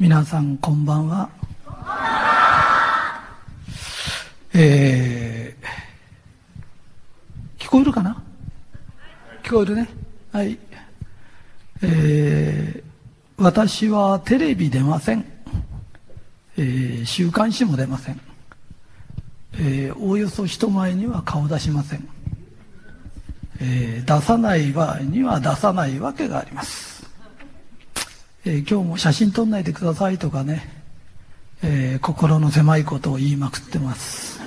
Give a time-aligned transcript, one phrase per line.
[0.00, 1.28] 皆さんこんばんは。
[4.54, 8.22] えー、聞こえるかな？
[9.42, 9.88] 聞こえるね。
[10.30, 10.56] はい。
[11.82, 15.24] えー、私はテレビ出ません。
[16.56, 18.20] えー、週刊誌も出ません。
[19.54, 22.08] えー、おおよそ人前には顔出しません。
[23.60, 26.87] えー、出さない場合には出さないわけがあります。
[28.50, 30.66] えー、今日も写真撮んないでくださいとかね、
[31.62, 34.40] えー、心の狭いことを言いまくってます。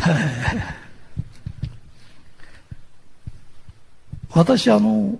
[4.28, 5.18] 私あの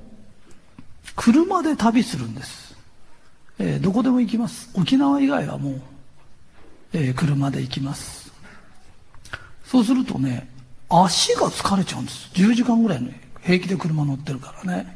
[1.17, 2.77] 車で旅するんです、
[3.59, 4.69] えー、どこでも行きます。
[4.75, 5.81] 沖縄以外はもう、
[6.93, 8.31] え、車で行きます。
[9.65, 10.47] そうするとね
[10.91, 12.29] 足が疲れちゃうんです。
[12.35, 14.95] 10時間ぐらいね平気で車乗ってるからね、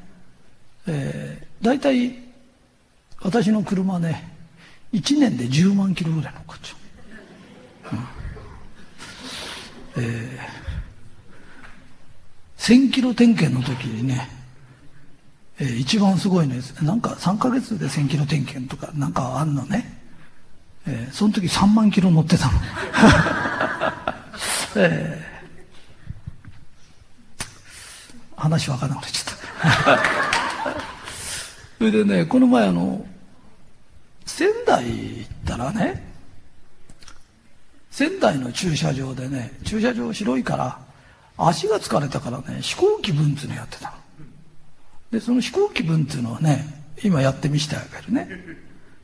[0.87, 2.24] えー、大体
[3.25, 4.33] 私の車ね
[4.93, 6.75] 1年で10万キロぐらい乗っかっちゃ
[9.97, 14.29] う、うん、えー、1000キロ点検の時にね、
[15.59, 20.01] えー、一番すごいのですなんか3ヶ月で1000キロ点検とかなんかあんのね、
[20.87, 22.53] えー、その時3万キロ乗ってたの、
[24.77, 27.45] えー、
[28.37, 30.25] 話分からなくなっちゃった。
[31.79, 33.05] それでねこの前あの
[34.27, 36.03] 仙台行ったらね
[37.91, 40.79] 仙台の駐車場でね駐車場広いから
[41.37, 43.95] 足が疲れたからね飛行機分っていうのやってた。
[45.11, 46.65] でその飛行機分っていうのはね
[47.03, 48.29] 今やってみしてあげるね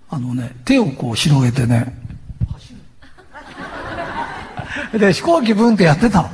[0.09, 1.97] あのね手をこう広げてね
[4.93, 6.31] で飛行機分ってやってたの。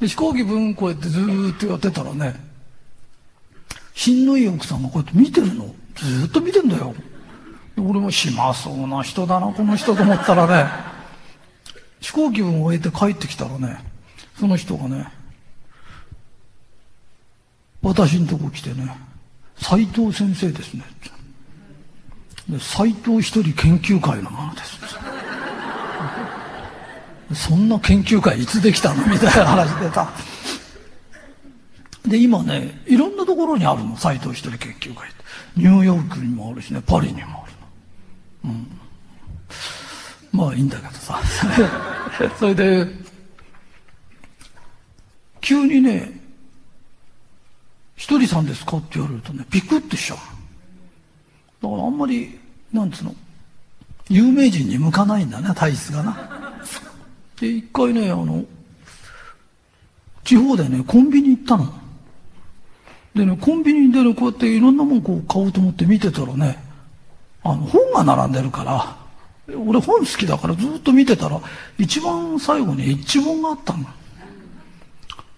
[0.00, 2.34] で飛行機分こうやってずーっとやってたらね
[3.94, 6.94] 品のいい奥さんがこうやって見てるのずーっと見てんだよ。
[7.82, 10.70] 俺も暇そうな人だなこの人と思ったらね。
[12.00, 13.78] 飛行機分を終えて帰ってきたらね
[14.38, 15.06] その人がね
[17.80, 18.92] 私のとこ来てね
[19.56, 20.82] 「斎藤先生ですね」
[22.50, 24.78] で斎藤一人研究会のものです」
[27.48, 29.06] そんな研究会いつできたの？
[29.06, 30.12] みたいな話でさ。
[32.06, 35.22] で今ねいろんなところにあるの斎藤一人研究会って。
[35.56, 37.41] ニューヨークにもあるしねパリにも。
[38.44, 38.66] うん、
[40.32, 41.20] まあいいんだけどさ。
[42.38, 42.86] それで
[45.40, 46.20] 急にね
[47.96, 50.18] 「ひとりさんですか?」って言われるとねビクッとしちゃう。
[51.62, 52.38] だからあんまり
[52.72, 53.14] なんつうの
[54.08, 56.52] 有名人に向かないんだね体質がな。
[57.40, 58.44] で一回ねあの
[60.24, 61.72] 地方でねコンビニ行ったの。
[63.14, 66.61] でねコンビニでねこうやっていろんなもんこう買おうと思って見てたらね
[67.44, 68.96] あの本が並んでるから
[69.56, 71.40] 俺本好きだからずっと見てたら
[71.78, 73.84] 一番最後にエッジ本があったの。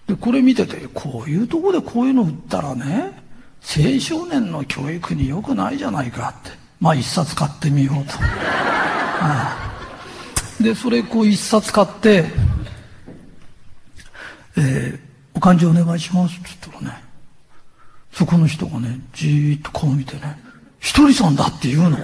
[0.07, 3.23] でこれ見ててこういうとこでこういうの売ったらね
[3.61, 6.65] 青少年の教育に良くないじゃないかって。
[6.79, 9.57] まあ一冊買ってみようと、あ
[10.59, 10.63] あ。
[10.63, 12.25] でそれこう一冊買って
[14.57, 14.99] 「えー、
[15.33, 17.03] お勘定お願いします」って言ったらね
[18.13, 20.39] そこの人がねじーっと顔見てね
[20.85, 21.97] ひとりさんだって言うの。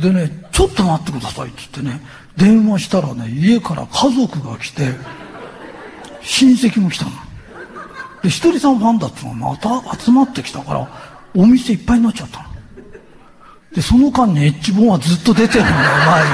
[0.00, 2.00] でね、ちょっと待ってくださいって言ってね、
[2.36, 4.92] 電話したらね、家から家族が来て、
[6.20, 7.12] 親戚も来たの。
[8.24, 10.88] で、ひとりさんファンだってのがまた集まってきたから、
[11.36, 12.48] お店いっぱいになっちゃったの。
[13.72, 16.28] で、その間にエッジ本はずっと出てるんだよ、前に。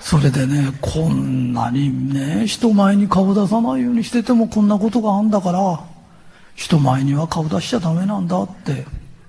[0.00, 5.91] それでね、こんなにね、人前に顔出さないようにしててもこんなことがあんだから、
[6.62, 8.86] 人前には顔出しちゃダメなんだって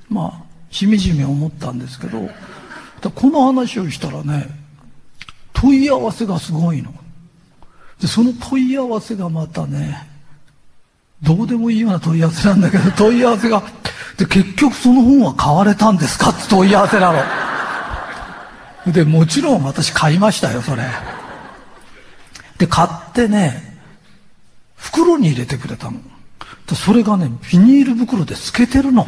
[0.08, 2.30] まあしみじみ思ったんですけど
[3.10, 4.48] この話をしたらね
[5.52, 6.94] 問い合わせがすごいの。
[8.00, 10.08] でその問い合わせがまたね
[11.24, 13.64] どうでもいいような問い合わせなんだけど問い合わせが
[14.18, 17.12] で結局その本は買われたんですかって問い合わせな
[18.86, 18.94] の。
[18.94, 20.84] でもちろん私買いましたよそれ。
[22.60, 23.80] で買ってね
[24.76, 26.00] 袋に入れてくれたの。
[26.68, 29.08] それがねビニール袋で透けてるの。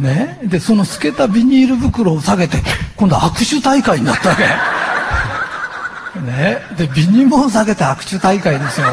[0.00, 0.40] ね？
[0.42, 2.58] でその透けたビニール袋を下げて
[2.96, 4.42] 今度握手大会になったわけ。
[6.20, 6.60] ね？
[6.76, 8.86] でビニモを下げて握手大会ですよ、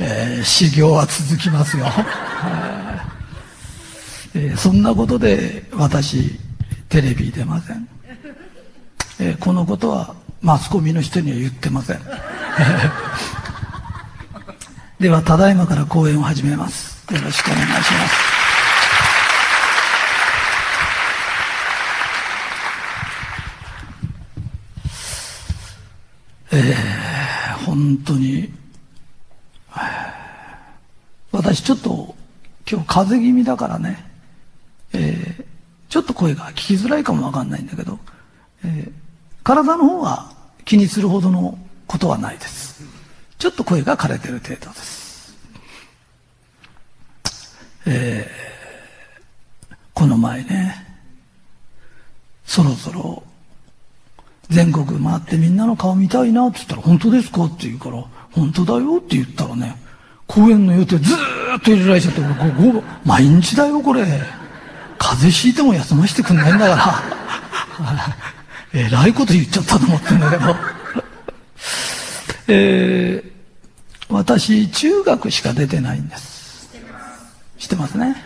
[0.00, 1.86] えー、修行は続きますよ、
[4.34, 6.38] えー、そんなことで私
[6.88, 7.88] テレビ出ません、
[9.20, 12.00] えー、このことはマスコミの人には言ってません。
[14.98, 17.04] ではただいまから講演を始めます。
[17.12, 18.36] よろしくお願いします。
[26.52, 28.50] えー、本当に
[31.30, 32.14] 私ちょっと
[32.66, 34.10] 今日風邪気味だからね、
[34.94, 35.44] えー、
[35.90, 37.98] ちょっと声が聞きづらいかもわかんないんだけど、
[38.64, 38.92] えー、
[39.42, 40.32] 体の方は
[40.64, 42.85] 気にするほどのことはないです。
[43.38, 45.36] ちょっと声が枯れてる程度です。
[47.86, 50.84] えー、この前ね、
[52.44, 53.22] そろそろ
[54.48, 59.76] 全国回ってみんなの顔見たいなって言ったら、本当ですかって言うから、本当だよって言ったらね、
[60.26, 62.26] 公演の予定ずーっと入れられちゃって、こ
[62.80, 64.04] こ毎日だよ、これ。
[64.98, 67.02] 風邪ひいても休ませてくんないんだから。
[68.72, 70.56] えらいこと言っちゃったと思ってんだけど。
[72.48, 76.70] えー、私、中学しか出てないんです。
[77.58, 78.16] 知ってますね。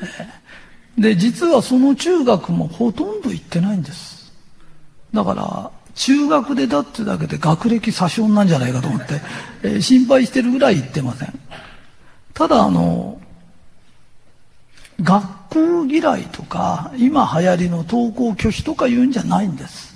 [0.00, 4.32] えー、で、実はその中学もほとんど行ってないんです。
[5.14, 9.20] だから、中学でだってだけで学歴詐称なんじゃないかと思って、
[9.62, 11.38] えー、心配してるぐらい行ってません。
[12.34, 13.20] ただ、あの、
[15.02, 19.94] 学校嫌いとか、今流行りの登校拒否とか言うんじゃないんです。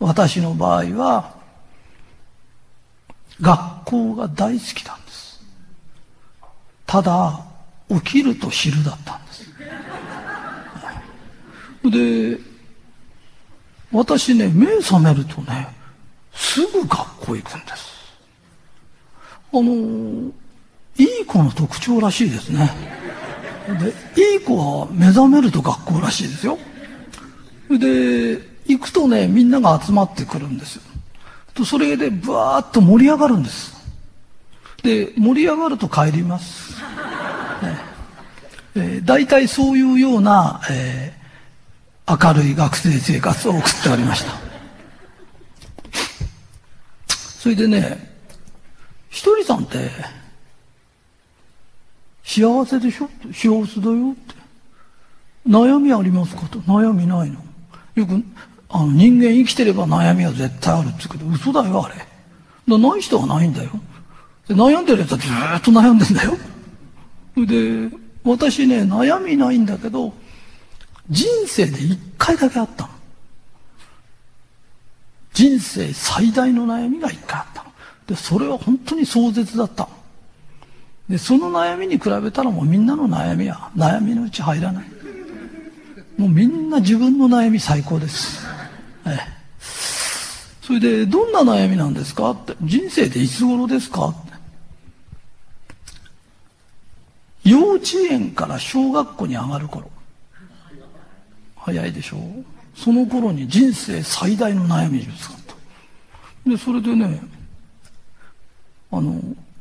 [0.00, 1.34] 私の場合は、
[3.40, 5.42] 学校が大好きなんです。
[6.86, 7.44] ただ、
[7.88, 9.44] 起きると昼だったんです。
[11.90, 12.38] で、
[13.92, 15.68] 私ね、目覚めるとね、
[16.32, 17.94] すぐ学校行くんです。
[19.52, 20.32] あの、
[20.96, 22.70] いい子の特徴らしいですね。
[24.14, 26.58] で、いい子は目覚めると学校らしいですよ。
[27.70, 30.82] で、行くとね、みんなが集まってくるんですよ。
[31.54, 33.74] と、それでブワーッと盛り上がるんです。
[34.82, 36.74] で、盛り上がると帰ります。
[37.62, 37.78] ね
[38.76, 44.32] えー、大体そういうような、えー、明るい学生生活を送っておりました。
[47.08, 48.12] それでね、
[49.10, 49.90] ひとりさんって、
[52.24, 53.08] 幸せでしょ？
[53.32, 54.34] 幸せだよって。
[55.46, 56.58] 悩みありますかと？
[56.60, 57.38] 悩みないの？
[57.94, 58.24] よく、
[58.74, 61.94] あの、人間生きてれば悩みは絶対あるって言うけど、嘘だよ、あれ。
[62.66, 63.70] だない人はないんだよ。
[64.48, 66.36] で悩んでるやつはずっと悩んでんだよ。
[67.36, 70.12] で、私ね、悩みないんだけど、
[71.08, 72.90] 人生で一回だけあったの。
[75.32, 77.70] 人生最大の悩みが一回あったの。
[78.08, 79.90] で、それは本当に壮絶だったの。
[81.08, 84.84] で、その悩みに比べたらもうみんなの悩みは悩みのうち入らない。
[86.18, 88.43] もうみんな自分の悩み最高です。
[89.06, 89.18] ええ。
[90.62, 92.30] それで、どんな悩みなんですか？
[92.30, 92.54] って。
[92.62, 94.08] 人生でいつ頃ですか？
[94.08, 94.32] って。
[97.50, 99.90] 幼稚園から小学校に上がる頃。
[101.56, 102.16] 早いでしょ？
[102.16, 102.44] う。
[102.74, 105.36] その頃に人生最大の悩みですか？
[105.46, 106.50] と。
[106.50, 107.20] で、それでね、
[108.90, 109.20] あの、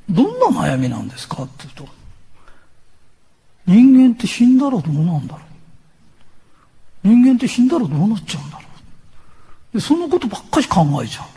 [0.09, 1.43] どんな悩みなんですか？
[1.43, 1.93] って言うと、
[3.67, 5.41] 人間って死んだらどうなんだろ
[7.03, 7.07] う。
[7.09, 8.52] 人間って死んだらどうなっちゃうんだろう。
[9.73, 11.27] で、そのことばっかり考えちゃ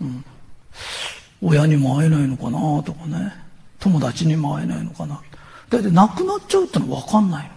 [0.00, 0.04] う。
[0.04, 0.24] うん。
[1.42, 3.32] 親にも会えないのかなとかね。
[3.78, 5.20] 友達にも会えないのかな。
[5.68, 7.54] だって亡くなっちゃうってのは分かんないの。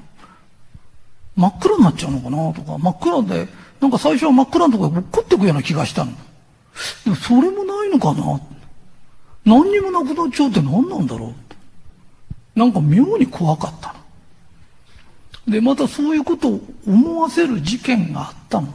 [1.37, 3.47] 真っ暗になっちゃうのかなとか、真っ暗で、
[3.79, 6.11] なんか最初は真っ暗のところで落っこっていくような気がしたの。
[7.05, 8.39] でもそれもないのかな
[9.45, 11.33] 何にもなくなっちゃうって何なんだろ
[12.55, 13.93] うなんか妙に怖かった
[15.47, 15.53] の。
[15.53, 18.73] で、またそういうことを思わせる事件があったの。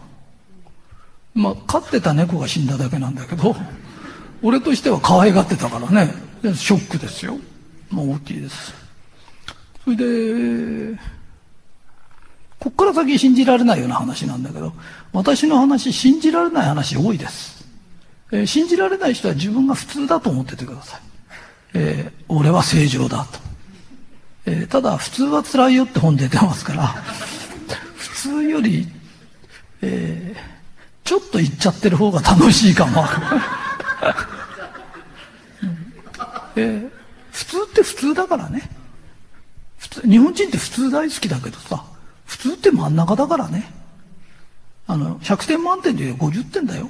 [1.35, 3.57] まあ、飼ってた猫が死んだだけなんだけど、
[4.43, 6.13] 俺としては可愛がってたからね、
[6.55, 7.39] ショックですよ。
[7.91, 8.75] まあ大きいです。
[9.85, 10.99] それで、
[12.59, 14.73] こっから先信じられないような話なんだけど、
[15.13, 17.65] 私の話、信じられない話多いです。
[18.31, 21.01] えー、信じられない人は自分が普通だと思っててください。
[21.75, 23.39] えー、俺は正常だと。
[24.47, 26.87] えー、ただ、普通は辛いよって本出てますから、
[27.97, 28.89] 普通より、
[29.83, 30.52] えー、
[31.05, 33.05] ちょっと言っちゃってる方が楽しいかも。
[36.55, 36.91] えー、
[37.31, 38.71] 普通って普通だからね。
[39.79, 41.85] 普通、日本人って普通大好きだけどさ、
[42.27, 43.73] 普通って真ん中だからね。
[44.87, 46.89] あの、100点満点で50点だよ。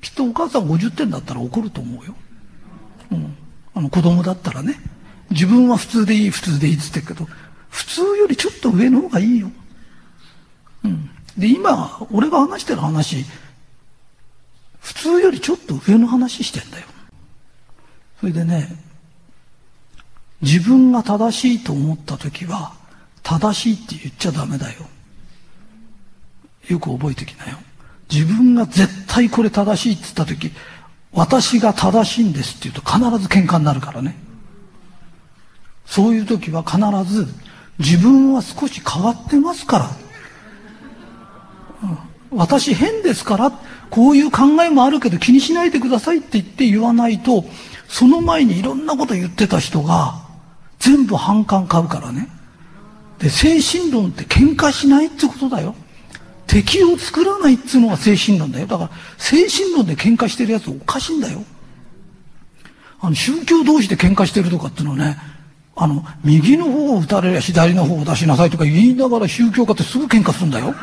[0.00, 2.14] きっとお母さん50点だったら怒ると思うよ。
[3.12, 3.36] うん。
[3.74, 4.80] あの子供だったらね。
[5.30, 7.28] 自分は普通でいい、普通でいいって言ってるけど、
[7.68, 9.50] 普通よりちょっと上の方がいいよ。
[10.84, 11.10] うん。
[11.40, 13.24] で、今、俺が話してる話、
[14.80, 16.86] 普通よりちょっと上の話してんだよ。
[18.20, 18.76] それでね、
[20.42, 22.74] 自分が正しいと思った時は、
[23.22, 24.82] 正しいって言っちゃダメだよ。
[26.68, 27.56] よく覚えてきなよ。
[28.12, 30.52] 自分が絶対これ正しいって言った時、
[31.12, 34.14] 私が正しいんですって言うと必ず喧嘩になるからね。
[35.86, 36.78] そういう時は必
[37.10, 37.26] ず
[37.78, 40.09] 自分は少し変わってますから。
[42.32, 43.52] 私変ですから、
[43.90, 47.44] こういう考えもあるけど気にしないでくださいって言って言わないと、
[47.88, 50.14] その前にいろんなこと言ってた人が
[50.78, 52.28] 全部反感買うからね。
[53.18, 55.74] で、精神論って喧嘩しないってことだよ。
[56.46, 58.66] 敵を作らないっつうのが精神論だよ。
[58.66, 61.42] だから、精神論で喧嘩してるやつおかしいんだよ。
[63.00, 65.18] あの、宗教同士で喧嘩してるとかっていうのはね、
[65.76, 70.74] あの、右の方を打たれりゃ左の方を出しなさいとか言いながら宗教家ってすぐ喧嘩するんだよ。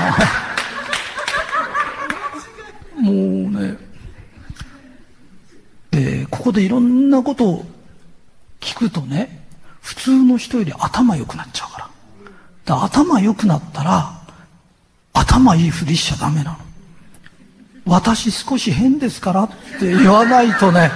[3.00, 3.14] もう
[3.50, 3.76] ね、
[5.90, 7.66] で、ここでいろんなことを
[8.60, 9.46] 聞くとね、
[9.80, 11.90] 普通の人より頭良くなっちゃうから。
[12.64, 14.20] だ頭良くなったら、
[15.12, 16.58] 頭いいふりしちゃダメなの。
[17.86, 20.90] 私少し変ですからって言わないとね、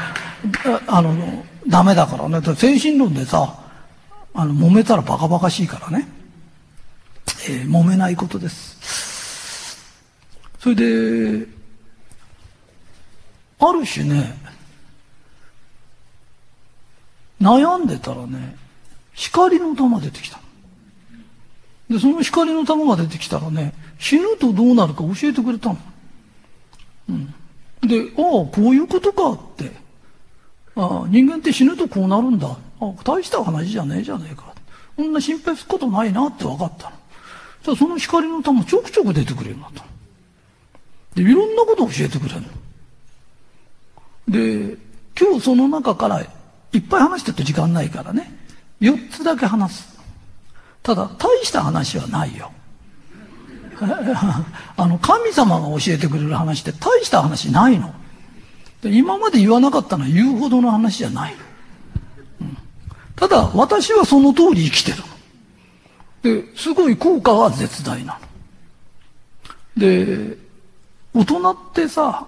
[0.86, 2.40] あの、ダメだからね。
[2.40, 3.58] ら精神論でさ、
[4.34, 6.06] あの、揉めたらバカバカしいからね。
[7.48, 8.73] えー、揉めないことです。
[10.64, 11.46] それで、
[13.58, 14.34] ある種ね、
[17.38, 18.56] 悩んでたらね、
[19.12, 20.40] 光の玉出てきた。
[21.90, 25.78] で、その光の玉が出てきたらね、死ぬとどうなるか教えてくれたの。
[27.10, 27.26] うん。
[27.86, 29.70] で、ああ、こういうことかって。
[30.76, 32.48] ああ、人間って死ぬとこうなるんだ。
[32.48, 34.54] ああ、大した話じゃねえじゃねえか。
[34.96, 36.96] こんな心配することないなって分かったの。
[37.64, 39.93] じゃあその光の玉ちょくちょく出てくるようになったの。
[41.14, 42.48] で、いろんなことを教えてくれるの。
[44.28, 44.76] で、
[45.18, 48.36] 今日その中からいっぱい話してると時間ないからね、
[48.80, 49.98] 4つだけ話す。
[50.82, 52.52] ただ、大した話はないよ。
[54.76, 57.94] あの、神様が教えてくれる話って大した話ないの。
[58.82, 61.34] 今まで言わなかったのは言うほどの話じゃない。
[62.40, 62.56] うん、
[63.16, 64.98] ただ、私はその通り生きてる。
[66.22, 69.80] で、すごい効果は絶大なの。
[69.80, 70.36] で、
[71.14, 72.26] 大人ってさ、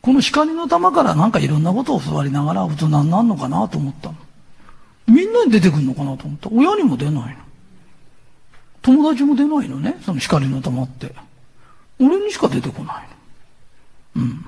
[0.00, 4.16] この光の玉からなんかいろんなことを教わりながら大人になるのかなと思ったの。
[5.06, 6.48] みんなに出てくるのかなと思った。
[6.50, 7.44] 親にも出ないの。
[8.82, 11.14] 友達も出ないのね、その光の玉って。
[11.98, 13.08] 俺にしか出てこない
[14.16, 14.22] の。
[14.22, 14.44] うん。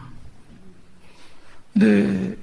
[1.77, 2.39] で、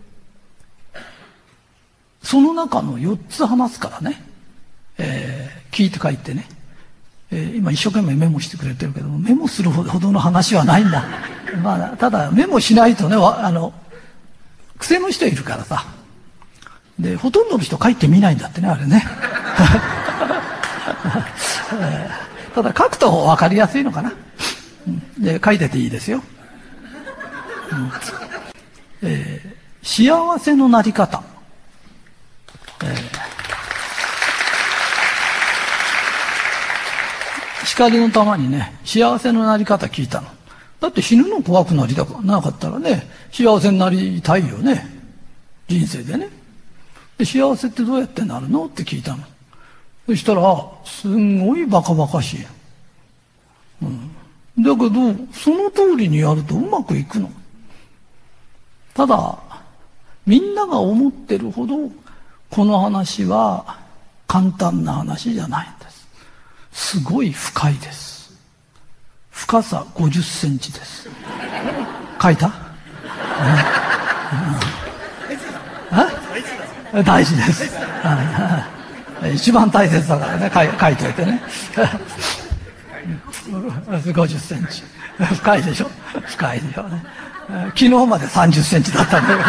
[2.22, 4.24] その中の4つ話すからね、
[4.98, 6.48] えー、聞いて書いてね、
[7.34, 11.04] えー、今一生懸命メモしてくれてるけどメモするほどの話はないんだ。
[11.64, 13.74] まあ、ただメモしないとね、あの、
[14.78, 15.84] 癖の人いるからさ。
[17.00, 19.04] で、ほとんどの人書いてみないんだってね、あれね。
[22.54, 24.14] ただ書くと分かりやすいのかな。
[25.18, 26.24] で、書いてていいですよ。
[27.72, 27.92] うん
[29.02, 31.24] えー、幸せのなり方。
[32.84, 33.13] えー、
[37.74, 40.28] 光の玉にね、幸せのなり方聞いたの。
[40.80, 44.86] だって死ぬの怖くなりたくなかったらね、幸せになりたいよね。
[45.68, 46.30] 人生でね。
[47.18, 49.24] で幸せってどうやってなるのって聞いたの。
[50.06, 50.42] そしたら、
[50.86, 52.46] すんごいバカバカしい。
[53.82, 54.12] うん。
[54.64, 57.32] だけど、その通りにやるとうまくいくの。
[58.94, 59.40] ただ、
[60.28, 61.90] みんなが思ってるほど、
[62.52, 63.80] この話は
[64.28, 65.83] 簡単な話じゃないんで
[66.74, 67.00] す。
[67.00, 68.34] ごい深いです。
[69.32, 71.10] 深さ50センチです。
[72.22, 72.52] 書いた、
[77.04, 77.78] 大事です。
[79.34, 81.42] 一番大切だからね、書い書いといてね。
[83.82, 84.84] 50センチ。
[85.36, 85.90] 深いでしょ？
[86.26, 87.04] 深いでしょね。
[87.76, 89.44] 昨日まで30センチだったんだけ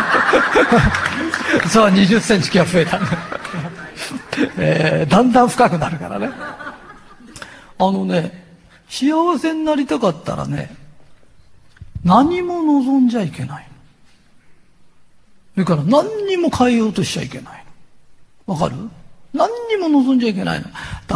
[1.62, 1.68] ど。
[1.68, 3.06] そう、20センチ今日増えた、ね
[4.58, 6.28] えー、だんだん深くなるからね。
[7.78, 8.44] あのね、
[8.88, 10.74] 幸せになりたかったらね、
[12.04, 13.68] 何も望んじゃいけない。
[15.54, 17.64] それから何にも変えようとしちゃいけない。
[18.46, 18.76] わかる？
[19.32, 20.66] 何にも望んじゃいけないの。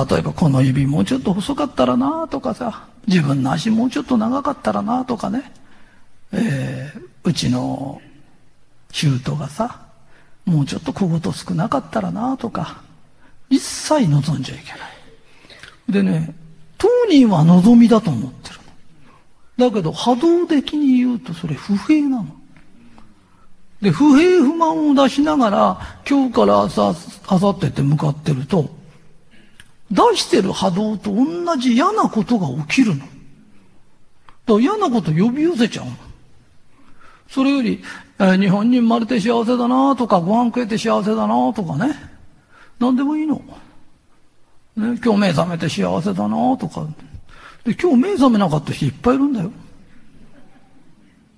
[0.07, 5.53] 例えばこの指もうちょっと細かったらなとかさ、自分の足もうちょっと長かったらなとかね、
[6.33, 8.01] えー、うちの
[8.91, 9.83] 舅がさ、
[10.47, 12.83] もうちょっと小言少なかったらなとか、
[13.51, 14.81] 一切望んじゃいけない。
[15.91, 16.35] でね、
[16.79, 18.55] 当人は望みだと思ってる
[19.59, 19.69] の。
[19.69, 22.39] だけど波動的に言うとそれ不平なの。
[23.81, 26.95] で、不平不満を出しながら、今日から朝、
[27.31, 28.71] 明後日って向かってると、
[29.91, 33.01] 出してる波動と同じ嫌なことが起きるの。
[33.01, 33.11] だか
[34.47, 35.93] ら嫌なこと呼び寄せちゃうの。
[37.29, 37.83] それより、
[38.19, 41.95] えー、日本に生まれて幸せだなとか、ご飯食えて幸せだなとかね。
[42.81, 43.41] 何でもいいの。
[44.79, 46.87] ね、今日目覚めて幸せだなとか。
[47.65, 49.51] で、今日目覚めなかった人いっぱいいるんだよ。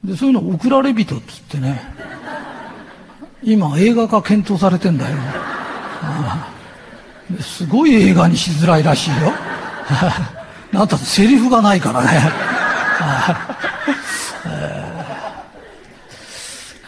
[0.05, 1.81] で、そういうの送られ人っつってね。
[3.43, 5.17] 今映画化検討されてんだよ。
[7.41, 9.33] すごい映画にしづらいらしいよ。
[10.71, 12.21] なんたセリフがないからね。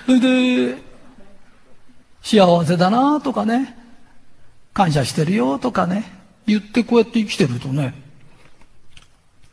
[0.05, 0.77] それで、
[2.23, 3.79] 幸せだなとかね、
[4.75, 7.95] 感謝してるよとかね、言ってこうやって生きてるとね、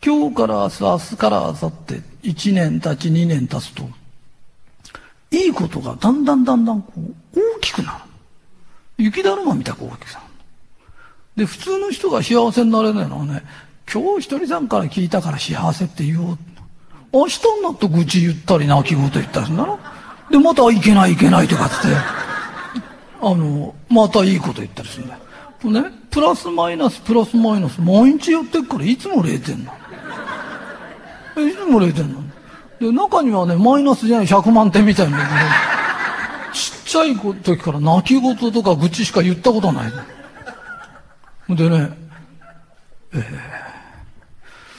[0.04, 1.72] 今日から明日、明日から明後
[2.22, 3.90] 日、1年経ち2年経つと、
[5.32, 8.04] いいことがだんだんだんだんこう大きくな
[8.98, 9.04] る。
[9.04, 10.26] 雪だるまみたく大きくなる。
[11.36, 13.44] で、普通の人が幸せになれないのはね、
[13.92, 16.38] 今日一人さんから聞いたから幸せって言おう。
[17.12, 19.80] 明日になって愚痴言ったり泣き言言ったりするんだろ
[20.30, 21.76] で、またいけないいけないとかって、
[23.22, 25.22] あの、またいいこと言ったりするんだよ。
[25.64, 29.74] ね、プラスマイナス、プラスマイナス、毎日やってっからいつも0点な
[31.36, 31.48] の。
[31.48, 32.24] いつも0点なの。
[32.80, 35.18] で、中にはね、マイナスじゃない100万点みたいな
[36.54, 39.92] ちっちゃい時から泣き言とか愚痴しか言ったことない。
[41.50, 41.92] でね、
[43.14, 43.22] えー、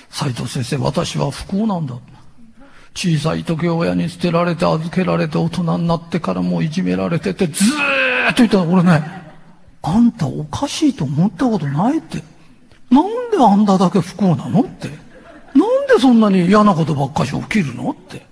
[0.09, 1.97] 斎藤先生、私は不幸なんだ。
[2.95, 8.73] 小さい時親に捨てられて預けられて大人になってからもういじめられててずーっと言ったの。
[8.73, 9.20] 俺ね、
[9.83, 12.23] あんたおかしいと思ったことないって。
[12.91, 14.89] なんであんただけ不幸なのって。
[15.55, 18.27] なんでそんなに嫌なことばっかし起きるのって。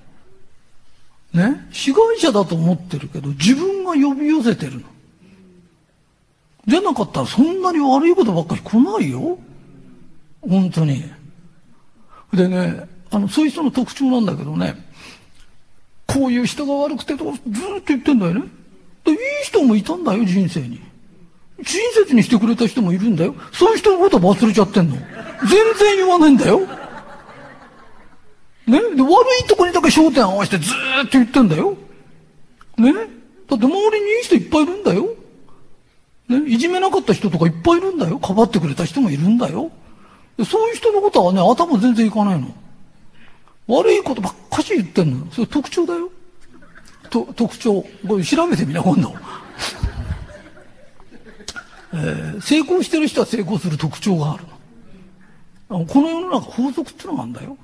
[1.33, 1.67] ね？
[1.71, 4.83] 被害者だと思ってるけど、自分が呼び寄せてるの。
[6.67, 9.39] じゃなかったらそんなに悪いことばっかり来ないよ。
[10.43, 11.05] 本当に。
[12.33, 14.77] でね、あの、そういう人の特徴なんだけどね、
[16.07, 18.43] こういう人が悪くてとかずっと言ってんだよね。
[19.05, 20.81] で、いい人もいたんだよ、人生に。
[21.65, 23.35] 親切にしてくれた人もいるんだよ。
[23.53, 24.97] そういう人のこと忘れちゃってんの。
[24.97, 25.05] 全
[25.79, 26.61] 然言わないんだよ。
[26.61, 26.67] ね？
[28.67, 31.77] で、悪いとこにだけ焦点合わせてずーっと言ってんだよ。
[32.77, 32.93] ね？
[32.93, 35.09] だって周りにいい人いっぱいいるんだよ。
[36.29, 36.43] ね？
[36.47, 38.19] いじめなかった人とかいっぱいいるんだよ。
[38.19, 39.71] かばってくれた人もいるんだよ。
[40.45, 42.55] そういう人のことはね、頭全然いかないの。
[43.67, 45.27] 悪いことばっかし言ってんの。
[45.33, 46.11] それ特徴だよ。
[47.11, 47.85] と特徴。
[48.07, 49.15] これ調べてみな、今度。
[51.93, 54.45] えー、成功してる人は成功する特徴がある
[55.71, 55.87] の。
[55.87, 57.57] この世の中法則ってのがあるんだよ。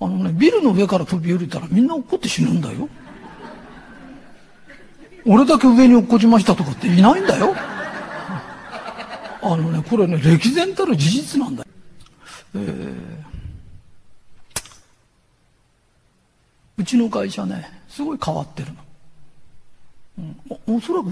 [0.00, 2.88] あのね、ビルの上から飛び降りたらみんな落っこって死ぬんだよ。
[5.26, 7.54] 俺だけ上に落っこちましたとかっていないんだよ。
[9.40, 11.68] あのね、これね、歴然たる事実なんだよ。
[12.54, 12.94] えー、
[16.76, 18.76] うちの会社ね、すごい変わってるの。
[20.68, 21.10] うん、おそらく、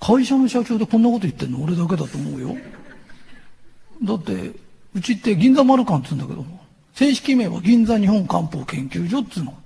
[0.00, 2.56] 会社の社長でこんなこと言ってんの俺だけだと思うよ。
[4.02, 4.52] だって、
[4.94, 6.58] うちって銀座丸館って言うんだけども、
[6.94, 9.56] 正式名は銀座日本漢方研究所っつうの。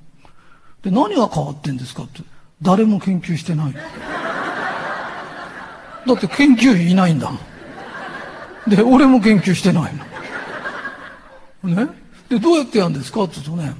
[0.83, 2.23] で、何が変わってんですかって、
[2.61, 3.73] 誰も研究してない。
[3.73, 3.81] だ
[6.13, 8.71] って研究員いないんだもん。
[8.71, 9.93] で、俺も研究してない
[11.63, 11.77] の。
[11.87, 11.89] ね？
[12.29, 13.75] で、どうやってやるんですかって言うとね、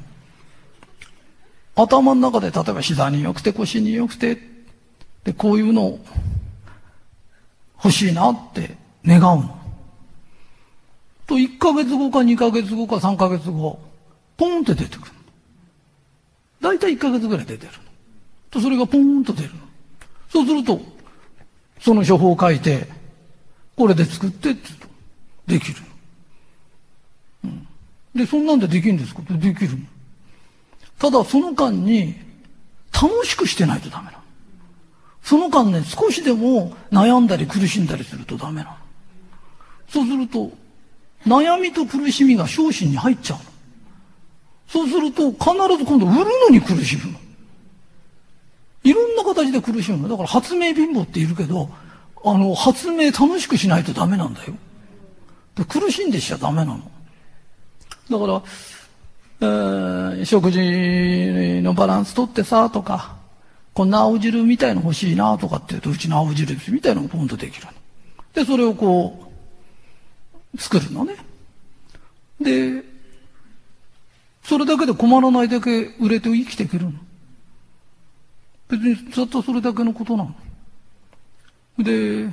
[1.75, 4.39] 頭の中で例えば膝に良くて腰に良くて、
[5.25, 5.99] で、こういうのを
[7.85, 9.59] 欲しいなって願うの。
[11.27, 13.79] と1ヶ月後か2ヶ月後か3ヶ月後、
[14.39, 15.13] ポンって出てくる
[16.61, 16.71] の。
[16.71, 17.79] だいたい1ヶ月ぐらい出てるの
[18.51, 19.57] と、それがポンと出るの
[20.31, 20.81] そうすると、
[21.81, 22.89] その処方を書いて、
[23.77, 24.89] これで作ってって言うと、
[25.47, 25.87] できるの
[27.45, 27.69] うん。
[28.15, 29.21] で、そんなんでできるんですか？
[29.21, 29.85] ってできるの
[30.99, 32.15] ただ、その間に、
[32.93, 34.24] 楽しくしてないとダメなの。
[35.25, 38.77] その間ね、少しでも悩んだり苦しんだりするとダメなの。
[39.89, 40.53] そうすると、
[41.27, 43.45] 悩みと苦しみが昇進に入っちゃうの。
[44.69, 47.19] そうすると、必ず今度売るのに苦しむの。
[48.83, 50.09] いろんな形で苦しむの。
[50.11, 51.71] だから発明貧乏っているけど、
[52.23, 54.53] あの、発明楽しくしないとダメなんだよ。
[55.57, 56.81] で苦しんでしちゃダメなの。
[58.11, 58.43] だから、
[59.41, 63.24] えー、食事のバランスとってさ、とか、
[63.75, 67.73] こんな青汁みたいの欲しいな、とかって言うと、うちの青汁みたいのがポンとできるの。
[68.33, 69.33] で、それをこ
[70.55, 71.17] う、作るのね。
[72.41, 72.85] で、
[74.45, 76.93] それだけで困らないだけ売れて生きていけるの。
[78.69, 80.35] 別にずっとそれだけのことなの。
[81.79, 82.33] で、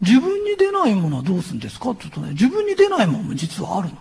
[0.00, 3.98] 自分に出ないものはどうするんですかって言うとね、自分に出ないものも実はあるの。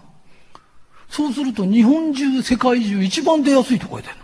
[1.09, 4.22] そうすると日本中、世界中一番出やすいとこへ出るの。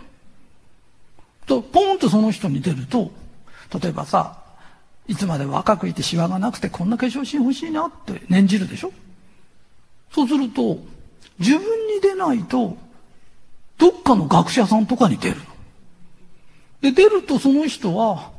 [1.50, 3.10] と、ポンとその人に出ると、
[3.82, 4.38] 例えばさ、
[5.08, 8.92] いつまで若くいてシワがなくてこんな化粧品欲しいなって念じるでしょ？
[10.12, 10.78] そうすると、
[11.40, 12.76] 自分に出ないと、
[13.78, 15.36] どっかの学者さんとかに出る。
[16.82, 18.30] で、出るとその人は、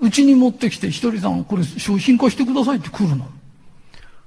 [0.00, 3.26] うちに持ってきて、ひとりさん、これ商品化してくださいって来るの。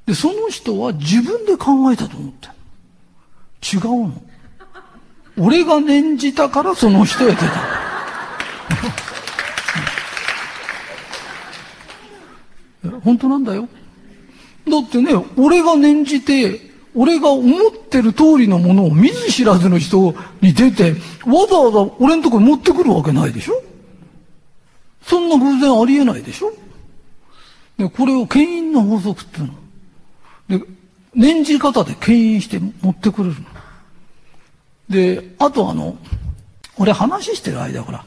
[0.07, 2.47] で、その人は自分で考えたと思って
[3.75, 4.21] 違うの。
[5.37, 7.81] 俺が念じたからその人へ出た。
[13.03, 13.67] 本当なんだよ。
[14.67, 23.63] だってね、俺が念じて、俺が思ってる通りのものを見ず知らずの人に出て、わざわざ俺のとこに持ってくるわけないでしょ
[25.03, 26.51] そんな偶然ありえないでしょ
[27.77, 30.59] で、これを牽引の法則っていうの。
[30.59, 30.65] で、
[31.15, 33.50] 念じ方で牽引して持ってくれるの。
[34.91, 35.97] で、あとあの、
[36.77, 38.05] 俺話してる間ほら、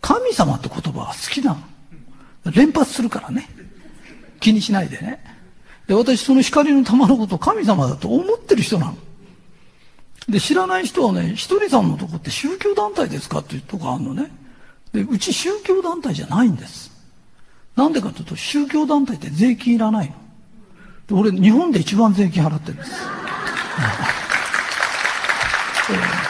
[0.00, 2.52] 神様って言葉が好きなの。
[2.52, 3.48] 連発するからね。
[4.40, 5.24] 気にしないでね。
[5.86, 8.96] で、私その光の玉のことを神様だと思ってる人なの。
[10.28, 14.30] で、知らない人はね、ひとりさんのとこって宗教団体ですかっていうとこあるのね。
[14.92, 16.90] で、うち宗教団体じゃないんです。
[17.76, 20.14] なんでかというと、宗教団体って税金いらないの。
[21.06, 22.92] で俺、日本で一番税金払ってるんです。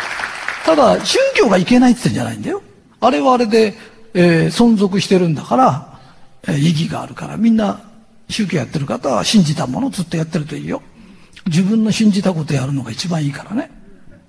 [0.64, 2.62] ただ、宗教がいけないって言ってんじゃないんだよ。
[3.00, 3.74] あれはあれで、
[4.14, 6.00] えー、存続してるんだから、
[6.48, 7.83] えー、意義があるから、みんな
[8.31, 10.83] 宗教やってる方は信じたものをずっとやってるといいよ。
[11.46, 13.70] 自分の信じたことやるのが一番いいからね。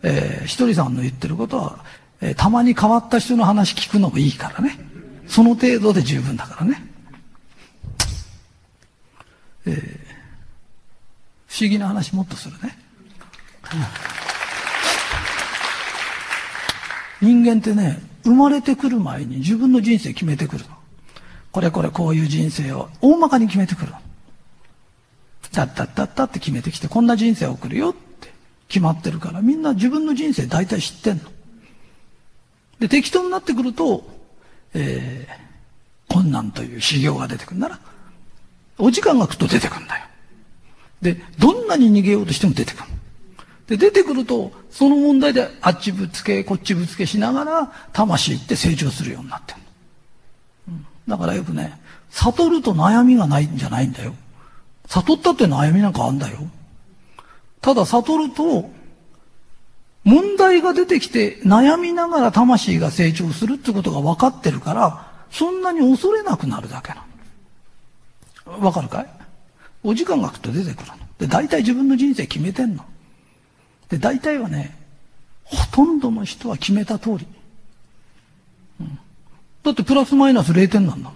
[0.03, 1.85] えー、ひとりさんの言ってることは、
[2.19, 4.77] えー、たまに変わった人の話聞くのもいいからね。
[5.27, 6.85] その程度で十分だからね。
[9.67, 9.73] えー、
[11.47, 12.77] 不思議な話もっとするね。
[13.73, 14.24] うん
[17.21, 20.75] 人間ってね、生まれてくる前に自分の人生決めてくるの。
[21.51, 23.97] これこれこういう人生を大まかに決めてくるの。
[25.53, 28.33] だったったったって決めてきて、こんな人生を送るよって
[28.67, 31.23] 決まってるから、みんな自分の人生大体知ってんの。
[32.79, 34.05] で、適当になってくると、
[34.73, 37.79] えー、困難という修行が出てくるなら、
[38.77, 40.05] お時間が来ると出てくるんだよ。
[41.01, 42.94] で、どんなに逃げようとしても出てくる。
[43.67, 49.59] で、出てくると、その問題であっちぶつけ、こっちぶつけしながら、魂って成長するようになってる。
[50.69, 51.79] うん、だからよくね、
[52.11, 54.13] 悟ると悩みがないんじゃないんだよ。
[54.87, 56.37] 悟ったって悩みなんかあんだよ。
[57.59, 58.69] ただ悟ると、
[60.03, 67.03] 問題が出てきて悩みながら魂が成長するってことが分かってるから、そんなに恐れなくなるだけな
[68.45, 68.63] の。
[68.63, 69.07] わかるかい？
[69.83, 70.93] お時間が来ると出てくるの。
[71.17, 72.85] で、大体自分の人生決めてんの。
[73.89, 74.77] で、大体はね、
[75.43, 77.27] ほとんどの人は決めた通り。
[78.81, 78.99] うん、
[79.63, 81.15] だってプラスマイナス0点なんだも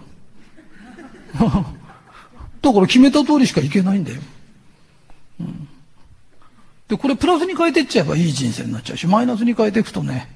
[2.62, 4.20] だから決めた通りしかいけないんだよ。
[5.40, 5.68] うん
[6.90, 10.28] で、これプラスに変えてっちゃえばいい人生になっちゃうし、マイナスに変えていくとね、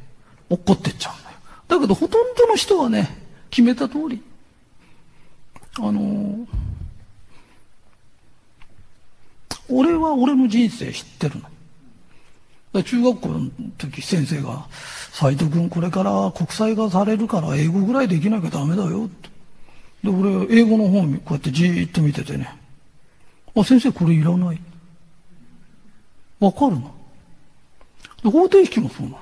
[0.49, 1.37] 落っこってっちゃうんだよ。
[1.67, 3.19] だけど、ほとんどの人はね、
[3.51, 4.23] 決めた通り。
[5.79, 6.47] あのー、
[9.69, 11.49] 俺は俺の人生知ってるの。
[12.83, 14.67] 中学校の時先生が、
[15.13, 19.29] 斎藤君これから国際化されるから英語ぐらいできなきゃダメだよって。
[20.03, 22.59] で、俺、英語の本こうやってじーっと見ててね。
[23.57, 24.61] あ、先生これいらない。
[26.41, 26.93] わかるの？
[28.25, 29.19] 方程式もそうなの。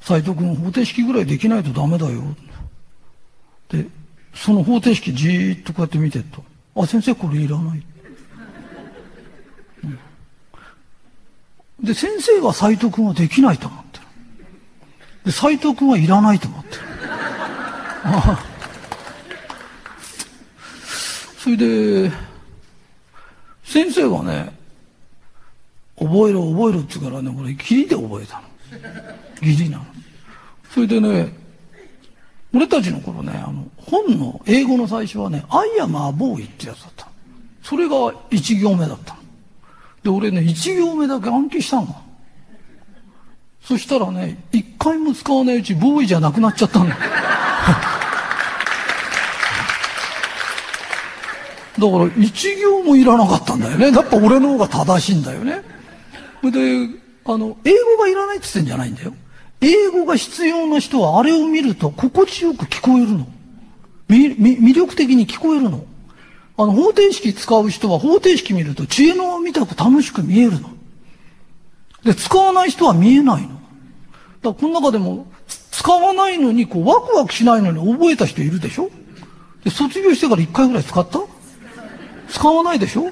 [0.00, 2.22] 斎藤君、方程式ぐらいできないとダメだよ。
[3.68, 3.86] で、
[4.34, 6.44] その方程式じーっとこうやって見てると、
[6.76, 7.82] あ、先生これいらない。
[9.84, 9.98] うん、
[11.82, 14.04] で、先生は斎藤君はできないと思ってる。
[15.24, 16.82] で、斎藤君はいらないと思ってる。
[21.38, 22.10] それで、
[23.64, 24.52] 先生はね、
[25.98, 28.42] 覚えろ覚えろって言うからね、俺、ギリで覚えたの。
[29.40, 29.84] ギリなの。
[30.70, 31.32] それでね、
[32.54, 37.08] 俺たちの頃ね、あの、本の英語の最初はね、アイアムアボーイってやつだった。
[37.62, 39.16] それが一行目だった
[40.02, 41.94] で、俺ね、一行目だけ暗記したの。
[43.62, 46.86] そしたらね、一回も使わないうち、ボーイじゃなくなっちゃったの。
[46.86, 46.94] だ
[51.90, 53.90] から一行もいらなかったんだよね。
[53.90, 55.62] やっぱ俺の方が正しいんだよね。
[56.42, 56.88] で、
[57.24, 59.14] あの、英語がいらないって言ってんじゃないんだよ。
[59.60, 63.26] 英語が必要な人はあれを見ると心地よく聞こえるの。
[64.08, 65.84] み魅力的に聞こえるの。
[66.56, 70.70] あの、方程式使う人は方程式見ると知恵の輪みたく楽しく見えるの。
[72.04, 73.48] で、使わない人は見えないの。
[73.48, 73.60] だか
[74.42, 75.26] らこの中でも、
[75.70, 78.90] 使わないのに、こう、ワクワクしないのに覚えた人いるでしょ
[79.64, 81.20] で、卒業してから一回ぐらい使った？
[82.28, 83.10] 使わないでしょ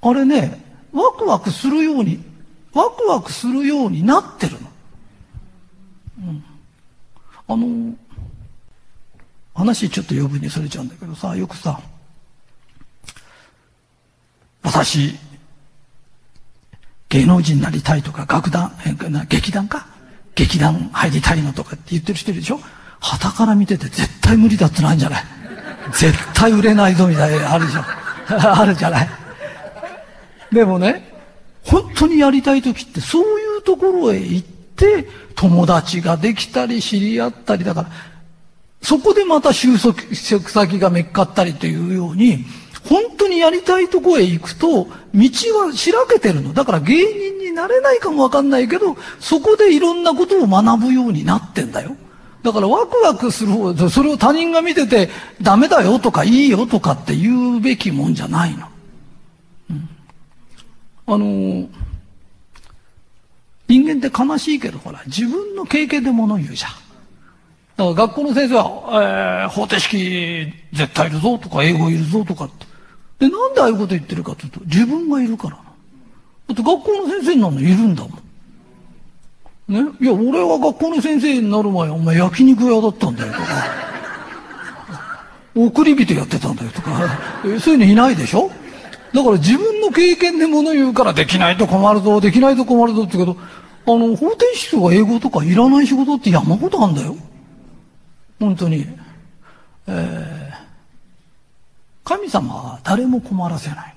[0.00, 0.60] あれね、
[0.92, 2.22] ワクワクするように、
[2.72, 4.58] ワクワクするようになってるの。
[6.18, 6.44] うん。
[7.48, 7.94] あの、
[9.54, 11.80] 話ちょっと余分にされちゃうんだけどさ、よくさ、
[14.62, 15.18] 私、
[17.08, 18.72] 芸能人になりたいとか、楽団、
[19.28, 19.86] 劇団か？
[20.34, 22.60] 劇団入りたいのとかって言ってる人いるでしょ？
[23.00, 25.24] 旗から見てて絶対無理だってないんじゃない？
[25.92, 27.84] 絶対売れないぞみたいなあるじゃん。
[28.60, 29.08] あるじゃない？
[30.52, 31.12] でもね、
[31.64, 37.90] 本当にやりたい時ってそういうところへ行って友達ができたり知り合ったりだから、
[38.82, 39.78] そこでまた就
[40.12, 42.44] 職先がめっかったりというように、
[42.84, 46.52] 本当にやりたいとこへ行くと、道はしらけてるの。
[46.52, 51.96] だから芸人になれないかもわかんないけど、そこでいろんなことを学ぶようになってんだよ。
[52.42, 55.08] だからワクワクする方、それを他人が見てて、
[55.40, 58.66] ダメだよとかいいよとかって言うべきもんじゃないの。
[59.70, 59.88] うん、
[61.06, 61.68] あの、
[63.68, 66.91] 人間って悲しいけど、ほら、自分の経験で物言うじゃん。
[67.90, 72.66] だから学校の先生は、えー、方程式絶対いるぞとか、英語いるぞとかって。
[73.26, 75.62] で、なんでああいうこと言ってるかというと、自分がいるからな。
[75.62, 75.70] だ
[76.52, 78.12] って学校の先生になるのいるんだもん。
[79.68, 79.90] ね？
[80.00, 83.44] いや、俺は学校の先生になる前、お前焼肉屋だったんだよとか、
[85.54, 86.90] 送り人やってたんだよとか、
[87.60, 88.50] そういうのいないでしょ？
[89.14, 93.38] だから自分の経験で物言うからできないと困るぞ、できないと困るぞって言うけど、
[93.94, 97.14] あの、方程式とか英語とかいらない仕事って山ほどあんだよ。
[98.42, 98.86] 本当に。
[99.86, 100.54] えー、
[102.04, 103.94] 神様は誰も困らせない。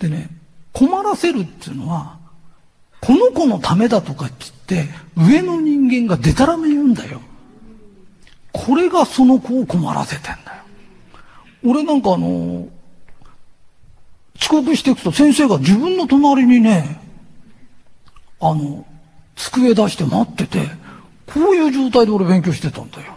[0.00, 0.28] でね、
[0.72, 2.18] 困らせるっていうのは、
[3.00, 7.20] この子のためだとかって言って、上の人間がデタラメ言うんだよ。
[8.52, 10.62] これがその子を困らせてんだよ。
[11.64, 12.68] 俺なんかあの、
[14.40, 17.00] 遅刻していくと先生が自分の隣にね、
[18.40, 18.84] あの、
[19.36, 20.85] 机出して待ってて、
[21.26, 23.12] こういう状態で俺勉強してたんだよ。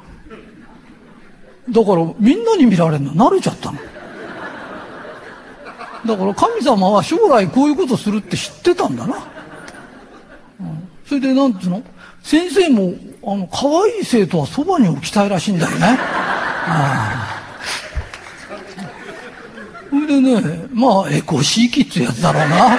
[1.70, 3.80] だからみんなに見られるの慣れちゃったの。
[6.06, 9.16] だから神様は将来こういうことするって知ってたんだな。
[10.62, 11.84] うん、それでなんつうの？
[12.22, 12.94] 先生も、
[13.24, 15.98] あの、可愛い生徒はそばに置きたいらしいんだよね。
[19.90, 22.78] それでね、まあ、エコシーキってやつだろうな。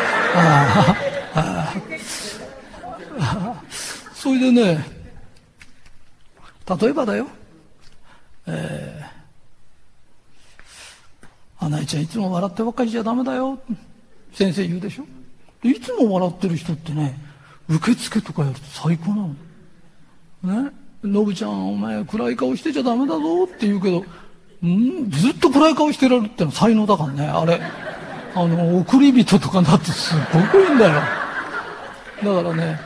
[4.14, 4.84] それでね、
[6.78, 7.26] 例えばだよ。
[8.46, 13.58] えー、花江ちゃんいつも笑ってばっかりじゃダメだよ。
[14.32, 15.04] 先生言うでしょ。
[15.66, 17.18] いつも笑ってる人ってね、
[17.68, 20.62] 受付とかやると最高なの。
[20.64, 20.70] ね？
[21.02, 24.04] のぶちゃん、お前暗い顔してちゃダメだぞって言うけど、
[24.66, 25.10] ん？
[25.10, 27.60] ずっと暗い顔してられるってのは才能だからね、あれ。
[28.34, 31.00] あの、送り人とかだってすごくいいんだよ。
[32.22, 32.78] だからね、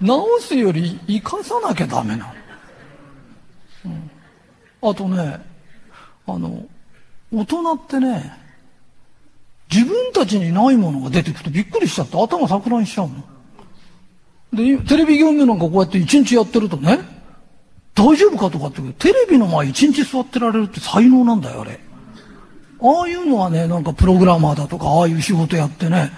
[0.00, 2.32] 直すより生かさなきゃダメなの。
[4.82, 5.40] あとね、
[6.26, 6.66] あの、
[7.32, 8.32] 大人ってね、
[9.72, 13.24] 自分たちにないものが出てくるとびっくりしちゃって頭錯乱しちゃうの。
[14.52, 17.00] で、テレビ業務なんかこうやって一日やってるとね、
[17.94, 21.80] 大丈夫かとかってテレビの前一日座ってられるって才能なんだよ、あれ。
[22.80, 26.12] ああいうのはね、なんかプログラマーだとか、ああいう仕事やってね、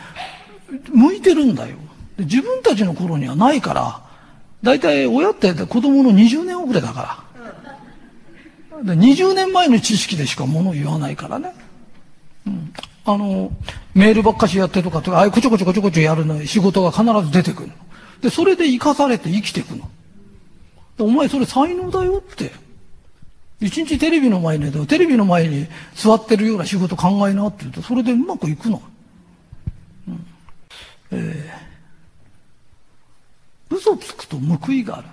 [0.93, 1.77] 向いてるんだよ。
[2.17, 4.03] で自分たちの頃にはないから、
[4.63, 7.28] 大体親って子供の20年遅れだから。
[8.83, 11.53] 20年前の知識でしか物を言わないからね。
[12.47, 12.73] うん、
[13.05, 13.51] あの、
[13.95, 17.75] メールばっかしやってとかとか、ああいうこちょこちょこちょこちょやるの仕事が必ず出てくるの。
[18.23, 19.89] で、それで生かされて生きていくの。
[20.99, 22.53] お前それ才能だよって。
[23.61, 28.81] 一日テレビの前に、テレビの前に座ってるような仕事考えなって言うと、それでうまくいくの。
[30.07, 30.27] うん、
[31.11, 35.09] えー、嘘つくと報いがある。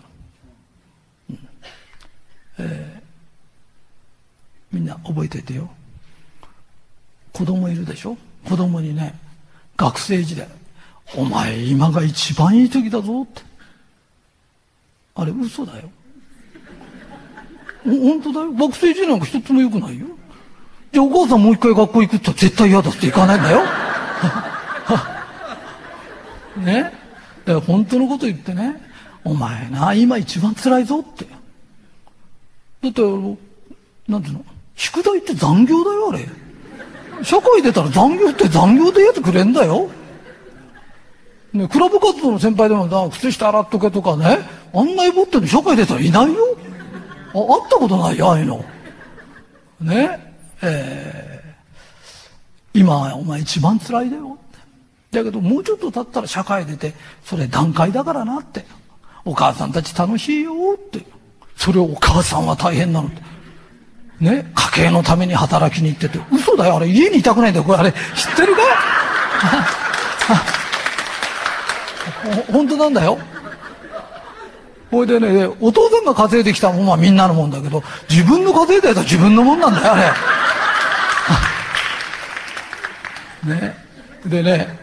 [1.32, 1.40] うん
[2.60, 3.05] えー
[4.76, 5.70] みんな覚えててよ。
[7.32, 8.18] 子供いるでしょ？
[8.46, 9.18] 子供にね
[9.78, 10.48] 学生時代
[11.16, 13.42] お前今が一番いい時だぞって。
[15.16, 15.90] あれ嘘だよ。
[17.86, 18.52] 本当だよ。
[18.52, 20.08] 学生時代なんか一つも良くないよ。
[20.92, 23.62] じゃあお母さんもう一回学校行くって絶対嫌だって行かないんだよ。
[26.60, 26.84] ね？
[26.84, 28.76] だから本当のこと言ってね。
[29.24, 31.26] お前な今一番辛いぞって。
[31.26, 33.02] だって
[34.08, 34.46] なんていうの？
[34.76, 36.26] 宿題って残業だよ、あれ。
[37.24, 39.90] 社会出たら残業って残業でやってくれんだよ。
[41.54, 44.40] ね、クラブ活動の先輩でもな、靴下洗っとけとかね、
[44.74, 46.58] あんなに持ってる社会出たらいないよ。
[47.34, 48.66] あ、会ったことないよ、ああいうの。
[49.80, 54.38] ね、えー、今、お前一番辛いだよ。
[55.12, 58.66] だけど、もうちょっと経ったら社会出て、それ段階だからなって。
[59.24, 61.06] お母さんたち楽しいよって。
[61.56, 63.35] それをお母さんは大変なのって。
[64.20, 68.00] ね、家計のために働きに行ってて、嘘だよ、あれ家にいたくないんだよ、これあれ、知っ
[68.36, 68.62] てるか？
[72.52, 73.18] 本当なんだよ。
[74.92, 80.14] ほいでね、お父さんが稼いできたもんはみんなのもんだけど、自分の稼いだやつは自分のもんなんだよ、あ
[83.44, 83.56] れ。
[83.62, 83.76] ね。
[84.26, 84.80] でね、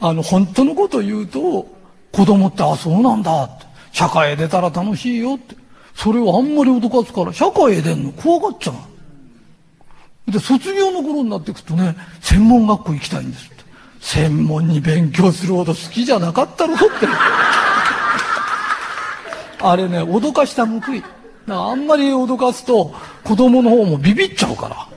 [0.00, 1.66] あの、本当のこと言うと、
[2.12, 3.66] 子供って、あ、そうなんだって。
[3.92, 5.56] 社会へ出たら楽しいよって。
[5.94, 8.72] それをあんまり脅かすから、社会へ出んの怖がっちゃ
[10.28, 10.32] う。
[10.32, 13.60] で、卒業の頃になっていくとね、専門学校行きたいんですって。
[14.00, 16.84] 専門に勉強するほど好きじゃなかったろって。
[19.62, 21.02] あれね、脅かした報い。
[21.48, 24.88] あんまり脅かすと、子供の方もビビっちゃうから。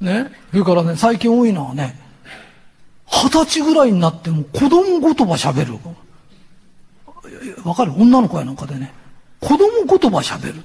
[0.00, 0.30] ね。
[0.50, 1.98] それからね、最近多いのはね、
[3.10, 5.78] 二十歳ぐらいになっても子供言葉喋る。
[7.64, 7.92] わかる？
[7.96, 8.92] 女の子やなんかでね。
[9.40, 10.62] 子供言葉喋るの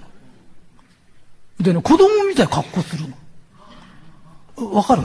[1.60, 3.06] でね、子供みたい格好する
[4.58, 4.74] の。
[4.76, 5.04] わかる？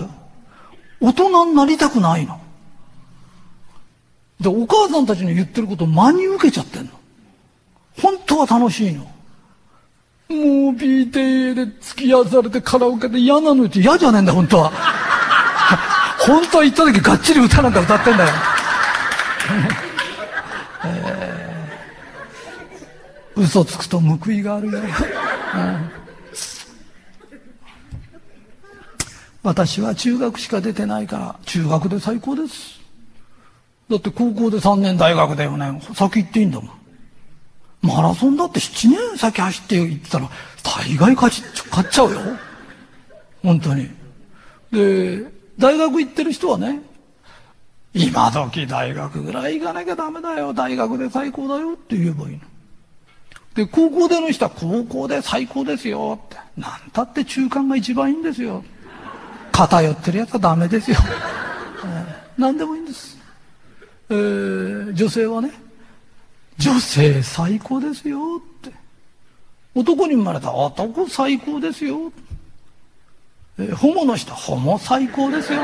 [1.01, 2.41] 大人になりたくないの。
[4.41, 6.91] で、お母さんたちの言ってることを真に受けちゃってんの。
[8.01, 9.03] 本当は楽しいの。
[9.03, 9.09] も
[10.29, 10.37] う
[10.75, 14.73] PTA で付き合わされてカラオケで嫌なのって嫌じゃねえんだ、本当は。
[16.21, 18.31] 本当は行った時がっちり歌なんか歌ってんだよ。
[23.39, 24.81] 嘘つくと報いがあるよ、
[29.43, 32.81] 私は中学しか出てないから中学で最高です。
[33.89, 35.81] だって高校で3年大学だよね。
[35.95, 36.71] 先行っていいんだもん。
[37.81, 40.29] マラソンだって7年先走って行ってたら
[40.63, 42.21] 大概勝ち勝っちゃうよ。
[43.43, 43.89] 本当に。
[44.73, 45.25] で
[45.59, 46.83] 大学行ってる人はね
[47.95, 50.53] 今時大学ぐらい行かなきゃダメだよ。
[50.53, 52.41] 大学で最高だよって言えばいいの。
[53.59, 56.37] で、高校での人は高校で最高ですよって。
[56.57, 58.63] なんたって中間が一番いいんですよ。
[59.51, 60.97] 偏ってるやつはダメですよ。
[62.39, 63.19] 何でもいいんです。
[64.11, 65.51] えー、女性はね、
[66.57, 68.71] 女性最高ですよって。
[69.75, 72.13] 男に生まれた男最高ですよ。
[73.59, 75.63] えー、ホモの人、ホモ最高ですよ。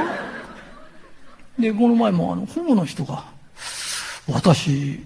[1.60, 3.24] で、この前もあの、ホモの人が、
[4.26, 5.04] 私、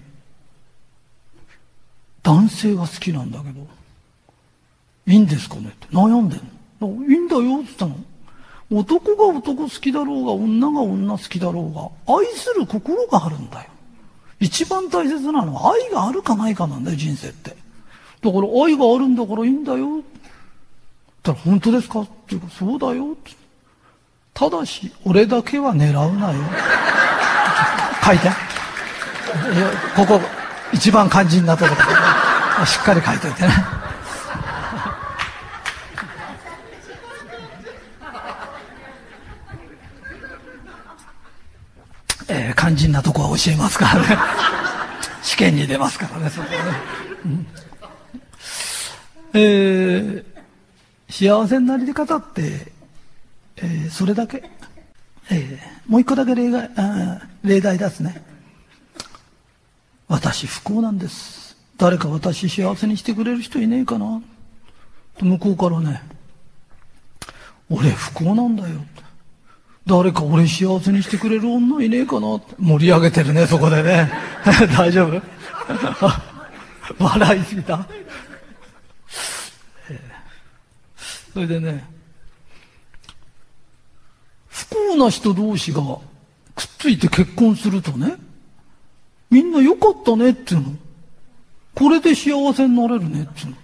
[2.23, 3.67] 男性が好きなんだけど、
[5.07, 6.41] いいんですかねって悩んでん
[6.81, 7.05] の。
[7.07, 7.95] いいんだよって言ったの。
[8.71, 11.73] 男が男好きだろうが、女が女好きだろう
[12.07, 13.69] が、愛する心があるんだよ。
[14.39, 17.49] 一番大切なのは愛があるかないかなんだよ、人生って。
[18.21, 19.99] だから愛があるんだからいいんだよ。
[19.99, 20.01] っ
[21.23, 22.01] たら本当ですか？
[22.01, 23.17] って言うか、そうだよ。
[24.33, 26.37] ただし、俺だけは狙うなよ。
[28.05, 28.27] 書いて。
[28.27, 28.29] い
[29.59, 30.21] やここ、
[30.73, 31.91] 一番肝心なところだか
[32.59, 32.65] ら。
[32.65, 33.49] しっかり書いといてね。
[42.27, 44.17] えー、肝心なとこは教えますからね。
[45.23, 46.57] 試験に出ますからねそこね、
[47.25, 47.47] うん、
[49.33, 50.23] えー、
[51.09, 52.71] 幸せになり方って、
[53.57, 54.49] えー、それだけ、
[55.29, 58.28] えー、もう一個だけ例外あ例題出すね。
[60.09, 61.55] 私不幸なんです。
[61.77, 64.21] 誰か私幸せにしてくれる人いねえかな
[65.21, 66.01] 向こうからね、
[67.69, 68.75] 俺不幸なんだよ。
[69.85, 74.11] 誰か俺幸せにしてくれる女いねえかな盛り上げてるね、そこでね。
[74.75, 75.21] 大丈夫？
[77.03, 77.87] 笑いすぎた、
[81.33, 81.85] それでね、
[84.47, 85.81] 不幸な人同士が
[86.55, 88.15] くっついて結婚するとね、
[89.29, 90.67] みんな良かったねっていうの。
[91.75, 93.55] これで幸せになれるねっていうの。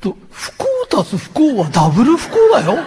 [0.00, 0.66] と、不幸
[1.00, 2.82] 足す不幸はダブル不幸だよ。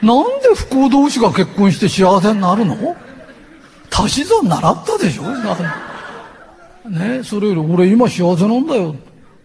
[0.00, 2.96] なんで不幸同士が結婚して幸せになるの？
[3.90, 5.24] 足し算習ったでしょ？
[6.88, 8.94] ねそれより俺今幸せなんだよ。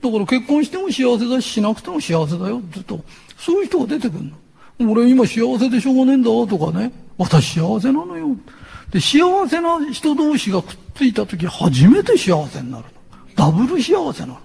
[0.01, 2.99] だから結婚しても幸せだし、しなくても幸せだよって言うと、
[3.37, 4.91] そういう人が出てくるの。
[4.91, 6.91] 俺今幸せでしょうがねえんだとかね。
[7.17, 8.35] 私幸せなのよ。
[8.93, 12.91] で、幸せな人同士がくっついた時初めて幸せになるの。
[13.35, 14.39] ダブル幸せなの。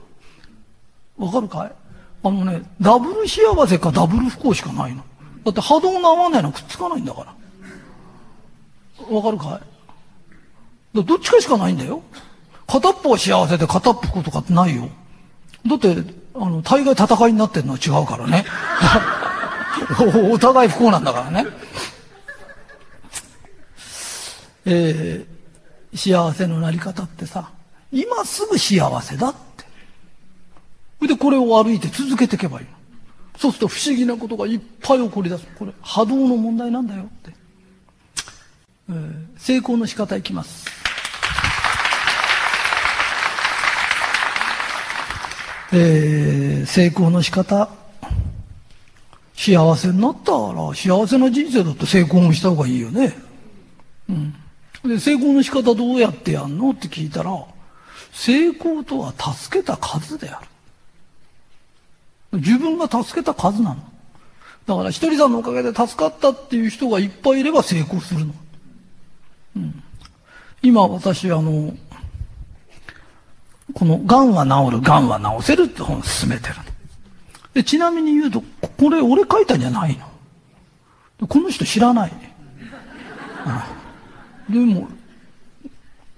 [1.18, 1.72] わかるかい？
[2.24, 5.04] あのね、ダブル幸せかダブル不幸しかないの。
[5.44, 9.14] だって波動が合わないのはくっつかないんだから。
[9.14, 9.60] わかるか
[10.94, 11.04] い？
[11.04, 12.02] どっちかしかないんだよ。
[12.66, 14.88] 片っぽは幸せで片っぽとかってないよ。
[15.66, 15.94] だって、
[16.34, 18.46] あの、大概戦いになってるのは違うからね。
[20.32, 21.46] お互い不幸なんだからね。
[24.70, 27.50] えー、幸せのなり方ってさ、
[27.90, 29.64] 今すぐ幸せだって。
[30.98, 32.72] それで、これを歩いて続けていけばいいの。
[33.38, 35.46] そうすると不思議なことがいっぱい起こり出す。
[35.58, 37.32] これ、波動の問題なんだよって。
[38.90, 40.66] えー、成功の仕方いきます。
[45.72, 47.70] えー、成功の仕方。
[49.34, 53.16] 幸せになったら、幸せな人生だって成功もした方がいいよね。
[54.10, 54.34] うん。
[54.88, 56.70] で、成功の仕方どうやってやんの？
[56.70, 57.44] って聞いたら、
[58.12, 60.40] 成功とは助けた数であ
[62.32, 62.38] る。
[62.40, 63.76] 自分が助けた数なの。
[64.66, 68.34] だから、ひとりさんのおかげで助かったっていう人がいっぱいいれば成功するの。
[69.56, 69.82] うん。
[70.62, 71.74] 今私、あの、
[73.74, 76.54] この、癌は治る、癌は治せるって本を進めてる。
[77.54, 78.42] で、ちなみに言うと、
[78.78, 79.96] これ俺書いたんじゃない
[81.18, 81.26] の。
[81.26, 82.34] この人知らないね。
[84.48, 84.88] でも、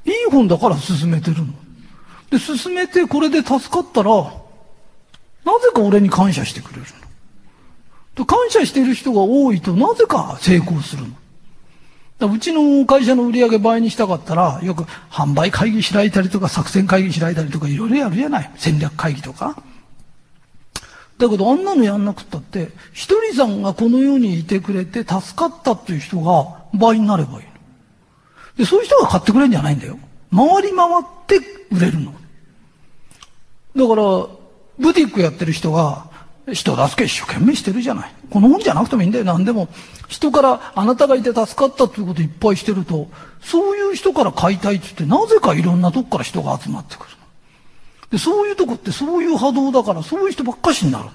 [0.04, 1.52] いい本だから進めてるの。
[2.30, 4.12] で、進めてこれで助かったら、
[5.44, 6.82] なぜか俺に感謝してくれる
[8.16, 8.26] の。
[8.26, 11.16] 感謝してる人が多いとなぜか成功するの。
[12.32, 18.50] うちの会社の売り上げ倍にしたかったら、よく販売会議開いたりとか作戦会議開いたりとかいろいろやるじゃない。
[18.56, 19.62] 戦略会議とか。
[21.18, 27.49] だけどあんなのやんなくったって、ひとりさんがこの世にいてくれて助かったっていう人が倍になればいい。
[28.60, 29.98] で、そういう人が買ってくれるんじゃないんだよ。
[30.30, 31.38] 回り回って
[31.72, 32.12] 売れるの。
[33.74, 34.26] だから、
[34.78, 36.10] ブティックやってる人が、
[36.52, 38.12] 人助け一生懸命してるじゃない。
[38.28, 39.24] この本じゃなくてもいいんだよ。
[39.24, 39.68] 何でも。
[40.08, 43.08] 人からあなたがいて助かったっていうこといっぱいしてると、
[43.40, 47.16] そういう人から買いたいって言って、なぜかいろんなとこから人が集まってくる
[48.10, 51.12] で、そういうとこってそういう波動だから、そういう人ばっかしになるの。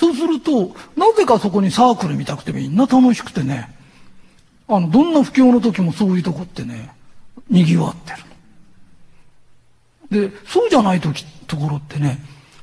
[0.00, 3.72] そうすると、なぜかそこにサークル見たくてみんな楽しくてね、
[4.76, 6.90] あの、どんな不況の時もそういうとこってね、
[7.50, 8.12] 賑わって
[10.12, 12.18] るので、そうじゃない時、ところってね、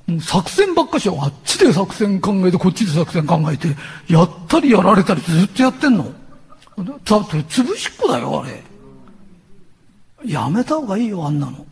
[0.07, 3.75] もう作戦ばっかしはあっちで作戦考えて、こっちで作戦考えて、
[4.07, 6.05] やったりやられたりずっとやってんの。
[6.05, 8.63] だって潰しっこだよ、あれ。
[10.25, 11.65] やめた方がいいよ、あんなの。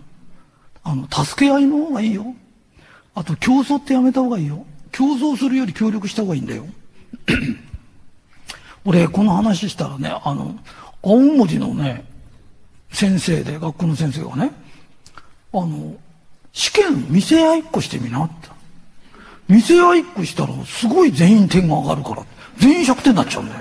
[0.83, 2.35] あの、助け合いの方がいいよ。
[3.15, 4.65] あと、競争ってやめた方がいいよ。
[4.91, 6.65] 競争するより協力した方がいいんだよ。
[8.87, 10.55] 俺、この話したらね、あの、
[11.03, 12.05] 青文字のね、
[12.89, 14.53] 先生で、学校の先生がね、
[15.53, 15.97] あの、
[16.53, 18.47] 試験見せ合いっこしてみなって。
[19.49, 22.25] 見せ合いっこしたら、すごい全員点が上がるから、
[22.59, 23.55] 全員100点になっちゃうんだ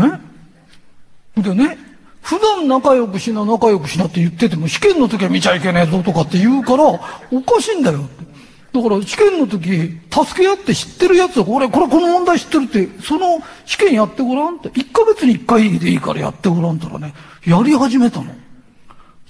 [0.00, 0.08] よ。
[0.16, 0.20] ね？
[1.36, 1.76] でね、
[2.22, 6.98] 普段仲良くしな、仲良くしなって言ってても、試験の時は見ちゃいけねえぞとかって言うから、お
[7.42, 8.08] かしいんだよ。
[8.72, 17.14] だから試験の時、助け合って知ってるやつは、これ、これこの問題知ってるって、その試験やってごらんって、1ヶ月に1回でいいからやってごらんったらね、
[17.46, 18.34] やり始めたの。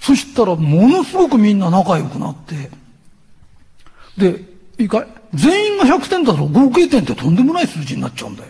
[0.00, 2.70] そしたら、ものすごくみんな仲良くなって、
[4.16, 4.42] で、
[4.78, 5.06] いいかい？
[5.34, 8.48] 全員が100点だと合計点ってとんでもない数字になっちゃうんだよ。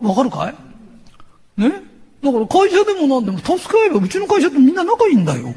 [0.00, 1.60] わかるかい？
[1.60, 1.70] ね？
[2.22, 5.54] だから会社でも何でも助け合えばうちの会社ってみんな仲いいんだよ。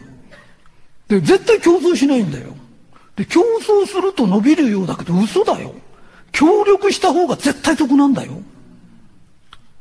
[1.07, 2.55] で、絶対競争しないんだよ。
[3.15, 5.73] で、競争すると伸びるようだけど嘘だよ。
[6.31, 8.33] 協力した方が絶対得なんだよ。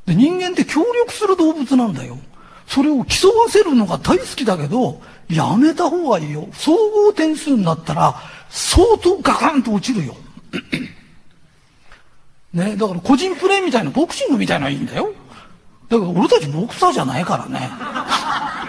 [0.07, 2.19] で、人間って協力する動物なんだよ。
[2.67, 6.49] それを競わせるのが大好きだけど、やめた方がいいよ。
[6.53, 8.15] 総合点数になったら、
[8.51, 10.15] 相当ガカンと落ちるよ。
[12.53, 15.13] ね、だから個人プレーみたいな、ボクシングみたいなのはいいんだよ。
[15.89, 17.71] だから俺たちボクサーじゃないからね。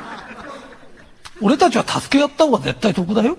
[1.41, 3.37] 俺たちは助け合った方が絶対得だよ。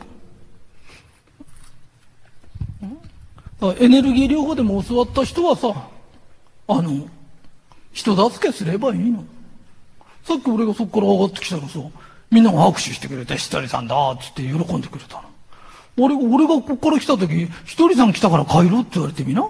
[3.73, 5.89] エネルギー療法でも教わった人はさ、
[6.69, 7.09] あの、
[7.93, 9.25] 人助けすればいいの。
[10.25, 11.79] さっき俺がそこから上がってきたらさ、
[12.31, 15.23] みんなが拍手してくれて、ひとりさんだっつって喜んでくれたの。
[15.97, 19.47] 俺俺がここから来た時、ひとりさん来たから帰ろうって言われてみな。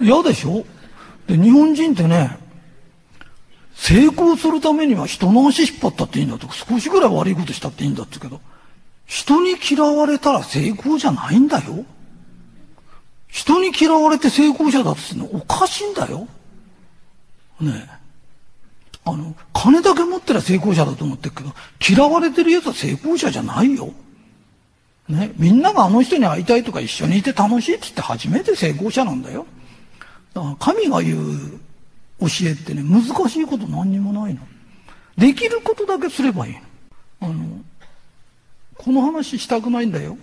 [0.00, 0.64] 嫌でしょ
[1.26, 2.38] で、日本人ってね、
[3.74, 8.40] 成功するためには人の足引っ張ったっていいんだとか、少しぐらい悪いことしたっていいんだってけど、
[9.06, 11.84] 人に嫌われたら成功じゃないんだよ。
[13.34, 16.28] 人に嫌われて成功者だっつってのおかしいんだよ。
[17.60, 17.90] ねえ。
[19.04, 21.52] あの、金だけ持ってりゃ成功者だと思ってるけど、
[21.86, 23.92] 嫌われてる奴は成功者じゃないよ。
[25.08, 29.46] ね、みんながあの人に会いたいとか一緒にいて楽しいって言って初めて成功者なんだよ。
[30.32, 31.58] だから神が言う
[32.20, 34.42] 教えってね、難しいこと何にもないの。
[35.18, 36.60] できることだけすればいいの。
[37.22, 37.34] あの、
[38.78, 40.16] この話したくないんだよ。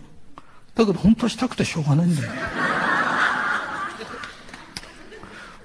[0.76, 2.32] だけど本当はしたくてしょうがないんだよ。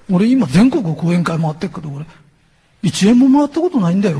[0.09, 2.05] 俺今全国講演会回ってるけど、俺、
[2.83, 4.19] 1円ももらったことないんだよ。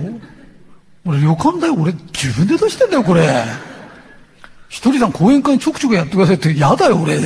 [1.05, 1.75] 俺旅館だよ。
[1.75, 3.27] 俺自分で出してんだよ、これ。
[4.69, 7.17] ひとりさん講演会ちょくちょくやってくださいって嫌だよ、俺。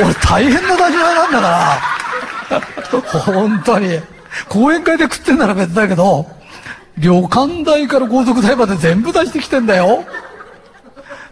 [0.00, 1.82] 俺大変な立場なんだから。
[3.20, 4.00] 本当に。
[4.48, 6.26] 講演会で食ってんなら別だけど、
[6.98, 10.04] 旅館代から高速代まで全部出してきてんだよ。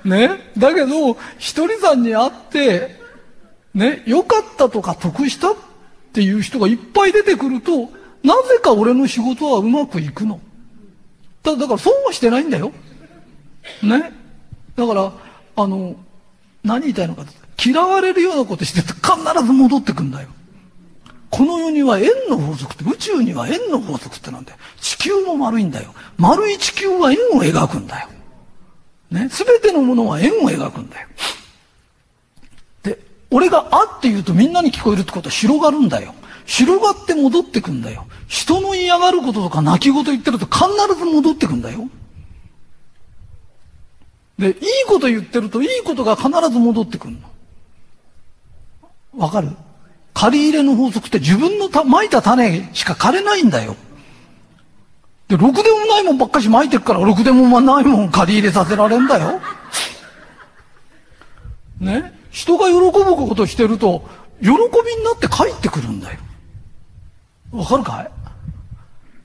[0.05, 0.53] ね？
[0.57, 3.00] だけど、ひとりさんに会って、
[3.75, 5.57] ね、良かったとか得したっ
[6.13, 7.91] ていう人がいっぱい出てくると、
[8.23, 10.41] なぜか俺の仕事はうまくいくの。
[11.43, 12.73] ただだから損はしてないんだよ。
[13.83, 14.13] ね。
[14.77, 15.13] だから、
[15.57, 15.95] あの、
[16.63, 17.33] 何言いたいのかって。
[17.63, 20.29] 嫌われるようなことしてると必ず戻ってくんだよ。
[21.31, 24.59] この世には円の法則って、宇宙には円の法則ってなんだよ。
[24.81, 25.95] 地球も丸いんだよ。
[26.19, 28.09] 丸い地球は円を描くんだよ。
[29.11, 29.29] ね。
[29.31, 31.09] すべてのものは円を描くんだよ。
[33.31, 36.15] 俺があって言うとみんなに聞こえるってことは広がるんだよ。
[36.47, 38.07] 広がって戻ってくんだよ。
[38.27, 40.67] 人の嫌がることとか泣き言言ってると必
[40.99, 41.89] ず戻ってくんだよ。
[44.39, 44.57] で、いい
[44.89, 47.19] こと言ってるといいことが必ず戻ってくるの。
[49.19, 49.51] わかる？
[50.15, 53.77] 借り入れの法則って自分のた撒いた種しか枯れないんだよ。
[55.29, 59.41] で、ろくでもないもんばっかし撒いてっから、ろくでもないもん借り入れさせられんだよ。
[61.79, 62.20] ね？
[62.31, 64.05] 人が喜ぶことしてると、
[64.41, 64.59] 喜びに
[65.05, 66.19] なって帰ってくるんだよ。
[67.53, 68.03] わかるか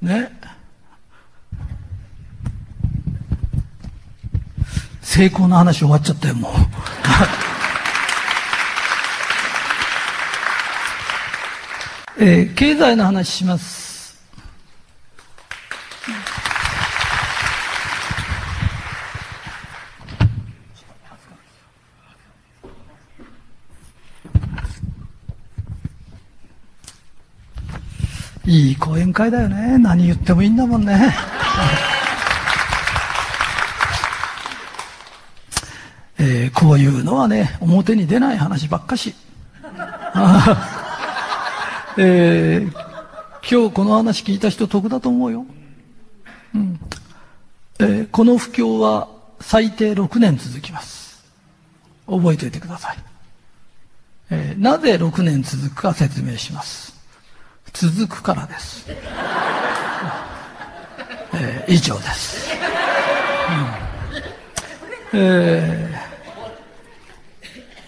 [0.02, 0.06] い？
[0.06, 0.32] ね？
[5.02, 6.52] 成功の話終わっちゃったよ、もう。
[12.20, 13.85] えー、経済の話します。
[28.48, 29.78] いい講演会だよね。
[29.80, 31.16] 何言ってもいいんだもんね。
[36.18, 39.16] えー、こういうのはね、表に出ない話ばっかし。
[41.98, 42.72] えー、
[43.50, 45.46] 今日この話聞いた人得だと思うよ。
[46.54, 46.80] うん。
[47.80, 49.08] えー、この不況は
[49.42, 51.24] 最低6年続きます。
[52.08, 52.98] 覚えておいてください。
[54.30, 56.85] えー、なぜ6年続くか説明します。
[57.76, 58.86] 続くからです。
[61.34, 62.50] えー、以上です。
[65.14, 65.94] うん、え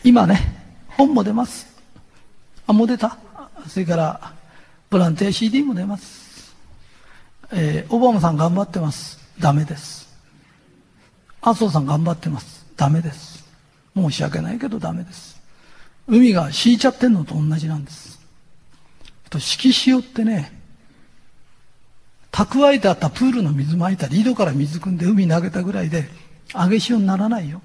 [0.03, 0.41] ー、今ね、
[0.89, 1.67] 本も出ます。
[2.67, 3.17] あ、もう出た？
[3.65, 4.33] それから、
[4.89, 6.53] ボランティア CD も出ます。
[7.53, 9.19] えー、オバマさん頑張ってます。
[9.39, 10.09] ダメです。
[11.41, 12.65] 麻生さん頑張ってます。
[12.75, 13.45] ダメです。
[13.95, 15.41] 申し訳ないけどダメです。
[16.07, 18.06] 海が敷いちゃってんのと同じなんです。
[19.29, 20.51] と、敷き潮ってね、
[22.31, 26.09] 蓄えてあったプールの水まいたり、井戸から水汲んで海投げたぐらいで、
[26.53, 27.61] 上げ潮にならないよ。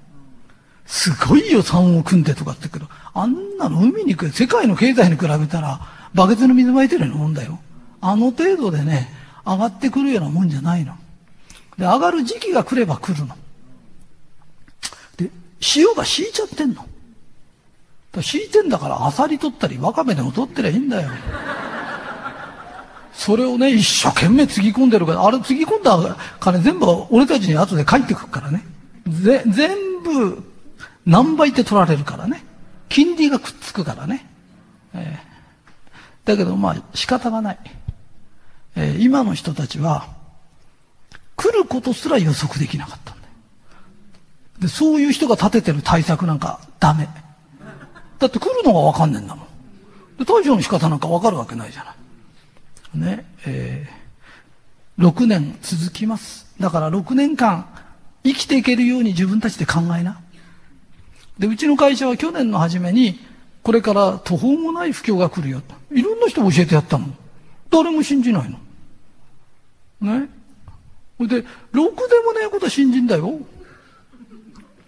[0.85, 5.79] すごい予算を組んでとかって言うけど、あんなの海に、世界の経済に比べたら、
[6.13, 7.59] バケツの水撒いてるようなもんだよ。
[8.01, 9.09] あの程度でね、
[9.45, 10.95] 上がってくるようなもんじゃないの。
[11.77, 13.35] で、上がる時期が来れば来るの。
[15.17, 15.29] で、
[15.75, 16.85] 塩が敷いちゃってんの。
[18.21, 21.09] 敷いてんだから、アサリ取ったり、ワカメでも取ってりゃいいんだよ。
[23.13, 28.65] それをね、一生懸命つぎ込んでるから、あれつぎ込んだ金全部俺たちに後で帰ってくるからね。
[29.07, 30.43] ぜ、全部
[31.05, 32.43] 何倍って取られるからね。
[32.89, 34.27] 金利がくっつくからね。
[34.93, 37.59] えー、だけどまあ仕方がない。
[38.75, 40.07] えー、今の人たちは、
[41.35, 43.33] 来ることすら予測できなかったんだよ。
[44.59, 47.07] で、そういう人が立ててる対策なんかダメ。
[48.23, 49.47] だって来るのがわかんねえんだもん。
[50.17, 51.95] で、対処の仕方なんかわかるわけないじゃな
[52.95, 53.05] い。
[53.05, 56.47] ね、えー、6年続きます。
[56.57, 57.67] だから6年間
[58.23, 60.21] 生きていけるように自分たちで考えな。
[61.37, 63.19] で、うちの会社は去年の初めに、
[63.61, 65.75] これから途方もない不況が来るよと。
[65.93, 67.07] いろんな人教えてやったの。
[67.69, 68.49] 誰も信じない
[70.01, 70.19] の。
[70.19, 70.29] ね。
[71.17, 71.43] ほいで、
[71.73, 73.37] ろくでもねえことは信じんだよ。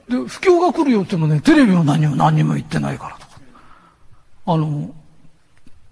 [0.08, 3.25] で、不況が来るよってもね、テレビも何も何も言ってないからと。
[4.46, 4.94] あの、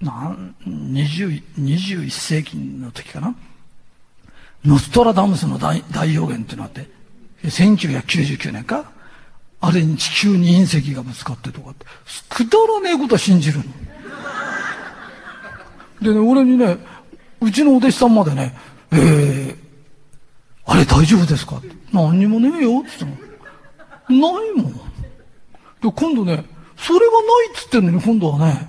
[0.01, 3.35] なん、20、21世紀の時かな？
[4.65, 6.89] ノストラダムスの大大予言っていうのがあって、
[7.47, 8.91] 1999年か？
[9.61, 11.85] あれに地球に隕石がぶつかってとかって、
[12.29, 13.63] くだらねえことは信じるの。
[16.01, 16.77] でね、俺にね、
[17.39, 18.53] うちのお弟子さんまでね、
[18.91, 19.55] えー、
[20.65, 21.57] あれ大丈夫ですか？
[21.57, 21.69] って。
[21.93, 23.23] 何にもねえよって言って
[24.13, 24.31] も。
[24.33, 24.73] ないもん。
[24.73, 24.79] で、
[25.95, 26.43] 今度ね、
[26.77, 28.67] それがないっつってんのに今度はね、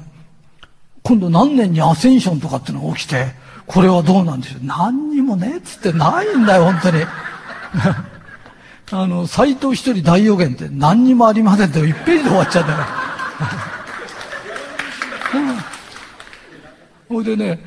[1.02, 3.26] 今度何年にアセンションとかってのが起きて、
[3.66, 4.64] これはどうなんでしょう。
[4.64, 7.04] 何にもねっつってないんだよ、本当に。
[8.92, 12.78] あの、斎藤一人大予言って何にもありませんって1ページで終わっちゃうんだよ。
[17.08, 17.64] ほいでね、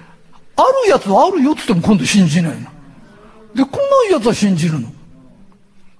[0.55, 2.69] あるやつはあるよって言っても今度信じないの。
[3.55, 4.89] で、来ないやつは信じるの。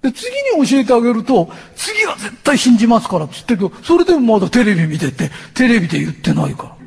[0.02, 6.78] で、次に教えてあげると、次は絶対信じますからって言ってるけど、それでもまだテレビ見てて、テレビで言ってないから。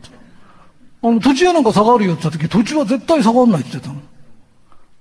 [1.03, 4.01] あの、土地屋なんか下がるよって言った時、土地は絶対下がんないって言ってたの。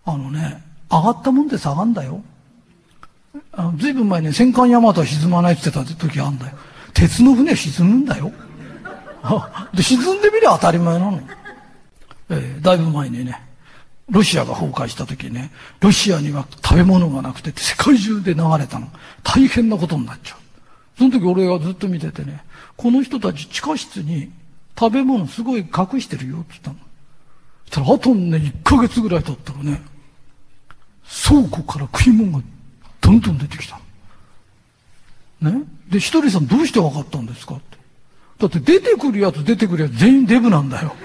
[0.06, 2.24] あのね、上がったもんで下がんだよ。
[3.52, 6.58] あの、ずいぶん前に戦艦大和は沈まないって言ってた時あんだよ。
[6.94, 8.32] 鉄の船沈むんだよ。
[9.74, 11.22] で、沈んでみりゃ当たり前なの。
[12.30, 13.42] えー、だいぶ前にね、
[14.10, 18.88] ロシアが崩壊した時ね、ロシアには食べ物がなくて世界中で流れたの。
[19.24, 20.40] 大変なことになっちゃう。
[20.98, 22.44] その時俺がずっと見ててね、
[22.76, 24.32] この人たち地下室に
[24.78, 26.76] 食べ物すごい隠してるよって言ったの。
[27.66, 29.82] そしたらあとね、1ヶ月ぐらい経ったらね、
[31.28, 32.44] 倉庫から食い物が
[33.02, 33.80] どんどん出てきた
[35.42, 35.52] の。
[35.52, 35.64] ね？
[35.90, 37.78] で、ひとりさんどうして分かったんですかって。
[38.40, 40.96] だって出てくるやつ出てくるやつ全員デブなんだよ。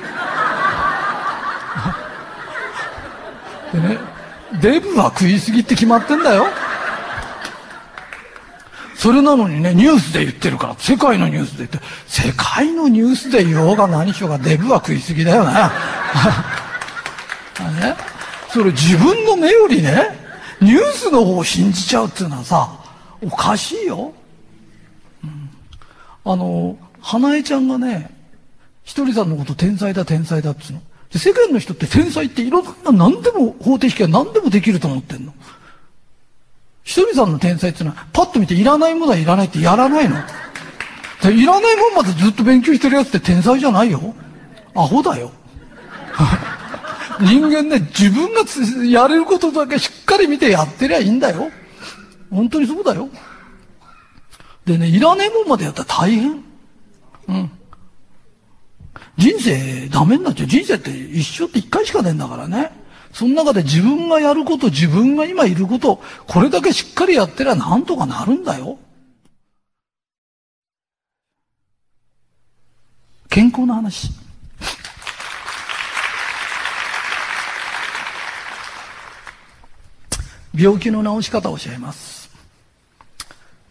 [3.75, 3.99] でね、
[4.63, 6.47] デブは食いすぎって決まってんだよ。
[8.97, 15.53] それなのにね、ニュースで言ってるから、世界のニュースで言って、世界のニュースで言おうが何しようがデブは食いすぎだよね。
[17.81, 17.97] ね
[18.49, 20.17] それ自分の目よりね、
[20.61, 22.71] ニュースの方を信じちゃうっていうのはさ、
[23.21, 24.13] おかしいよ。
[25.25, 25.51] うん、
[26.25, 28.11] あの、花江ちゃんがね、
[28.85, 30.83] ひとりさんのこと天才だ天才だっつうの。
[31.13, 35.33] 世間の人って天才っていろんな何でも方程式は何でもできると思ってんの。
[36.83, 40.17] ひとりさんの天才っていうのは、パッと見ていらないものはいらないってやらないの。
[41.23, 44.15] でいらないもんまでずっと勉強してるやつって天才じゃないよ。
[44.75, 45.33] アホだよ。
[47.21, 48.43] 人間ね、自分が
[48.85, 51.51] やれることだけしっかり見てやってりゃいいんだよ。
[52.31, 53.09] 本当にそうだよ。
[54.67, 56.45] でね、いらねえもんまでやったら大変。
[57.29, 57.51] うん。
[59.17, 60.47] 人生ダメになっちゃう。
[60.47, 62.71] 人生って一生って一回しかねえんだからね。
[63.13, 68.79] その中で自分がやること、自分が今いること、これだけしっかりやってりゃなんとかなるんだよ。
[73.29, 74.11] 健康の話。
[80.57, 82.31] 病気の治し方を教えます。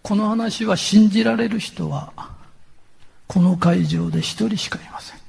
[0.02, 2.12] この話は信じられる人は、
[3.28, 5.23] この会場で一人しかいません。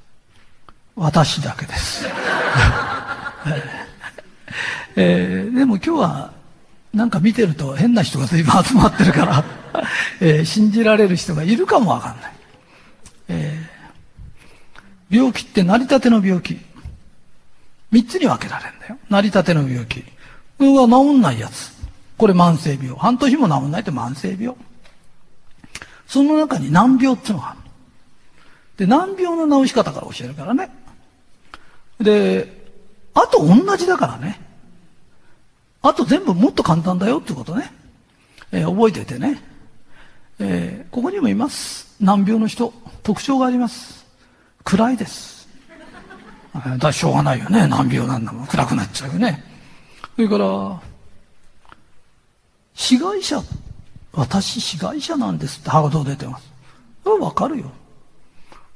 [0.97, 2.07] 私だけです。
[4.97, 6.33] えー、でも今日は
[6.93, 9.45] なんか見てると変な人が随分集まってるから
[10.21, 12.33] えー、信じられる人がいるかもわかんない。
[13.29, 16.61] えー、病気って成り立ての病気。
[17.91, 18.99] 三つに分けられるんだよ。
[19.09, 20.03] 成り立ての病気。
[20.03, 20.07] こ
[20.61, 21.73] れは治んないやつ。
[22.17, 22.97] これ慢性病。
[22.97, 24.57] 半年も治んないって慢性病。
[26.07, 27.59] その中に難病っていうのがある。
[28.77, 30.71] で、難病の治し方から教えるからね。
[32.01, 32.65] で、
[33.15, 34.41] あと同じだからね。
[35.83, 37.73] あと全部もっと簡単だよってことね。
[38.53, 39.43] えー、覚えててね。
[40.39, 41.95] えー、ここにもいます。
[42.01, 42.73] 難病の人。
[43.03, 44.07] 特徴があります。
[44.65, 45.49] 暗いです。
[46.79, 47.67] だしょうがないよね。
[47.67, 48.47] 難病なんだもん。
[48.47, 49.45] 暗くなっちゃうよね。
[50.17, 50.81] それから、
[52.73, 53.43] 被害者。
[54.13, 56.49] 私被害者なんですってハード出てます。
[57.05, 57.71] わかるよ。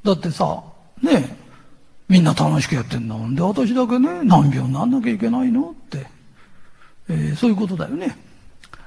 [0.04, 0.62] だってさ、
[1.00, 1.47] ねえ
[2.08, 3.14] みんな楽しくやってんだ。
[3.14, 6.06] んで私だけね、難病になんなきゃいけないのって。
[7.10, 8.16] えー、そういうことだよね。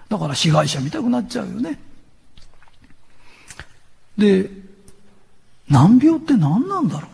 [0.09, 1.79] だから被害者見たくなっちゃうよね。
[4.17, 4.49] で、
[5.69, 7.11] 難病って何なんだろう？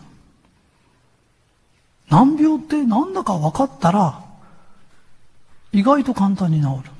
[2.10, 4.24] 難病って何だか分かったら、
[5.72, 6.90] 意外と簡単に治る。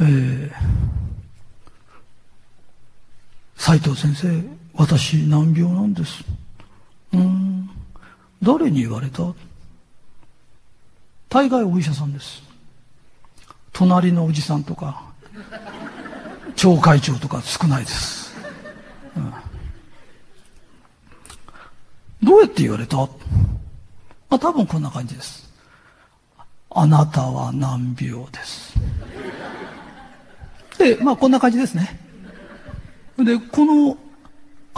[0.00, 0.52] えー、
[3.56, 4.42] 斉藤先生、
[4.74, 6.24] 私難病なんです。
[7.12, 7.70] うん、
[8.42, 9.22] 誰に言われた？
[11.28, 12.42] 大概お医者さんです。
[13.72, 15.04] 隣のおじさんとか、
[16.56, 18.34] 町会長とか少ないです。
[19.16, 19.32] うん、
[22.22, 23.08] どうやって言われた？
[24.30, 25.48] あ多分こんな感じです。
[26.70, 28.74] あなたは難病です。
[30.78, 31.98] で、まあこんな感じですね。
[33.16, 33.96] で、この、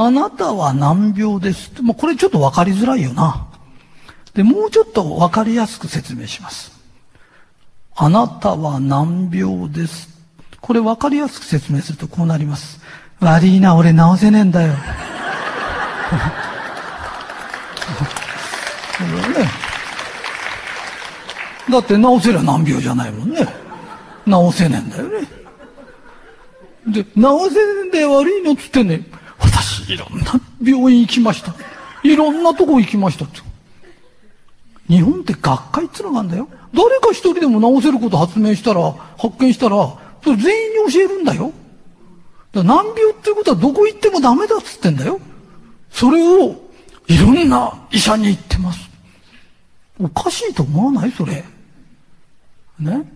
[0.03, 1.83] あなたは難病です。
[1.83, 3.49] もうこれちょっとわかりづらいよな。
[4.33, 6.73] で、もうちょっとわかりやすく説明します。
[7.95, 10.09] あなたは難病です。
[10.63, 12.81] これわかりやすく説明するとこうなります。
[13.21, 14.73] 悪いな、俺治せねえんだよ。
[18.97, 19.51] だね。
[21.69, 23.47] だって治せりゃ難病じゃないもんね。
[24.25, 25.29] 治せねえんだよね。
[26.87, 27.11] で、治
[27.51, 29.03] せねえんで悪いのっつってね、
[29.41, 31.55] 私いろんな病院行きました。
[32.03, 33.27] いろんなとこ行きました。
[34.89, 36.49] 日本って学会っつうのがあるんだよ。
[36.75, 39.77] 誰か一人でも治せること発明したら、発見したら、
[40.23, 41.53] それ全員に教えるんだよ。
[42.53, 45.21] だ難病っていうことはどこ行ってもダメだっつってんだよ。
[45.91, 46.57] それを、
[47.07, 48.89] いろんな医者に言ってます。
[50.01, 51.13] おかしいと思わない？
[51.13, 51.45] それ。
[52.79, 53.13] ね？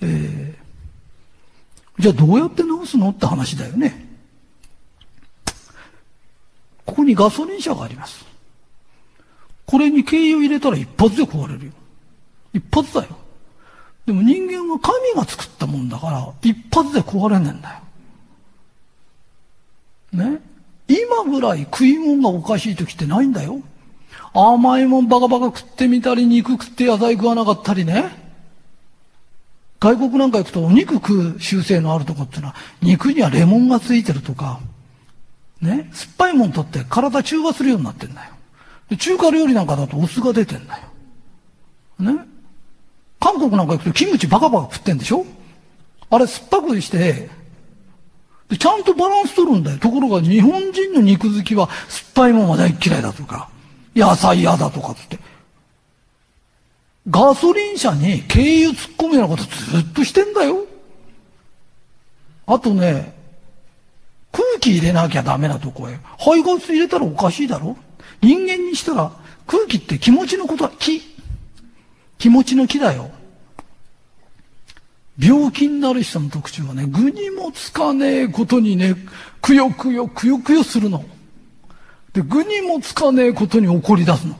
[0.00, 3.10] えー、じゃあどうやって治すの？
[3.10, 4.03] って話だよね。
[6.86, 8.24] ここにガソリン車があります。
[9.66, 11.72] これに軽油入れたら一発で壊れるよ。
[12.52, 13.16] 一発だよ。
[14.06, 17.80] でも人間は神が作ったもんだから、一発で壊れねえんだ
[20.12, 20.24] よ。
[20.30, 20.40] ね？
[20.86, 23.62] 今ぐらい食い物がおかしい時ってないんだよ。
[24.34, 28.22] 甘いもんバカバカ食ってみたり、肉食って野菜食わなかったりね。
[29.80, 34.60] 外国なんか行くとお肉食う習性のあるとこってのは、肉にはレモンがついてるとか、
[35.64, 35.90] ね。
[35.92, 38.30] 酸っぱいもん取って体中和するようになってんだよ。
[38.90, 42.12] で中華料理なんかだとお酢が出てんだよ。
[42.12, 42.24] ね。
[43.18, 45.24] 韓国なんか行くとキムチバカバカ食ってんでしょ？
[46.10, 47.30] あれ酸っぱくして、
[48.50, 49.78] でちゃんとバランス取るんだよ。
[49.78, 53.48] ところが日本人の肉好きは酸っぱいもんは大嫌いだとか、
[53.96, 55.18] 野菜嫌だとかつって。
[57.08, 60.66] ガソリン車に軽油突っ込むようなことずっとしてんだよ。
[62.46, 63.13] あとね、
[64.34, 65.96] 空気入れなきゃダメなとこへ。
[66.18, 67.76] 排ガス入れたらおかしいだろ
[68.20, 69.12] 人間にしたら
[69.46, 71.00] 空気って気持ちのことは気。
[72.18, 73.12] 気持ちの気だよ。
[75.16, 78.96] 病気になる人の特徴はね、具にもつかねえことにね、
[79.40, 81.04] くよくよ、くよくよするの。
[82.12, 84.36] で、具にもつかねえことに怒り出すの。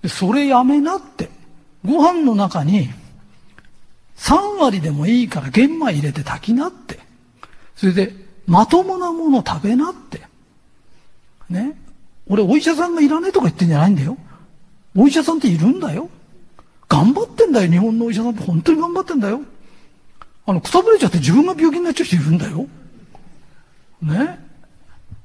[0.00, 1.28] でそれやめなって。
[1.84, 2.88] ご飯の中に
[4.16, 6.98] 3割でもいいから玄米入れて炊きなって。
[7.76, 10.22] それで、まともなもの食べなって。
[11.48, 11.78] ね。
[12.26, 14.16] 俺、お医者さんがいらねえとか言ってんじゃないんだよ。
[14.96, 16.08] お医者さんっているんだよ。
[16.88, 19.40] 頑張ってんだよ、日本のお医者さんって本当に頑張ってんだよ。
[20.46, 22.66] あの、くたぶれちゃって自分が病気になっちゃう人いるんだよ。
[24.02, 24.38] ね。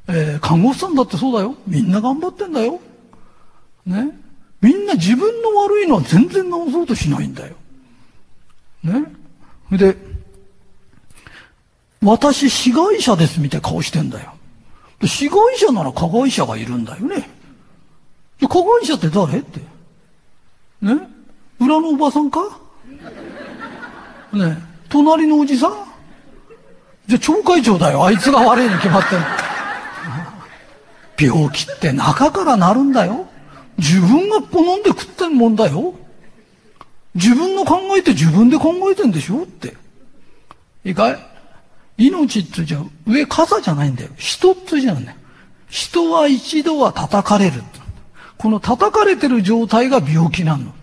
[0.08, 1.56] えー、看護師さんだってそうだよ。
[1.68, 2.80] みんな頑張ってんだよ。
[3.86, 4.18] ね。
[4.62, 7.56] みんな自分の悪いのは全然治そうとしないんだよ。
[8.84, 9.06] ね。
[9.72, 9.96] で、
[12.02, 14.34] 私、被害者ですみたいな顔してんだよ。
[15.00, 17.30] で被害者なら加害者がいるんだよね。
[18.40, 19.60] で、加害者って誰って。
[20.82, 20.96] ね？
[21.60, 22.40] 裏のおばさんか？
[24.34, 24.58] ね？
[24.88, 25.72] 隣のおじさん？
[27.08, 28.06] じゃあ、町会長だよ。
[28.06, 29.26] あいつが悪いに決まってんの。
[31.38, 33.28] 病気って中からなるんだよ。
[33.78, 35.94] 自分が好んで食ってんもんだよ。
[37.16, 39.76] 自分の考えて自分で考えてんでしょって。
[40.86, 41.29] いいかい？
[42.00, 44.10] 命ってじゃ上傘じゃないんだよ。
[44.16, 45.18] 人ってじゃないんだよ。
[45.70, 47.62] 人は一度は叩かれる。
[48.38, 50.74] この叩かれてる状態が病気なの。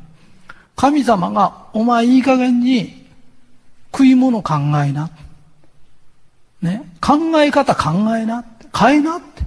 [0.76, 3.06] 神様が、お前いい加減に
[3.92, 4.54] 食い物考
[4.84, 5.10] えな。
[6.60, 6.82] ね。
[7.00, 8.44] 考え方考えな。
[8.78, 9.42] 変えなって。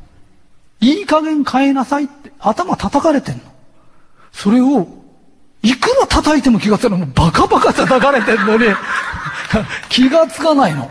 [0.82, 2.32] いい加減変えなさいって。
[2.40, 3.42] 頭叩かれてんの。
[4.32, 4.88] それを、
[5.62, 7.00] いくら叩いても気がつかない。
[7.00, 8.66] もうバカバカ叩かれてんのに、
[9.90, 10.90] 気がつかないの。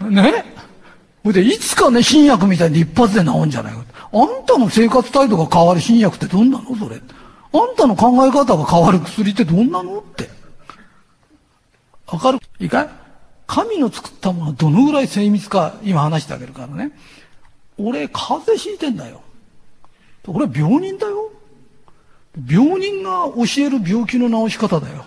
[0.00, 0.44] ね？
[1.24, 3.84] ほいで、いつかね、新薬みたいに一発で治んじゃないか。
[4.12, 6.96] あんたの生活態度が変わる新薬ってどんなのそれ？
[6.96, 10.28] あんたの考え方が変わる薬ってどんなのって。
[12.06, 12.38] わかる？
[12.60, 12.88] いいかい？
[13.46, 16.92] 神の作ったものはどのぐらい精密か今話してあげるからね。
[17.78, 19.22] 俺、風邪ひいてんだよ。
[20.26, 21.30] 俺、病人だよ。
[22.48, 25.04] 病人が教える病気の治し方だよ。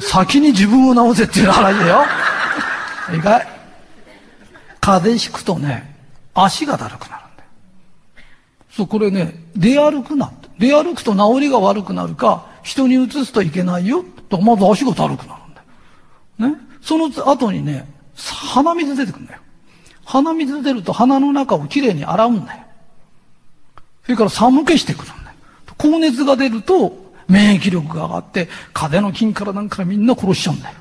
[0.00, 2.04] 先に自分を治せっていう話だよ。
[3.14, 3.46] いいかい
[4.80, 5.96] 風邪ひくとね、
[6.34, 7.48] 足がだるくなるんだよ。
[8.70, 10.32] そう、これね、出歩くな。
[10.58, 14.04] 出歩くと治りが悪くなるか、人に移すといけないよ。
[14.28, 16.54] とまず足がだるくなるんだよ。
[16.54, 16.60] ね。
[16.82, 17.86] その後にね、
[18.16, 19.40] 鼻水出てくんだよ。
[20.04, 22.62] 鼻水出ると鼻の中をきれいに洗うんだよ。
[24.04, 25.36] それから寒気してくるんだよ。
[25.76, 30.76] 高熱が出ると、免疫力が上がって、風邪の菌からなんかみんな殺しちゃうんだよ。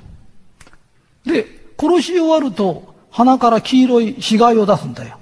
[1.26, 1.48] で、
[1.80, 5.18] 殺し終わると、鼻から黄色い死骸を出すんだよ。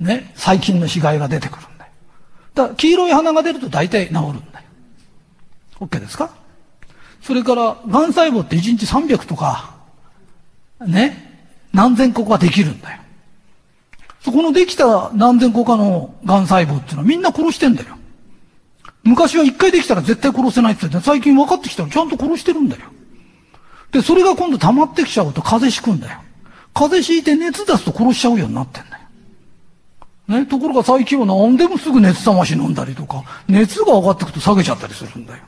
[0.00, 1.92] ね、細菌の死骸が出てくるんだよ。
[2.54, 4.66] だから、黄色い鼻が出ると大体治るんだよ。
[5.80, 6.30] OK ですか？
[7.22, 9.74] それから、癌細胞って1日300とか、
[10.86, 13.00] ね、何千個かできるんだよ。
[14.20, 17.96] そこのできた何千個かの癌細胞っていうのはみんな殺してんだよ。
[19.04, 22.82] 昔は一回できたら絶対殺せないって言って最近分かってきたらちゃんと殺してるんだよ。
[23.92, 26.20] で、それが今度溜まってきちゃうと風邪ひくんだよ。
[26.72, 29.04] 風邪ひいて熱出すと殺しちゃうようになってんだよ。
[30.26, 35.42] ね、ところが最近は何でもすぐ熱冷まし飲んだりとか、熱が上がってくと下げちゃったりするんだよ。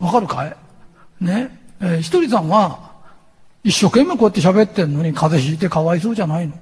[0.00, 0.56] わかるかい？
[1.20, 2.92] ね、えー、ひとりさんは、
[3.62, 6.54] 一生懸命こうやって喋ってんのに風邪ひいてかわいそうじゃないの。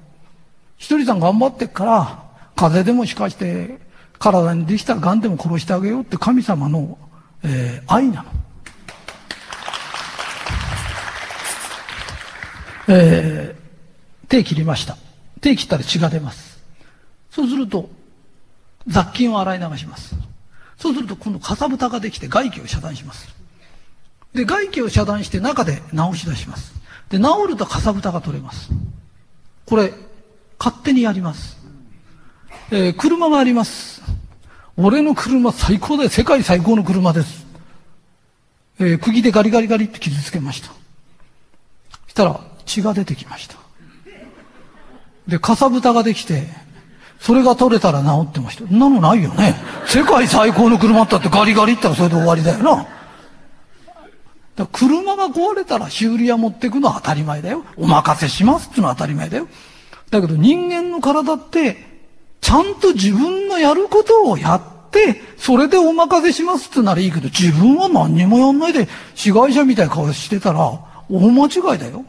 [0.75, 2.23] ひとりさん頑張ってっから、
[2.55, 3.79] 風邪でもしかして、
[4.19, 6.97] 体にできた癌でも殺してあげようって神様の、
[7.43, 8.31] えー、愛なの。
[12.89, 14.97] えー、手切りました。
[15.41, 16.59] 手切ったら血が出ます。
[17.29, 17.89] そうすると、
[18.87, 20.15] 雑菌を洗い流します。
[20.77, 23.35] そうすると今度かさぶたができて外気を遮断します。
[24.33, 26.73] で、外気を遮断して中で治し出します。
[27.09, 28.69] で、治るとかさぶたが取れます。
[29.65, 29.93] これ、
[30.59, 31.57] 勝手にやります。
[32.71, 33.96] えー、車があります。
[34.77, 36.09] 俺の車最高だよ。
[36.09, 37.45] 世界最高の車です。
[38.79, 40.71] えー、釘でガリガリガリって傷つけました。
[42.07, 43.57] したら血が出てきました。
[45.27, 46.47] で、かさぶたができて、
[47.19, 48.67] それが取れたら治ってました。
[48.67, 49.55] そんなのないよね。
[49.87, 52.87] 世界最高の車ったってガリガリったらそれで終わりだよな。
[54.55, 57.63] だ車が壊れたら修理屋持ってくのは当たり前だよ。
[57.77, 59.47] お任せしますってのは当たり前だよ。
[60.11, 61.86] だけど人間の体って、
[62.41, 70.59] ちゃんと自分のやることをやって、それでお任せしますってならいいけど、自分は何にもやんないで、被害者みたいな顔してたら、
[71.09, 72.05] 大間違いだよ。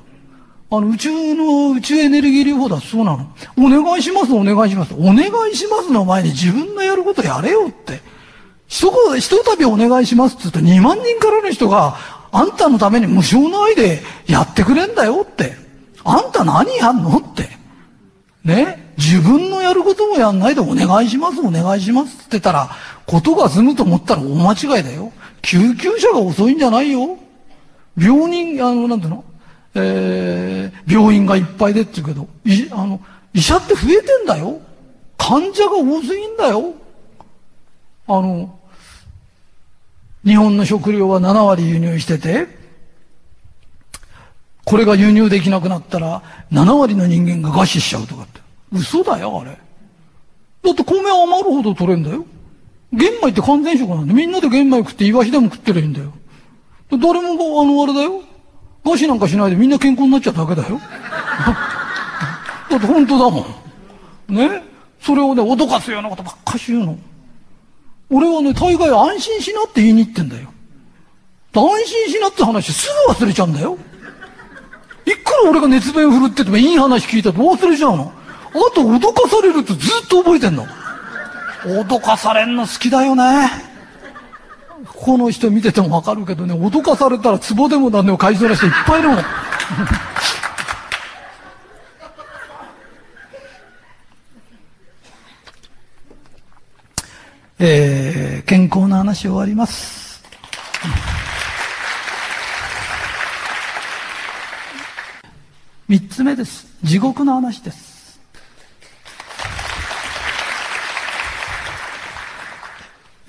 [0.70, 3.26] あの、宇宙の、宇宙エネルギー療法だそうなの。
[3.56, 4.94] お願いします、お願いします。
[4.94, 8.00] お願いしますの前に自分のやることやれよって。
[8.66, 11.96] 一言、一度お願いしますって言うと2万人からの人が、
[12.30, 15.56] あんたのために無償の愛でやってくれんだよって。
[16.04, 17.48] あんた何やんのって。
[18.44, 22.70] ね自分のやることもやんないでお願いします、お願いしますって言ったら、
[23.06, 25.12] ことが済むと思ったら大間違いだよ。
[25.40, 27.16] 救急車が遅いんじゃないよ。
[27.96, 29.24] 病人、あの、なんていうの？
[29.74, 33.00] えー、病院がいっぱいでって言うけど、い、あの、
[33.32, 34.60] 医者って増えてんだよ。
[35.16, 36.74] 患者が多すぎんだよ。
[38.08, 38.58] あの、
[40.24, 42.48] 日本の食料は7割輸入してて、
[44.64, 48.37] これが輸入できなくなったら、7割の人間が餓死しちゃうとかって。
[48.72, 49.50] 嘘だよ、あれ。
[49.50, 52.24] だって米余るほど取れんだよ。
[52.92, 56.12] 玄米って完全食なんで、みんなで玄米食ってイワシでも食ってりゃいいんだよ。
[56.90, 58.22] 誰も、あの、あれだよ。
[58.84, 60.80] 餓死なんかしないでみんな健康になっちゃっただけだよ。
[62.70, 63.46] だって本当だも
[64.28, 64.34] ん。
[64.34, 64.62] ね？
[65.00, 66.98] それをね、脅かすようなことばっかし言うの。
[68.10, 70.48] 俺はね、大概安心しなって言いに行ってんだよ。
[71.54, 73.76] 安心しなって話すぐ忘れちゃうんだよ。
[75.06, 78.12] いくら俺が熱弁振るっててもいい話聞いたと忘れちゃうの。
[78.50, 80.66] あと脅かされるってずっと覚えてんの。
[81.64, 83.50] 脅かされんの好きだよね。
[84.94, 89.18] この人見ててもわかるけどね、脅かされたら壺でも何でも買いそうな人いっぱいいるもん。
[97.60, 100.22] えー、健康な話終わります。
[105.88, 106.66] 三つ目です。
[106.84, 107.87] 地獄の話です。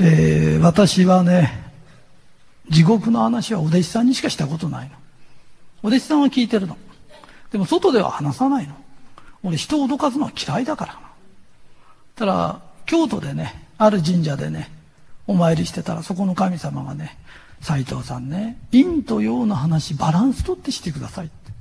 [0.01, 1.71] えー、私はね、
[2.69, 4.95] 地獄の話はお弟子さんにしかしたことないの。
[5.83, 6.77] お弟子さんは聞いてるの。
[7.51, 8.75] でも外では話さないの。
[9.43, 10.99] 俺人を脅かすのは嫌いだから。
[12.15, 14.71] ただ、京都でね、ある神社でね、
[15.27, 17.17] お参りしてたらそこの神様がね、
[17.59, 21.51] 斎藤さんね、陰と陽の話バランスとってしてくださいって。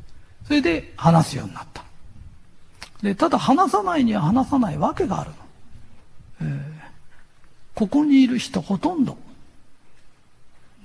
[0.46, 1.82] それで話すようになった。
[3.02, 5.36] で、ただ話さないには話さないわけがあるの。
[6.42, 6.77] えー
[7.78, 9.16] ここにいる人ほとんど、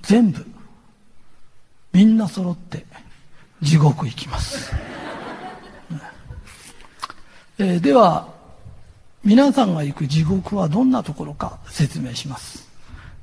[0.02, 0.46] 全部、
[1.92, 2.86] みんな揃って
[3.60, 4.70] 地獄行きます。
[7.58, 8.32] えー、では、
[9.24, 12.68] 皆さんが行く地獄はどんなところか説明します。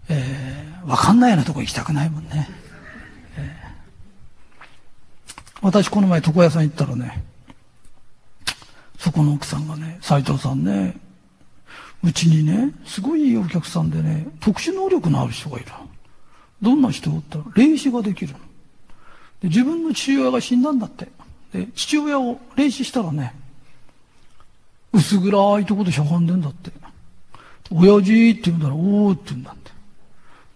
[0.09, 2.49] えー、わかんないようなとこ行きたくないもんね。
[3.37, 7.23] えー、私この前床屋さん行ったらね、
[8.99, 10.97] そこの奥さんがね、斎藤さんね、
[12.03, 15.67] うちにね、すごいいいお客さんでね、特殊能力のある人がいる。
[16.61, 17.37] どんな人おった？
[17.37, 18.35] ら、霊視ができる。
[19.41, 21.07] で自分の父親が死んだんだって。
[21.53, 23.33] で、父親を霊視したらね、
[24.93, 26.71] 薄暗いとこでしゃがんでんだって。
[27.71, 29.71] 親父って言うんだら、おーって言うんだって。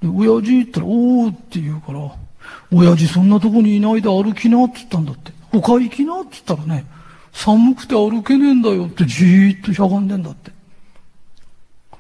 [0.02, 2.16] で、親父って言ったら、おーって言うから、
[2.72, 5.32] 親父そんなとこにいないで歩きなって言ったんだって。
[5.52, 6.86] 他行きなって言ったらね、
[7.32, 10.52] 寒くて歩けねえんだよってじーっとしゃがんでんだって。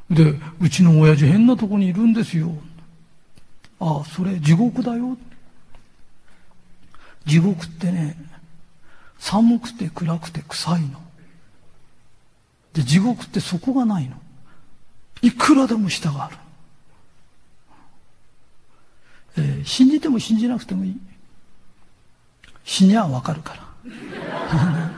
[0.09, 2.51] で、うちの親父変なとこにいるんですよ。
[3.79, 5.17] ああ、それ地獄だよ。
[7.25, 8.15] 地獄ってね、
[9.17, 11.01] 寒くて暗くて臭いの。
[12.73, 14.15] で、地獄ってそこがないの。
[15.21, 16.37] いくらでも下がある。
[19.37, 20.97] えー、信じても信じなくてもいい。
[22.63, 23.65] 死にゃわかるから。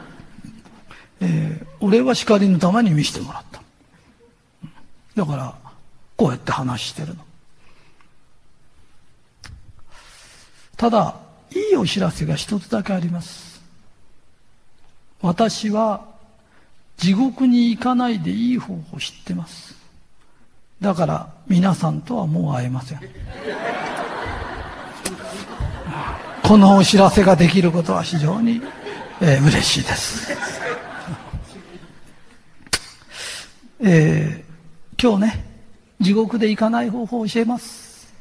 [1.20, 3.47] えー、俺は叱りのために見せてもらった。
[5.18, 5.56] だから、
[6.16, 7.16] こうやって話してるの。
[10.78, 11.16] ただ、
[11.52, 13.60] いいお知らせが一つだけあります。
[15.22, 16.06] 私は
[16.98, 19.76] 地獄に行かないでいい方法を知ってます。
[20.80, 23.00] だから皆さんとはもう会えません。
[26.44, 28.62] このお知らせができることは非常に、
[29.20, 30.38] えー、嬉しいです。
[33.80, 34.47] えー、
[35.00, 35.46] 今日ね、
[36.00, 38.12] 地獄で行かない方法を教えます。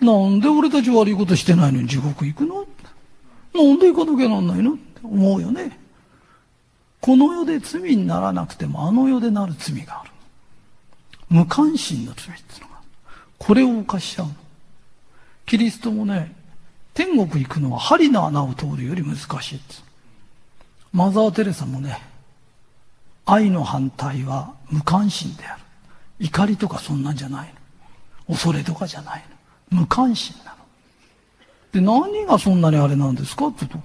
[0.00, 2.64] なんで俺たち悪いことしてないのに地獄行くの？
[3.52, 4.74] なんで行かなきゃなんないの？
[4.74, 5.80] って思うよね。
[7.00, 10.10] この世で罪にならなくてもあの世でなる罪がある。
[11.28, 12.76] 無関心の罪っていうのが。
[13.36, 14.34] これを犯しちゃうの。
[15.44, 16.36] キリストもね、
[16.94, 19.58] 天国行くのは針の穴を通るより難しい
[20.92, 22.00] マザー・テレサもね、
[23.24, 25.62] 愛の反対は無関心である。
[26.18, 27.54] 怒りとかそんなんじゃない
[28.28, 28.34] の。
[28.34, 29.24] 恐れとかじゃない
[29.70, 29.80] の。
[29.80, 30.56] 無関心なの。
[31.72, 33.78] で、何がそんなにあれなんですかって言うと、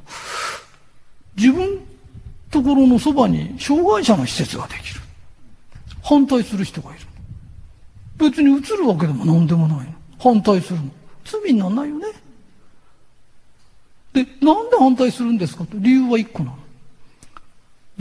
[1.35, 1.79] 自分
[2.49, 5.01] ところのそばに障害者の施設ができる。
[6.03, 7.05] 反対する人がいる。
[8.17, 9.93] 別に移るわけでも何でもないの。
[10.19, 10.91] 反対するの。
[11.23, 12.07] 罪にならないよね。
[14.13, 16.60] で、なんで反対するんですかと理由は一個なの。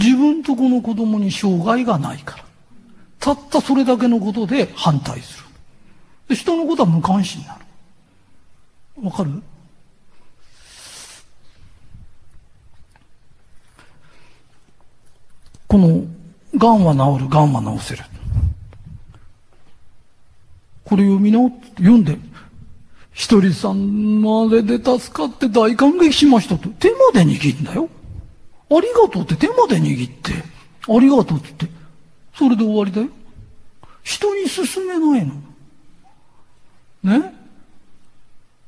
[0.03, 2.45] 自分とこの子供に障害がないから。
[3.21, 5.43] たったそれだけのことで反対す
[6.29, 6.35] る。
[6.35, 7.59] 人のことは無関心にな
[9.03, 9.11] の。
[9.11, 9.43] わかる？
[15.69, 16.03] この、
[16.57, 18.03] 癌は治る、癌は治せる。
[20.85, 22.19] これ読み直って読んで、
[23.13, 26.69] 一人さんまでで助かって大感激しましたと。
[26.71, 27.89] 手まで握るんだよ。
[28.73, 31.71] ありがとうって手まで握って、ありがとうって言って、
[32.35, 33.09] それで終わりだよ。
[34.03, 35.35] 人に勧めないの。
[37.03, 37.35] ね？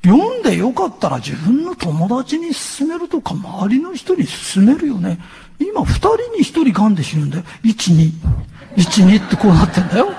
[0.04, 5.20] 読んでよかったら自分の友達に勧めるとか、周りの人に勧めるよね。
[5.60, 7.44] 今、二人に一人癌で死ぬんだよ。
[7.62, 8.12] 一、二。
[8.76, 10.12] 一、二ってこうなってんだよ。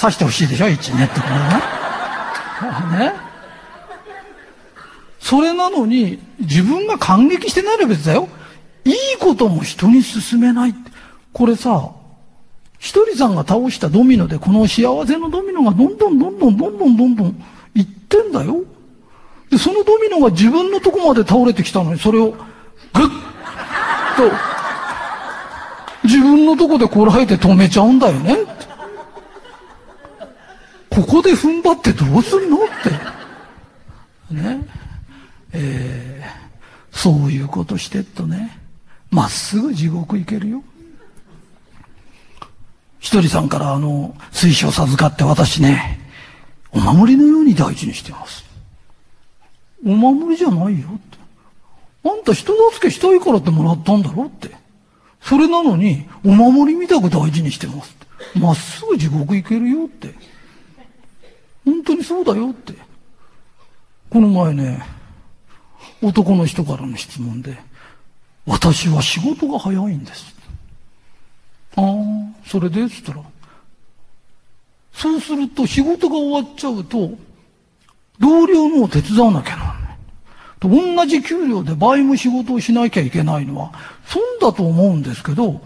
[0.00, 0.68] 刺してほしいでしょ？
[0.70, 3.10] 一、二ってこれね。
[3.10, 3.12] ね。
[5.20, 8.26] それなのに、自分が感激してないのは別だよ。
[8.84, 10.74] いいことも人に勧めない。
[11.32, 11.90] これさ、
[12.78, 17.42] 一人さんが倒したドミノで、この幸せのドミノがどんどんどんどんどんどんどんどん
[17.74, 18.62] いってんだよ。
[19.50, 22.44] で、そのドミノが自分のとこまで倒れてきたのに、それを、ぐっと、
[26.04, 28.36] 自分のとこでこらえて止めちゃうんだよね。
[30.90, 32.60] ここで踏ん張ってどうすんのっ
[34.28, 34.34] て。
[34.34, 34.64] ね。
[35.52, 38.58] えー、そういうことしてっとね、
[39.14, 40.64] まっすぐ地獄行けるよ。
[42.98, 46.00] ひとりさんからあの、水晶授かって私ね、
[46.72, 48.44] お守りのように大事にしてます。
[49.86, 51.18] お守りじゃないよって。
[52.08, 54.50] あんた人助けしたいからってもらったんだろって。
[55.20, 57.96] それなのに、お守りみたく大事にしてます
[58.32, 58.38] って。
[58.40, 60.12] まっすぐ地獄行けるよって。
[61.64, 62.72] 本当にそうだよって。
[64.10, 64.84] この前ね、
[66.02, 67.56] 男の人からの質問で、
[68.46, 70.34] 私は仕事が早いんです。
[71.76, 71.84] ああ、
[72.46, 72.88] それで？
[72.88, 73.22] つったら、
[74.92, 77.10] そうすると仕事が終わっちゃうと、
[78.20, 79.96] 同僚のを手伝わなきゃなんない。
[80.60, 83.72] と同じ給料で倍も仕事をしなきゃいけないのは、
[84.06, 85.60] 損だと思うんですけど、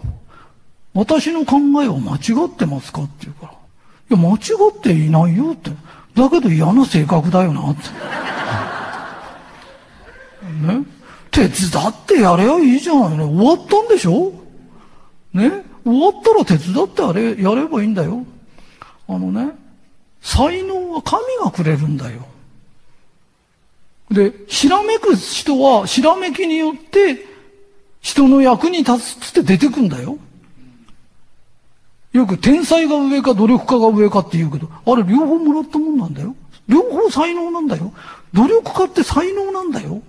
[0.93, 3.53] 私の考えは間違ってますかって言うから。
[3.53, 3.55] い
[4.09, 4.39] や、間違
[4.75, 5.69] っていないよって。
[6.15, 7.81] だけど嫌な性格だよなって。
[10.65, 10.98] ね？
[11.31, 11.49] 手伝
[11.87, 13.23] ってやればいいじゃないね。
[13.23, 14.33] 終わったんでしょ？
[15.33, 15.63] ね？
[15.85, 18.25] 終わったら手伝ってあれ、やればいいんだよ。
[19.07, 19.53] あのね、
[20.21, 22.27] 才能は神がくれるんだよ。
[24.11, 27.25] で、ひらめく人は、ひらめきによって、
[28.01, 30.17] 人の役に立つって出てくんだよ。
[32.11, 36.35] よく天才が上か努力家が上かって言うけど、あれ両方もらったもんなんだよ。
[36.67, 37.93] 両方才能なんだよ。
[38.33, 40.01] 努力家って才能なんだよ。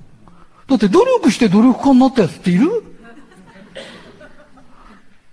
[0.70, 2.66] だって努力して努力家になったやつっている？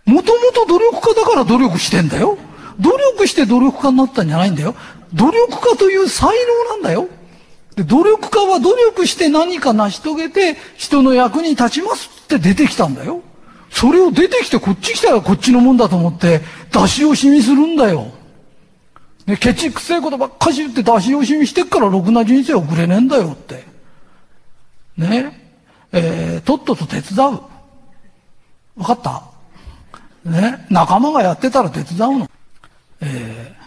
[0.05, 2.37] もともと努力家だから努力してんだよ。
[2.79, 4.75] 努力して努力家になったんじゃないんだよ。
[5.13, 6.35] 努力家という才
[6.67, 7.07] 能なんだよ。
[7.75, 13.21] で、努力家は努力して何か成し遂げて人の役に立ちますって出てきたんだよ。
[13.69, 18.07] それを出てきてこっち来たらこっちのもんだと思って出し惜しみするんだよ。
[19.27, 23.76] ね、ケチくせえことばっかし言って出し惜しみしてっからろくな人生送れねえんだよって。
[24.97, 25.45] ね。
[25.91, 27.41] えー、とっとと手伝う。
[28.75, 29.23] わかった？
[30.29, 30.65] ね。
[30.69, 32.29] 仲間がやってたら手伝うの。
[32.99, 33.63] えー、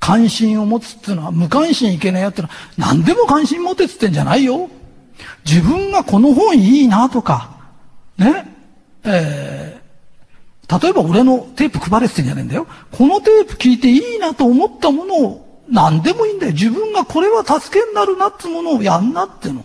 [0.00, 4.68] 関心を持つっていうのは、無関心いけないやってのは、何でも関心持てってってんじゃないよ。
[5.44, 7.56] 自分がこの本いいなとか、
[8.18, 8.52] ね、
[9.04, 12.66] えー、例えば俺のテープ配れってんじゃねえんだよ。
[12.90, 16.52] このテープ聞いていいなと思ったものを何でもいいんだよ。
[16.52, 19.64] 自分がこれは助けになるなってものをやんなっての。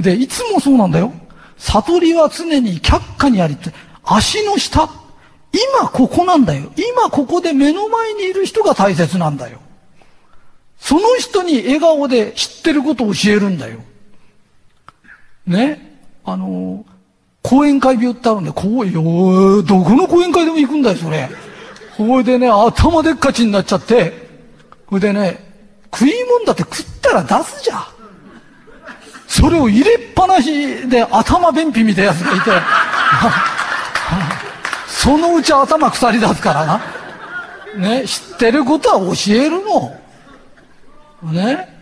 [0.00, 1.12] で、いつもそうなんだよ。
[1.58, 3.72] 悟りは常に却下にありって、
[4.04, 4.88] 足の下。
[5.52, 6.72] 今ここなんだよ。
[6.76, 9.58] 今ここで目の前にいる人が大切なんだよ。
[10.78, 13.80] その人に笑顔で知ってることを教えるんだよ。
[15.46, 15.98] ね？
[16.24, 16.84] あの、
[17.42, 21.28] 講演会病ってあるんで、こうよ、どこの講演会でも行くんだよ、それ。
[21.96, 24.28] ほいでね、頭でっかちになっちゃって、
[24.86, 25.50] ほいでね、
[25.92, 27.84] 食い物だって食ったら出すじゃん。
[29.30, 32.50] それを入れっぱなしで頭便秘みたいなやつがいて、
[34.88, 36.80] そのうち頭腐り出すからな。
[37.78, 39.96] ね、知ってることは教えるの。
[41.32, 41.80] ね。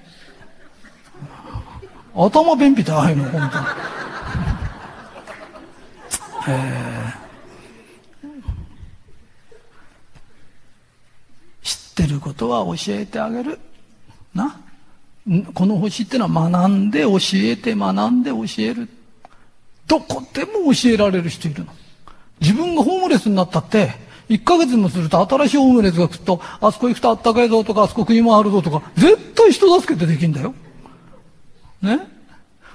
[2.14, 3.66] 頭便秘ってああいうの、本当に。
[6.48, 8.28] えー、
[11.62, 13.58] 知ってることは教えてあげる。
[14.34, 14.67] な。
[15.54, 18.88] この星ってのは学んで教えて学んで教える。
[19.86, 21.72] どこでも教えられる人いるの。
[22.40, 23.94] 自分がホームレスになったって、
[24.28, 30.54] 1ヶ月もすると新しいホームレスが来ると、あそこ行くとあったかいぞとか、あそこ食いもあるぞとか、絶対人助けてできんだよ。
[31.82, 32.00] ね？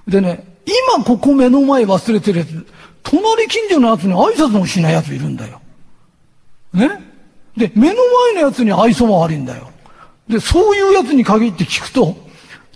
[0.08, 0.58] でね、
[0.96, 2.68] 今ここ目の前忘れてるやつ、
[3.04, 5.62] 隣近所のやつに挨拶もしないやついるんだよ。
[6.74, 6.90] ね？
[7.56, 7.96] で、目の
[8.34, 9.70] 前のやつに愛想も悪いんだよ。
[10.28, 12.18] で、そういうやつに限って聞くと、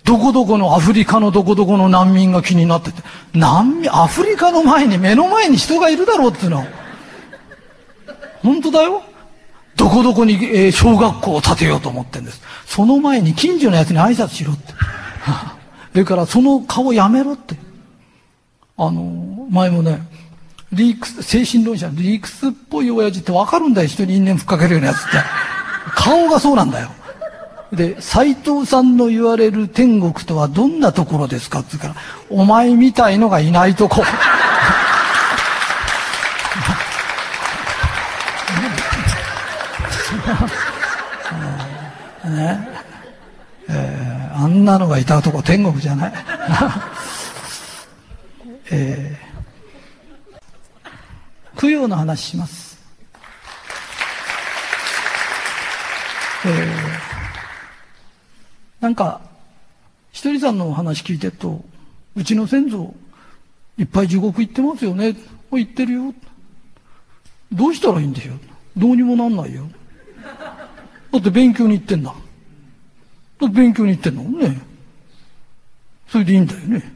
[0.07, 3.03] どこどこのアフリカのどこどこの難民が気になってて、
[3.33, 6.65] 難民、アフリカの前に目の前に人がいるだろうっていうの。
[8.41, 9.03] 本当だよ。
[9.75, 12.41] どこどこに、えー、小学校を建てようと思ってんです。
[12.65, 14.73] その前に近所のやつに挨拶しろって。
[15.91, 17.57] それからその顔やめろって。
[18.77, 20.07] あの、前もね、
[20.71, 25.07] リークス、精神論者、リークスっぽい親父ってわかるんだよ、人に因縁ふっかけるようなやつって。
[25.95, 26.91] 顔がそうなんだよ。
[27.71, 31.59] で、斎藤さんの言われる天国とはどんなところですか？
[31.59, 34.03] って言うから、お前みたいのがいないとこ。
[42.25, 42.67] ね
[43.69, 46.13] えー、あんなのがいたとこ天国じゃない。
[48.71, 52.77] えー、供養の話します。
[56.45, 56.86] えー
[58.79, 59.21] なんか、
[60.11, 61.63] ひとりさんのお話聞いてると、
[62.15, 62.93] うちの先祖、
[63.77, 65.15] いっぱい地獄行ってますよね。
[65.51, 66.13] 行ってるよ。
[67.51, 68.39] どうしたらいいんでしょう
[68.75, 69.67] どうにもなんないよ。
[71.11, 72.13] だって勉強に行ってんだ。
[73.39, 74.23] だって勉強に行ってんの？
[74.23, 74.61] ね。
[76.07, 76.93] それでいいんだよね。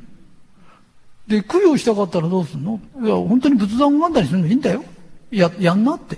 [1.28, 2.80] で、供養したかったらどうすんの？
[3.02, 4.84] いや、本当に仏壇を拝んだりするのいいんだよ。
[5.32, 6.18] や、やんなって。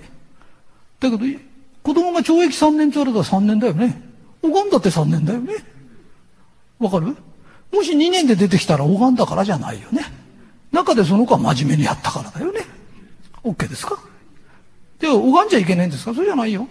[0.98, 1.18] だけど、
[1.82, 4.13] 子供が懲役3年って言われたら3年だよね。
[4.44, 5.54] 拝んだって3年だよね。
[6.78, 7.16] わかる？
[7.72, 10.02] もし2年で出てきたら拝んだからじゃないよね。
[10.70, 12.60] 中でその子は真面目にやったからだよね。
[13.42, 13.98] OK ですか？
[14.98, 16.14] で、拝んじゃいけないんですか？
[16.14, 16.68] それじゃないよ。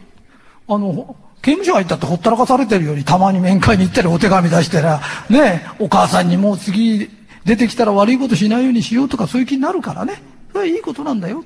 [0.67, 7.09] あの、刑務所入ったってほったらかされてるよりたまに面会に行ったりお手紙出してら、ね、お母さんにもう次
[7.43, 10.21] 出てきたら悪いことしないようにしようとかそういう気になるからね。
[10.51, 11.43] それはいいことなんだよ。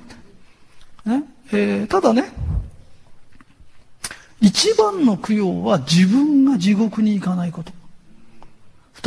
[1.04, 1.24] ね？
[1.52, 2.30] えー、ただね、
[4.40, 7.72] 一番の供養は自分が地獄に行かないこと。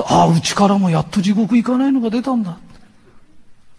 [0.06, 2.58] ああ、うちからもやっと地獄行かないのが出たんだ。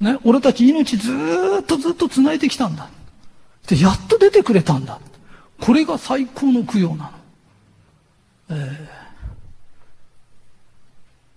[0.00, 1.12] ね、俺たち命ず
[1.60, 2.90] っとずっと繋いできたんだ。
[3.66, 4.98] で、やっと出てくれたんだ。
[5.60, 7.10] これが最高の供養なの。
[8.50, 8.88] え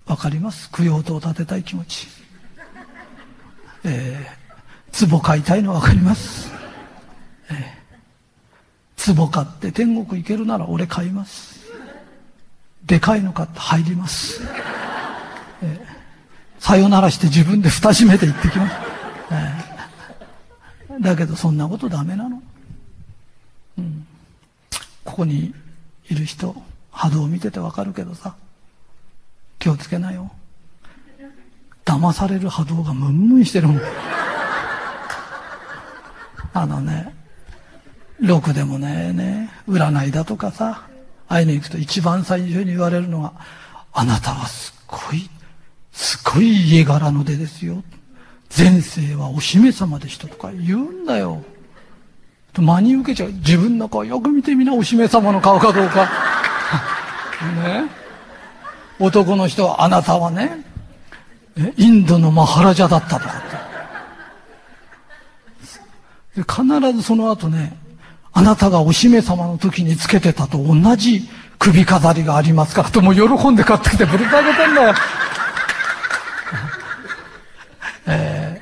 [0.07, 0.71] ー、わかります？
[0.71, 2.07] 供養塔を建てたい気持ち。
[3.83, 6.51] えー、壺買いたいのわかります？
[7.51, 7.57] えー、
[9.13, 11.65] 壺買って天国行けるなら俺買います。
[12.85, 14.41] でかいの買って入ります。
[15.61, 18.75] えー、さよならして自分で蓋閉めて行ってきます。
[19.31, 22.41] えー、だけどそんなことダメなの。
[23.77, 24.07] うん、
[25.03, 25.53] ここに
[26.09, 26.55] いる人、
[26.91, 28.35] 波動を見ててわかるけどさ、
[29.59, 30.31] 気をつけなよ。
[31.83, 33.81] 騙される波動がムンムンしてるもん。
[36.53, 37.13] あのね、
[38.19, 40.87] ろくでもねえね、占いだとかさ、
[41.27, 43.33] 会いに行くと一番最初に言われるのが、
[43.93, 45.29] あなたはすっごい、
[45.91, 47.83] すごい家柄の出ですよ。
[48.55, 51.43] 前世はお姫様でしたとか言うんだよ。
[52.53, 53.31] と真に受けちゃう。
[53.33, 56.09] 自分の顔よく見てみな、お姫様の顔かどうか。
[57.63, 57.83] ね。
[58.97, 60.65] 男の人は、あなたはね、
[61.77, 63.55] インドのマハラジャだったとかって。
[66.43, 67.77] 必ずその後ね、
[68.37, 71.21] あなたがお姫様の時につけてたと同じ
[71.57, 74.93] 首飾りがありますからとも喜んで買ってきてぶるかげてんだよ。
[78.07, 78.61] え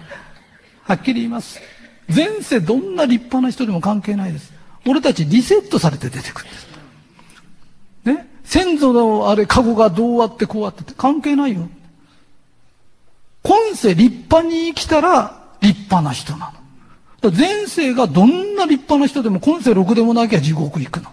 [0.85, 1.59] ー、はっきり言います。
[2.07, 4.53] 前世どんな立派な人でも関係ないです。
[4.85, 6.67] 俺たちリセットされて出てくるんです。
[8.05, 8.27] ね？
[8.43, 11.67] 先祖のあれ、カゴがどうあってこうあってって関係ないよ。
[13.41, 16.62] 今世立派に生きたら立派な人なの。
[17.31, 21.09] 前世がどんな立派な人でも今世ろくでもなきゃ地獄行くの。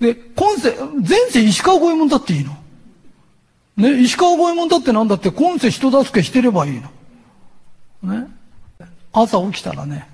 [0.00, 0.74] で、今世、
[1.08, 2.56] 前世石川五右衛門だっていいの。
[3.76, 6.80] ね、石川五右衛門だってなんだって今世人助けしてればいい
[8.02, 8.14] の。
[8.14, 8.28] ね。
[9.12, 10.06] 朝起きたらね、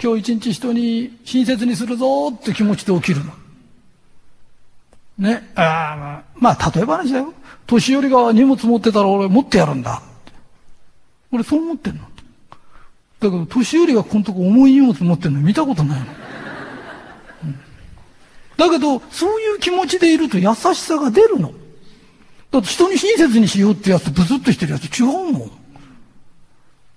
[0.00, 3.32] 今日一日人に親切にするぞって気持ちで起きるの。
[5.18, 7.34] ね、あまあ、例え話だよ。
[7.66, 10.02] 年寄りが荷物持ってたら俺持ってやるんだ。
[11.32, 12.09] 俺そう思ってんの。
[13.20, 16.06] だけど、年寄りがこのとこ重い荷物持ってんの見たことないの。
[17.44, 17.60] うん、
[18.56, 21.52] だけど、そういう気持ちでいると優しさが出るの。
[22.50, 25.50] だって人に親切にしようってやつブスッとしてるやつ違うもん。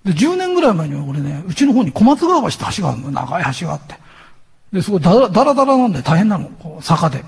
[0.04, 3.10] で、10年ぐらい前には俺ね、うちの方に小松川橋って橋があるの。
[3.10, 3.94] 長い橋があって。
[4.72, 6.48] で、そこだらだらだらなんで大変なの。
[6.48, 7.22] こう坂で。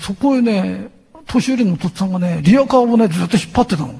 [0.00, 0.88] そこへね、
[1.26, 3.94] 年寄りのとっさんがね、リアカーをね、ずっと引っ張ってたの。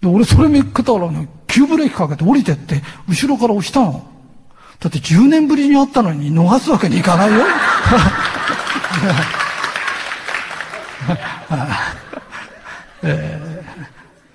[0.00, 4.06] で、俺それ見っけたらね、急ブレーキかけて降りてって、後ろから押したの。
[4.80, 7.44] だって10年ぶりに会ったのに逃すわけにいかないよ。
[13.02, 13.64] え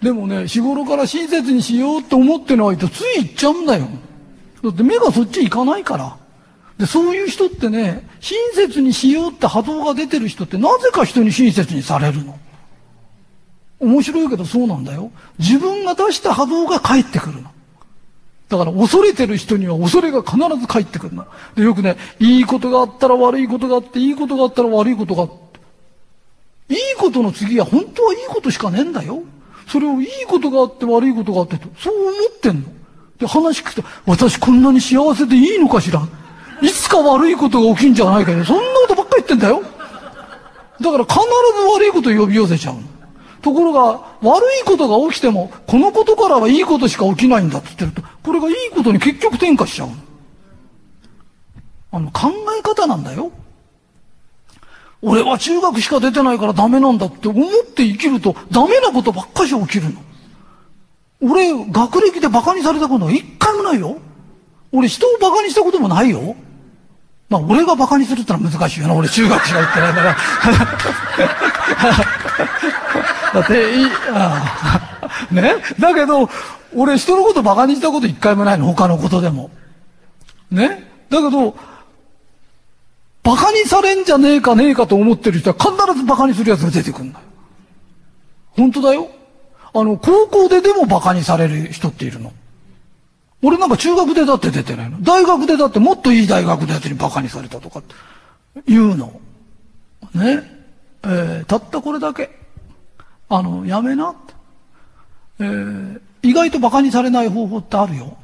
[0.02, 3.88] ー、でもね、日頃から親切にしようと思ってないとつい行っちゃうんだよ。
[4.64, 6.16] だって目がそっち行かないから。
[6.78, 12.38] で、そういう人ってね、親切にしようって波動が出てる人ってなぜか人に親切にされるの。
[13.84, 15.12] 面白いけどそうなんだよ。
[15.40, 17.52] 自分が出した波動が返ってくるの。
[18.50, 21.26] だから恐れてる人には恐れが必ず返ってくるの。
[21.56, 25.34] で、よくね、いいことがあったら悪いことがあって、いいことがあったら悪いことがあって。
[26.70, 29.24] いいことの次は本当はいいことしかねえんだよ。
[29.68, 32.68] それをいいことがあって悪いことがあってと、そう思ってんの。
[33.18, 36.02] で、話聞くと、私こんなに幸せでいいのかしら
[36.62, 38.44] いつか悪いことが起きんじゃないかよ。
[38.46, 39.62] そんなことばっかり言ってんだよ。
[40.82, 41.24] だから必ず
[41.76, 42.82] 悪いことを呼び寄せちゃうの。
[43.44, 49.90] ところが、悪いことが起きても、このことからはいいことしか起きないんだって言ってると、これがいいことに結局転化しちゃう。
[51.92, 53.32] あの、考え方なんだよ。
[55.02, 60.02] 俺は中学しか出てないからダメなんだって思って生きると、ダメなことばっかし起きるの。
[61.22, 63.98] 俺、学歴で馬鹿にされたことは一回もないよ。
[64.72, 66.36] 俺、人を馬鹿にしたこともないよ。
[67.30, 68.94] まあ、俺が馬鹿にするってのは難しいよな。
[68.94, 70.16] 俺、中学しか行ってないから。
[73.34, 75.56] だって、いい、ああ ね？
[75.80, 76.30] だけど、
[76.76, 78.66] 俺人のこと馬鹿にしたこと一回もないの？
[78.68, 79.50] 他のことでも。
[80.52, 80.90] ね？
[81.10, 81.56] だけど、
[83.24, 87.26] 馬鹿にされんじゃねえかねえかと思ってる人は必ず馬鹿にする奴が出てくるんだよ。
[88.52, 89.10] 本当だよ。
[89.74, 92.32] あの、高校ででも馬鹿にされる人っているの。
[93.42, 95.02] 俺なんか中学でだって出てないの。
[95.02, 97.94] 大学でだってもっといい大学のやつに馬鹿にされたとかって
[98.68, 99.20] 言うの。
[100.14, 100.44] ね？
[101.06, 102.43] えー、たったこれだけ。
[103.36, 104.34] あの、やめなって。
[105.40, 108.16] えー、意外と馬鹿にされない方法ってあるよ。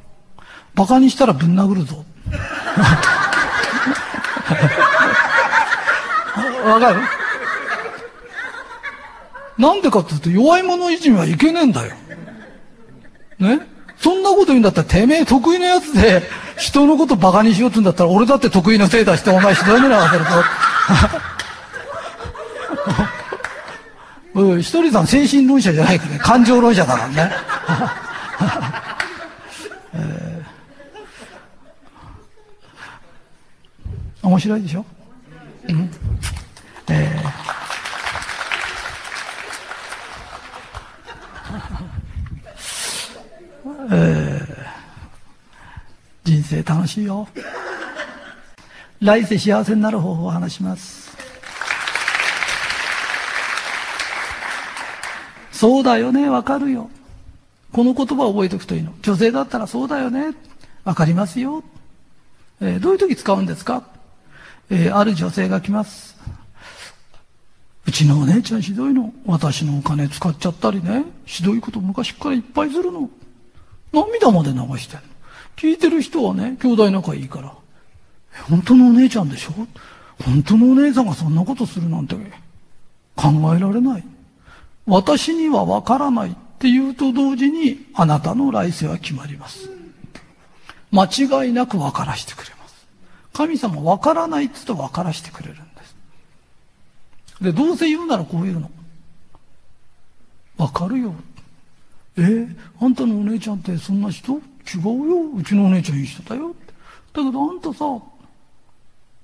[0.76, 2.06] 馬鹿にしたらぶん殴るぞ。
[6.64, 7.02] わかる？
[9.58, 11.96] なんでかって言うと弱い者いじめはいけねえんだよ。
[13.40, 13.62] ね？
[13.98, 16.22] そんなこと言うんだったらてめえ得意なやつで
[16.58, 20.30] 人のこと馬鹿にしようってんだったら、俺だって得意の手出してお前ひどい目に合わせるぞ。
[24.34, 26.20] うん、ひとりさん精神論者じゃないからね。
[26.20, 27.32] 感情論者だからね。
[29.94, 34.86] えー、面白いでしょ、
[35.68, 35.92] うん
[36.90, 37.30] えー
[43.92, 47.28] えー、人生楽しいよ。
[49.02, 50.99] 来世幸せになる方法を話します。
[55.60, 56.90] そうだよね、わかるよ。
[57.74, 58.94] この言葉を覚えておくといいの。
[59.02, 60.34] 女性だったらそうだよね、
[60.86, 61.66] わかりますよ。
[62.62, 63.84] えー、どういう時使うんですか、
[64.70, 66.16] えー、ある女性が来ます。
[67.86, 69.14] うちのお姉ちゃんひどいの。
[69.26, 71.04] 私のお金使っちゃったりね。
[71.26, 73.10] ひどいこと昔からいっぱいするの。
[73.92, 75.06] 涙まで流してんの。
[75.58, 77.54] 聞いてる人はね、兄弟仲いいから。
[78.50, 79.52] 本当のお姉ちゃんでしょ？
[80.24, 82.16] 本当のお姉さんがそんなことするなんて
[83.18, 84.04] 考えられない。
[84.90, 89.70] 私にはわからないっていうと同時に、あなたの来世は決まります。
[90.92, 92.88] 間違いなく分からしてくれます。
[93.32, 95.96] 神様分からないって言うと分からしてくれるんです。
[97.40, 98.72] で、どうせ言うならこう言うの。
[100.58, 101.14] 分かるよ。
[102.18, 104.34] えー、あんたのお姉ちゃんってそんな人？
[104.34, 105.32] 違うよ。
[105.38, 106.50] うちのお姉ちゃんいい人だよ。
[107.14, 107.86] だけどあんたさ、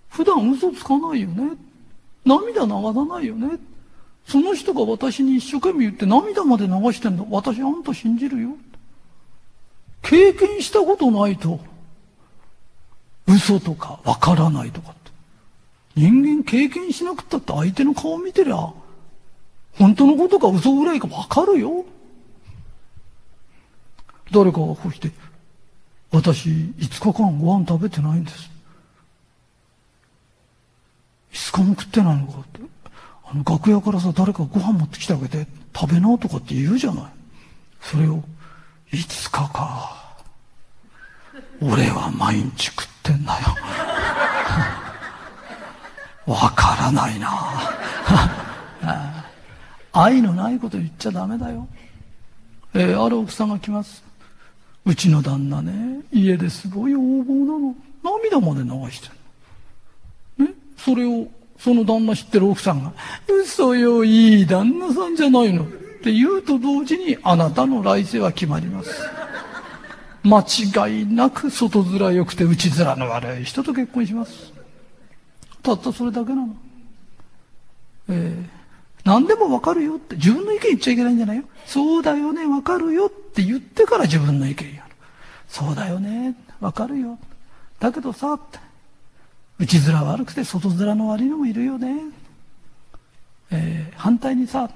[0.10, 1.58] 普段嘘つかないよね。
[2.24, 3.58] 涙流さないよね。
[4.28, 7.28] その人が私に一生懸命言って涙まで流してんの。
[7.30, 8.58] 私あんた信じるよ。
[10.02, 11.60] 経験したことないと、
[13.28, 15.12] 嘘とかわからないとかって。
[15.96, 18.74] 人間経験しなくったって相手の顔見てりゃ、
[19.74, 21.86] 本当のことか嘘ぐらいかわかるよ。
[24.32, 25.12] 誰かがこうして、
[26.12, 28.50] 私5日間ご飯食べてないんです。
[31.32, 32.75] 5日も食ってないのかって。
[33.28, 37.06] あの楽屋からさ、誰かご飯持ってきてあげて、食べなとかって言うじゃない。
[37.82, 38.24] それを、
[38.92, 39.96] いつかか。
[41.62, 43.40] 俺は毎日食ってんだよ。
[46.34, 47.32] わからないな
[49.94, 51.68] 愛のないこと言っちゃダメだよ。
[52.74, 54.04] えー、ある奥さんが来ます。
[54.86, 57.76] うちの旦那ね、家ですごい横暴なの。
[58.04, 59.10] 涙まで流して
[60.38, 60.46] る。
[60.48, 61.28] ね、それを
[61.60, 62.94] その旦那知ってる奥さんが、
[63.28, 65.64] 嘘よ、いい旦那さんじゃないの。
[65.64, 65.68] っ
[66.04, 68.92] て言うと同時に、あなたの来世は決まります。
[70.24, 70.42] 間
[70.88, 74.52] 違いなく外面良くて内面の悪い人と結婚します。
[75.62, 76.56] たったそれだけなの。
[78.10, 78.46] えー、
[79.04, 81.44] 何でもわかるよって、自分の意見言っちゃいけないんじゃないよ。
[81.66, 84.96] そうだよね、わかるよって言ってから自分の意見やる。
[85.48, 87.18] そうだよね、わかるよ。
[87.80, 88.40] だけどさ、
[89.58, 92.02] 内面悪くて外面の悪いのもいるよね。
[93.52, 94.70] えー、反対にさ、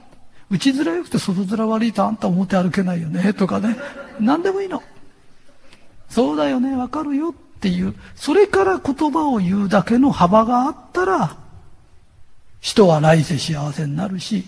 [0.49, 3.75] 内面良くて外面悪いとあんた表歩けないよね、とかね。
[4.19, 4.81] 何でもいいの。
[6.09, 11.37] そうだよね、わかるよっていう、それから言葉を言うだけの幅があったら、
[12.61, 14.45] 人は来世幸せになるし、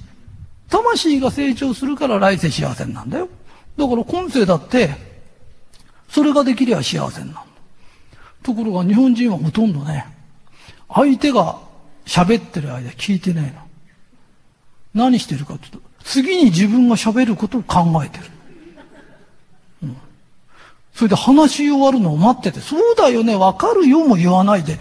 [0.69, 3.27] 魂が成長するから来世幸せなんだよ。
[3.77, 4.95] だから今世だって、
[6.09, 7.47] それができりゃ幸せになる。
[8.43, 10.05] ところが日本人はほとんどね、
[10.93, 11.57] 相手が
[12.05, 13.51] 喋ってる間聞いてないの。
[14.93, 18.23] 何してるかって言うと、次に自分が喋ることを考えてる。
[19.83, 19.97] うん。
[20.93, 24.79] それで話し終わるのを待ってて、そうだよね、わかるよも言わないで、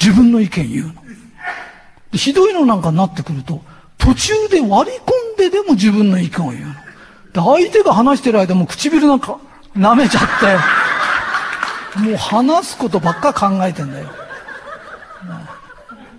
[0.00, 0.94] 自分の意見言うの。
[2.12, 3.62] ひどいのなんかになってくると、
[3.98, 6.74] 途中で割り込んででも自分の意見を言うの。
[7.32, 9.38] で、相手が話してる間も唇なんか
[9.76, 10.22] 舐めちゃっ
[11.94, 14.23] て、もう話すことばっか考えてんだよ。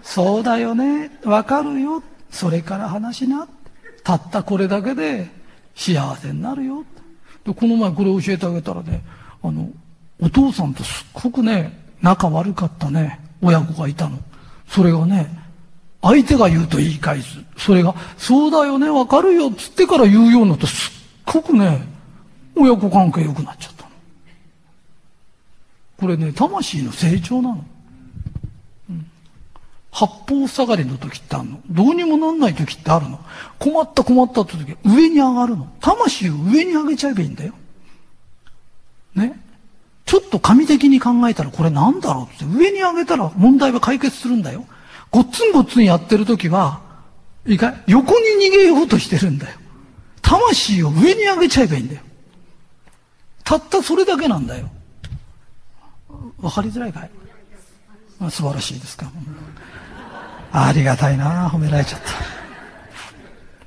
[0.05, 1.09] そうだよね。
[1.25, 2.01] わかるよ。
[2.29, 3.47] それから話しな。
[4.03, 5.27] たったこれだけで
[5.75, 6.85] 幸せになるよ。
[7.43, 9.01] で、この前これ教えてあげたらね、
[9.41, 9.67] あの、
[10.21, 14.19] お父さんとすっごくね、仲悪かったね、親子がいたの。
[14.67, 15.27] それがね、
[16.03, 17.39] 相手が言うと言い返す。
[17.57, 21.81] それが、そうだよね、わかるよ、つってから言うようになって、すっごくね、
[22.55, 23.89] 親子関係良くなっちゃったの。
[25.99, 27.65] これね、魂の成長なの。
[29.95, 31.61] 八方下がりの時ってあるの？
[31.69, 33.21] どうにもなんない時ってあるの？
[33.59, 35.71] 困った困ったって時、上に上がるの？
[35.79, 37.53] 魂を上に上げちゃえばいいんだよ。
[39.15, 39.39] ね？
[40.05, 44.65] ちょっと神的に考えたらこれなんだろうって、上に上げたら問題は解決するんだよ。
[45.11, 46.81] ごっつんごっつんやってる時は、
[47.45, 49.57] いいか横に逃げようとしてるんだよ。
[50.21, 52.01] 魂を上に上げちゃえばいいんだよ。
[53.45, 54.69] たったそれだけなんだよ。
[56.41, 57.11] わかりづらいかい、
[58.29, 59.09] 素晴らしいですか。
[60.57, 62.07] ありがたいな褒められちゃった。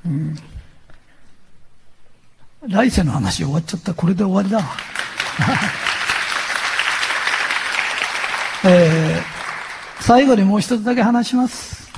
[0.06, 0.35] うん。
[2.66, 3.93] 来世の話終わっちゃった。
[3.93, 4.65] これで終わりだ。
[8.65, 11.90] えー、最後にもう一つだけ話します。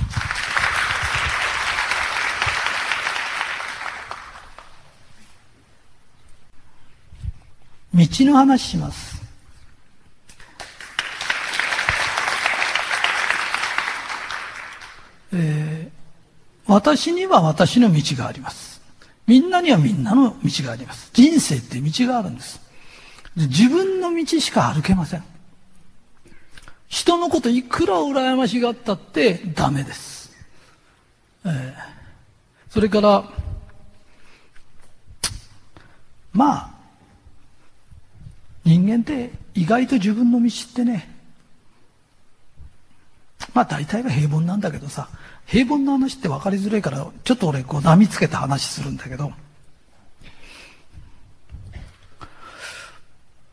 [7.93, 9.20] 道の話します。
[15.33, 18.81] えー、私には私の道があります。
[19.27, 21.09] みんなにはみんなの道があります。
[21.13, 22.59] 人生って道があるんです。
[23.35, 25.23] 自分の道しか歩けません。
[26.87, 30.33] 人のこといくら羨ましがったってダメです。
[31.45, 31.73] えー、
[32.69, 33.23] それから、
[36.33, 36.71] まあ、
[38.65, 41.09] 人間って意外と自分の道ってね、
[43.53, 45.09] まあ大体は平凡なんだけどさ、
[45.51, 49.33] 平凡な話って分かりづらいから、ちょっと俺こう波つけた話するんだけど、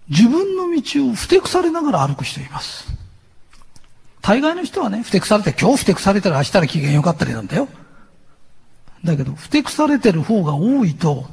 [0.09, 2.87] 自分の道をふてくされながら歩く人います。
[4.23, 7.67] 大概の人はね、ふてくされて、今日ふてくされてる明日ら機嫌良かったりなんだよ。
[9.03, 11.27] だけど、ふてくされてる方が多いと、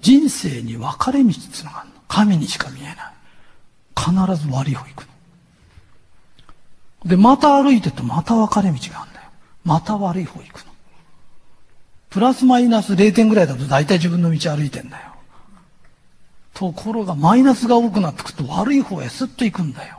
[0.00, 1.94] 人生に分かれ道っていうのがあるの。
[2.08, 2.96] 神にしか見えない。
[3.94, 5.11] 必ず悪い方行く。
[7.04, 9.28] で、また歩いてるとまた分かれ道があるんだよ。
[9.64, 10.72] また悪い方行くの。
[12.10, 15.12] プラスマイナス0点ぐらいだと大体自分の道歩いてんだよ。
[16.52, 19.98] ところがマイナスが多くなってくると悪い方へスッと行くんだよ。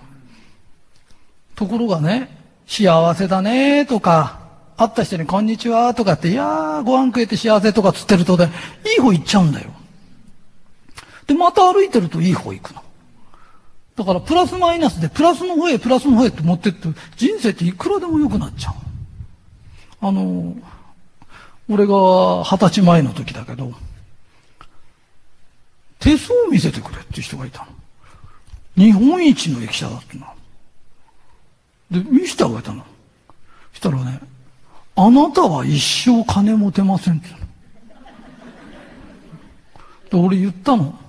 [1.56, 4.40] ところがね、幸せだねとか、
[4.78, 8.52] 会った人にこんにちはとかって、いやーご飯食えて幸せとかつってるとね、
[8.96, 9.72] いい方行っちゃうんだよ。
[11.26, 12.83] で、また歩いてるといい方行くの。
[13.96, 20.08] だからプラスマイナスでプラスの方へプラスの方へって持ってって人生っていくらでも良くなっちゃう。
[20.08, 20.56] あの、
[21.70, 23.72] 俺が二十歳前の時だけど、
[26.00, 27.68] 手相を見せてくれって人がいたの。
[28.76, 30.26] 日本一の駅舎だったの。
[32.04, 32.84] で、見せてあげたの。
[33.74, 34.20] したらね、
[34.96, 37.42] あなたは一生金持てませんって言う
[40.22, 41.00] ので、俺言ったの。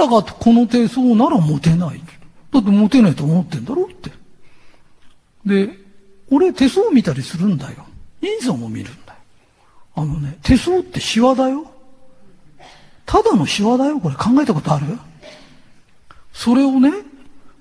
[0.00, 2.00] たがこの手相ならモテない。
[2.52, 4.10] だってモテないと思ってんだろって。
[5.44, 5.76] で、
[6.30, 7.86] 俺手相見たりするんだよ。
[8.20, 9.18] 人相も見るんだよ。
[9.96, 11.70] あのね、手相ってシワだよ。
[13.04, 14.00] ただのシワだよ。
[14.00, 14.98] これ考えたことある？
[16.32, 16.92] それをね、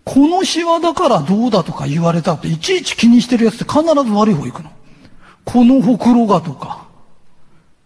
[0.05, 4.71] このシワだからどうだとか言われたって、いちいち気にしてるやつって必ず悪い方行くの。
[5.43, 6.87] このほくろがとか。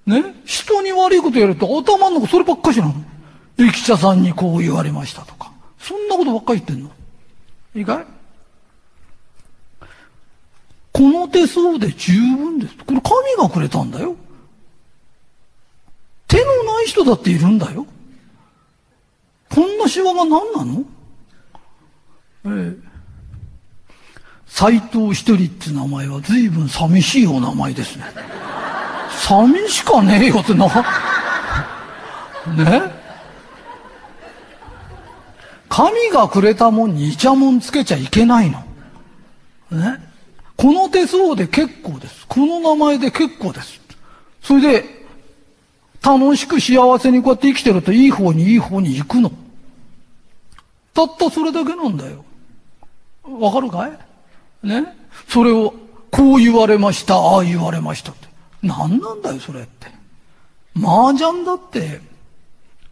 [0.06, 0.24] ね？
[0.46, 2.94] 人に悪いことやると頭の中そればっかしなの。
[3.58, 5.52] 駅舎さんにこう言われましたとか。
[5.80, 6.92] そんなことばっかり言ってんの？
[7.76, 8.06] いいかい
[10.92, 12.76] この手相で十分です。
[12.86, 14.16] これ神がくれたんだよ。
[16.28, 17.86] 手のない人だっているんだよ。
[19.50, 20.86] こんなシワが何なの？
[22.46, 22.94] ええ。
[24.48, 28.06] 斎藤一人って名前は随分寂しいお名前ですね。
[29.10, 30.68] 寂しかねえよってな。
[32.56, 33.03] ね？
[35.74, 38.60] 神がくれたもんにイチャモンつけちゃいけないの。
[39.72, 39.98] ね。
[40.56, 42.28] この手相で結構です。
[42.28, 43.82] この名前で結構です。
[44.44, 44.86] それで、
[46.04, 49.32] 楽しく幸せにこうやって生きてるといい方にいい方に行くの。
[50.94, 52.24] たったそれだけなんだよ。
[53.24, 54.68] わかるかい？
[54.68, 54.96] ね？
[55.28, 55.74] それを、
[56.12, 58.28] こう言われました、ああ言われましたって。
[58.62, 59.88] 何なんだよ、それって。
[60.78, 62.00] 麻雀だって、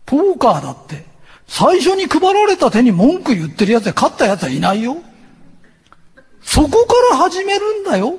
[0.08, 1.11] ポーカーだって、
[1.48, 4.98] 最初に配られた手に文句言ってる奴で勝った奴はいないよ。
[6.42, 8.18] そこから始めるんだよ。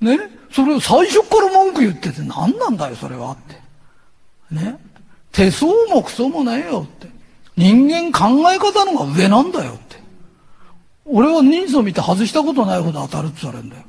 [0.00, 0.18] ね？
[0.52, 4.54] それを最初から文句言ってて何なんだよ、それはって。
[4.54, 4.78] ね？
[5.32, 7.08] 手相もクソもないよって。
[7.56, 9.96] 人間考え方のが上なんだよって。
[11.04, 13.82] 俺は人相見て外したことないほど当たるって言われるんだよ。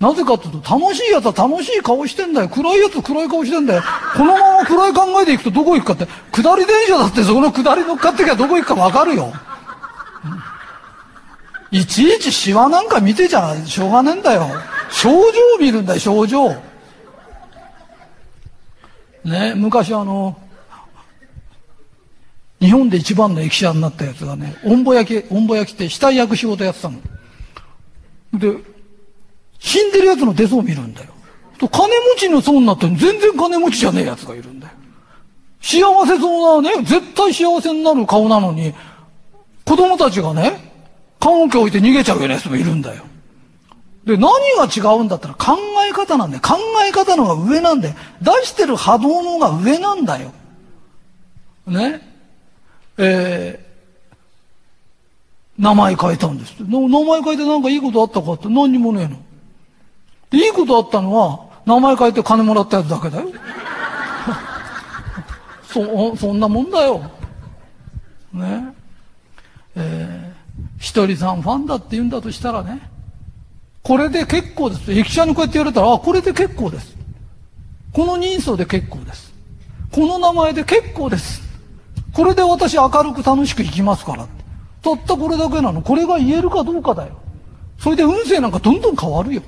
[0.00, 2.48] なぜかっていうと、楽しい奴は楽しい顔してんだよ。
[2.48, 3.82] 暗い奴は暗い顔してんだよ。
[4.16, 9.32] このまま暗い考えで行くとどこ行くかって、下り電車だってそこの下り乗っかってきゃどこ行くかわかるよ。
[11.70, 14.46] いちいちシワなんか見てちゃしょうがねえんだよ。
[14.90, 15.16] 症状
[15.56, 16.54] を見るんだよ、症状。
[19.24, 20.38] ね、昔あの、
[22.60, 27.00] 日本で一番の駅舎になったやつがね、おんぼ焼き、おんぼ焼きって死体焼く仕事やってたの。
[28.32, 28.77] で、
[29.58, 31.10] 死んでる奴の手相を見るんだよ。
[31.58, 34.72] と金持ちの層になって全然金持ちじゃねえ奴がいるんだよ。
[35.60, 38.72] 幸せそうなね、絶対幸せになる顔なのに、
[39.64, 40.72] 子供たちがね、
[41.18, 43.04] 棺桶置いて逃げちゃうような人もいるんだよ。
[44.04, 46.42] で、何が違うんだったら考え方なんだよ。
[46.42, 46.56] 考
[46.88, 47.94] え方のが上なんだよ。
[48.22, 50.32] 出してる波動の方が上なんだよ。
[51.66, 52.00] ね？
[52.96, 59.16] えー、名前変えたんです名前変えてなんかいいことあったかって何にもねえの。
[60.32, 63.28] いいことあったのは、名前変えて金もらったやつだけだよ。
[65.66, 67.02] そ、そんなもんだよ。
[68.32, 68.74] ね。
[69.76, 72.80] えー、ひとりさんファンだって言うんだとしたらね、
[73.82, 74.92] これで結構です。
[74.92, 76.96] 駅舎にこうやって言われたら、あ、これで結構です。
[77.92, 79.32] この人相で結構です。
[79.90, 81.42] この名前で結構です。
[82.12, 84.26] これで私明るく楽しく生きますから。
[84.82, 85.82] たったこれだけなの。
[85.82, 87.20] これが言えるかどうかだよ。
[87.78, 89.42] それで運勢なんかどんどん変わるよ。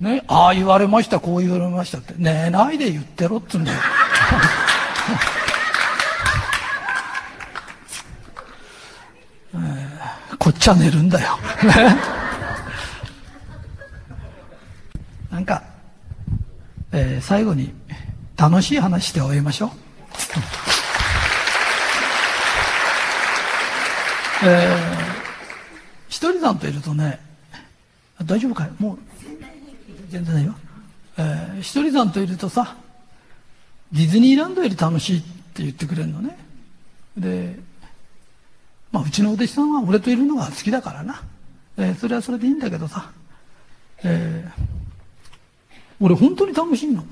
[0.00, 2.14] ね、ああ言われました、こう言われましたって。
[2.18, 3.78] 寝ないで言ってろっつうんだよ。
[10.38, 11.38] こっちは寝るんだよ。
[15.30, 15.62] なんか、
[16.92, 17.74] えー、最後に
[18.36, 19.70] 楽しい話して終えましょう。
[24.44, 27.18] えー、ひとりさんといるとね、
[28.24, 28.70] 大丈夫かい？
[28.78, 28.98] もう、
[30.10, 30.54] 全然ないよ。
[31.18, 32.76] えー、ひとりさんといるとさ、
[33.92, 36.36] ディズニーランドより楽しいって言ってくれるのね。
[37.16, 37.58] で、
[38.92, 41.22] まあ、うちのお弟子さんは俺といるのが好きだからな。
[41.78, 43.10] えー、それはそれでいいんだけどさ、
[44.02, 44.62] えー、
[46.00, 47.04] 俺本当に楽しいの。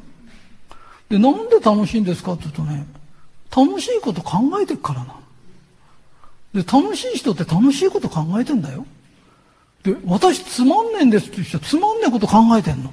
[1.09, 2.87] で、なんで楽しいんですかって言うとね、
[3.55, 5.17] 楽しいこと考えてるからな。
[6.55, 8.87] で、楽しい人って楽しいこと考えてんだよ。
[9.85, 12.93] で、私つまんねえんですって言う人はつまんねえこと考えてんの。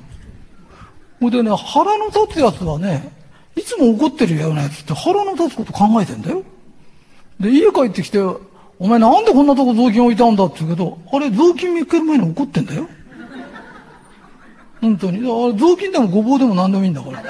[1.21, 3.11] ほいでね、腹の立つやつはね、
[3.55, 6.43] いつも怒ってるようなやつって腹の立つこと考えてんだよ。
[7.39, 12.87] で、家帰ってきて、お前なんでこんなとこ雑巾置いたんだって言うけど、あれ雑巾見つける前に怒ってんだよ。
[14.81, 15.17] 本当に。
[15.17, 17.21] あれ雑巾でもごぼうでも何でもいいんだから。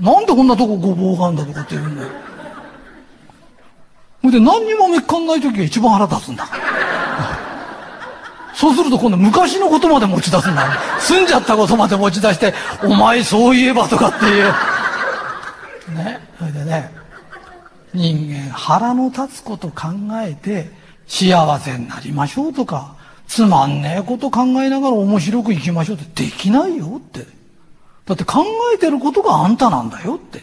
[0.00, 2.08] なんでこんなとこごぼうがあんだとかって言うんだよ。
[4.22, 6.48] ほいで何にもめっかんない時が一番腹立つんだ。
[8.58, 10.76] そうすると今度昔のことまで持ち出すんだ。
[10.98, 12.52] 住んじゃったことまで持ち出して、
[12.82, 14.52] お前そういえばとかっていう。
[15.94, 16.18] ね。
[16.36, 16.92] それでね、
[17.94, 20.72] 人間腹の立つこと考えて
[21.06, 22.96] 幸せになりましょうとか、
[23.28, 27.26] つまんねえこと考えながら面白く生きましょうってできないよって。
[28.06, 28.44] だって考
[28.74, 30.42] えてることがあんたなんだよって。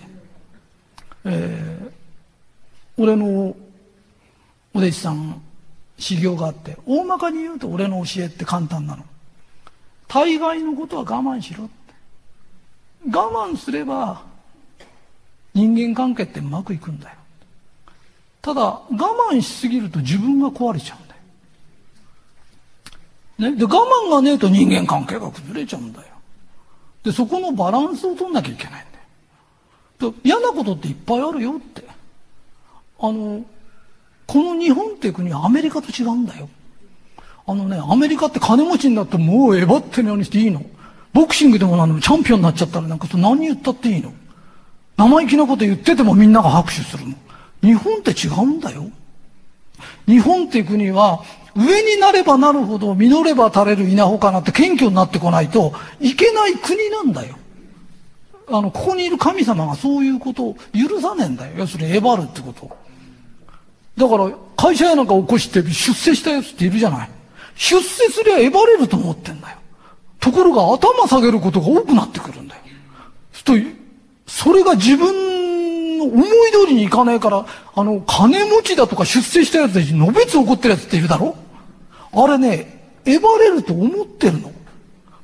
[1.25, 3.57] えー、俺のお
[4.73, 5.41] 弟子さん
[5.97, 9.05] 修行があって、大まかに言うと俺の教えって簡単なの。
[10.07, 11.73] 大概のことは我慢しろって。
[13.11, 14.23] 我慢すれば
[15.53, 17.15] 人間関係ってうまくいくんだよ。
[18.41, 18.83] ただ、我
[19.31, 21.15] 慢しすぎると自分が壊れちゃうんだ
[23.47, 23.55] よ。
[23.55, 23.57] ね？
[23.57, 23.69] で、我
[24.07, 26.07] 慢がねえと人間関係が崩れちゃうんだよ。
[27.03, 28.85] で、そこのバランスを取んなきゃいけないん
[29.99, 30.13] だよ。
[30.23, 31.87] 嫌なことっていっぱいあるよって。
[32.99, 33.43] あの、
[34.27, 36.49] この日本っていう国はアメリカと違うんだよ。
[37.47, 40.63] あのね、アメリカって金持ちになってもうえばって何していいの？
[41.13, 44.13] ボクシングでも何でもチャンピオンになっちゃったらなんか何言ったっていいの？
[44.97, 47.15] 生意気なこと言っててもみんなが拍手するの。
[47.61, 48.89] 日本って違うんだよ。
[50.07, 51.23] 日本っていう国は
[51.55, 57.37] 上になればなるほど実れば垂れる稲穂かなって謙虚になってこないといけない国なんだよ。
[58.47, 61.53] あの、ここにいる神様がそういうことを許さねえんだよ。
[61.57, 62.77] 要するにえばるってことを。
[63.97, 67.09] だから、会社やなんか起こして出世したやつっているじゃない。
[67.55, 69.57] 出世すりゃえばれると思ってんだよ。
[70.19, 72.61] ところが頭下げることが多くなってくるんだよ。
[73.43, 73.53] と、
[74.27, 77.45] それが自分の思い通りにいかないから、
[77.75, 81.35] あの、金持ちだとか出世したやつでのべつ怒ってるやつっているだろ？
[82.11, 84.51] あれね、えばれると思ってるの。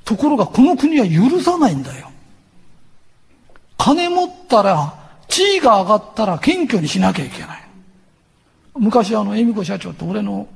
[0.06, 2.12] ところがこの国は許さないんだよ。
[3.78, 4.94] 金持ったら、
[5.28, 7.61] 地位が上がったら謙虚にしなきゃいけない。
[8.82, 10.48] 昔あの、恵美子社長と俺の、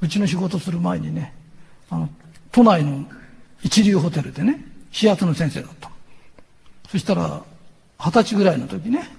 [0.00, 1.34] うちの仕事する前にね、
[1.90, 2.08] あの、
[2.52, 3.04] 都内の
[3.64, 5.90] 一流ホテルでね、始圧の先生だった。
[6.88, 7.42] そしたら、
[7.98, 9.10] 二十歳ぐらいの時ね、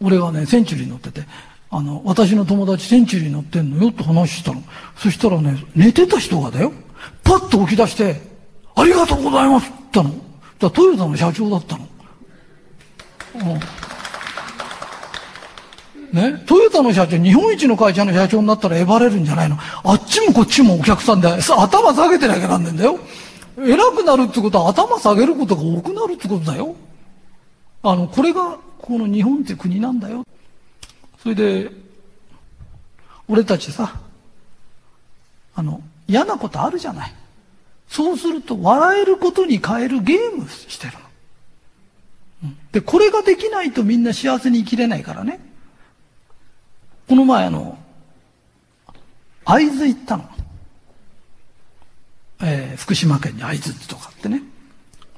[0.00, 1.26] 俺がね、センチュリー乗ってて、
[1.68, 4.62] あの、私の友達センチュリー乗ってんのよって話したの。
[4.96, 6.72] そしたらね、寝てた人がだよ、
[7.24, 8.20] パッと起き出して、
[8.76, 10.24] ありがとうございますって言ったの。
[10.60, 11.88] だトヨタの社長だったの。
[13.34, 13.83] うん
[16.14, 19.56] ね、トヨタの社長、日本一の会社の社長になったらえばれるんじゃないの？
[19.58, 23.00] あっちもこっちもお客さんで、頭下げてなきゃなんねんだよ。
[23.58, 26.76] 偉くなるってことは頭下げることが多くなるってことだよ。
[27.82, 30.24] あの、これが、この日本って国なんだよ。
[31.20, 31.70] それで、
[33.26, 33.96] 俺たちさ、
[35.56, 37.14] あの、嫌なことあるじゃない。
[37.88, 40.92] そうすると、笑えることに変えるゲームしてる
[42.44, 42.50] の。
[42.70, 45.40] で、これができないとみんな幸せに生きれないからね。
[47.08, 47.78] この前あの、
[49.44, 50.28] 会津行ったの。
[52.42, 54.42] えー、福島県に会津とかってね。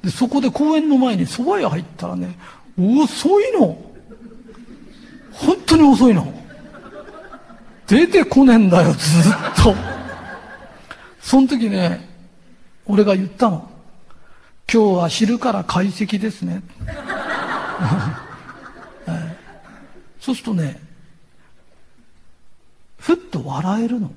[0.03, 2.37] で、そこで公園の前に蕎麦屋入ったらね、
[2.79, 3.79] 遅いの。
[5.33, 6.33] 本当に遅いの。
[7.87, 9.33] 出てこねえんだよ、ずっ
[9.63, 9.75] と。
[11.21, 12.09] その時ね、
[12.85, 13.69] 俺が言ったの。
[14.73, 16.63] 今日は昼から解析ですね。
[20.21, 20.81] そうするとね、
[23.07, 24.11] ふっと笑えるの。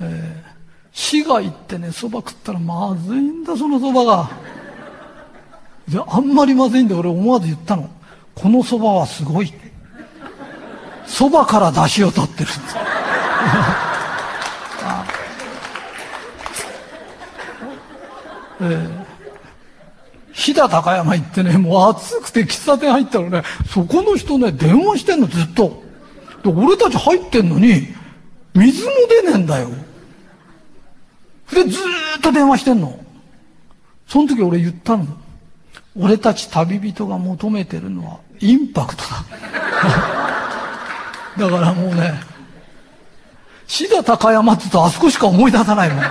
[0.00, 0.50] えー、
[0.92, 4.30] 市が行ってね、蕎麦食ったらまずいんだ、その蕎麦が。
[5.88, 7.90] で、あんまりまずいんで俺思わず言ったの。
[8.36, 9.52] この蕎麦はすごい。
[11.08, 12.76] 蕎麦から出汁を取ってるんです。
[18.62, 19.04] えー、
[20.32, 23.42] 飛騨高山行ってね、もう暑くて喫茶店入ったらね、
[23.74, 25.89] そこの人ね、電話してんの、ずっと。
[26.42, 27.88] で、俺たち入ってんのに、
[28.54, 29.68] 水も出ねえんだよ。
[31.52, 32.98] で、ずーっと電話してんの。
[34.06, 35.06] その時俺言ったの。
[35.96, 39.24] 俺たち旅人が求めてるのは、インパクトだ。
[41.38, 42.20] だからもうね、
[43.66, 46.04] 志田高山って言うとあそこしか思い出さないもん。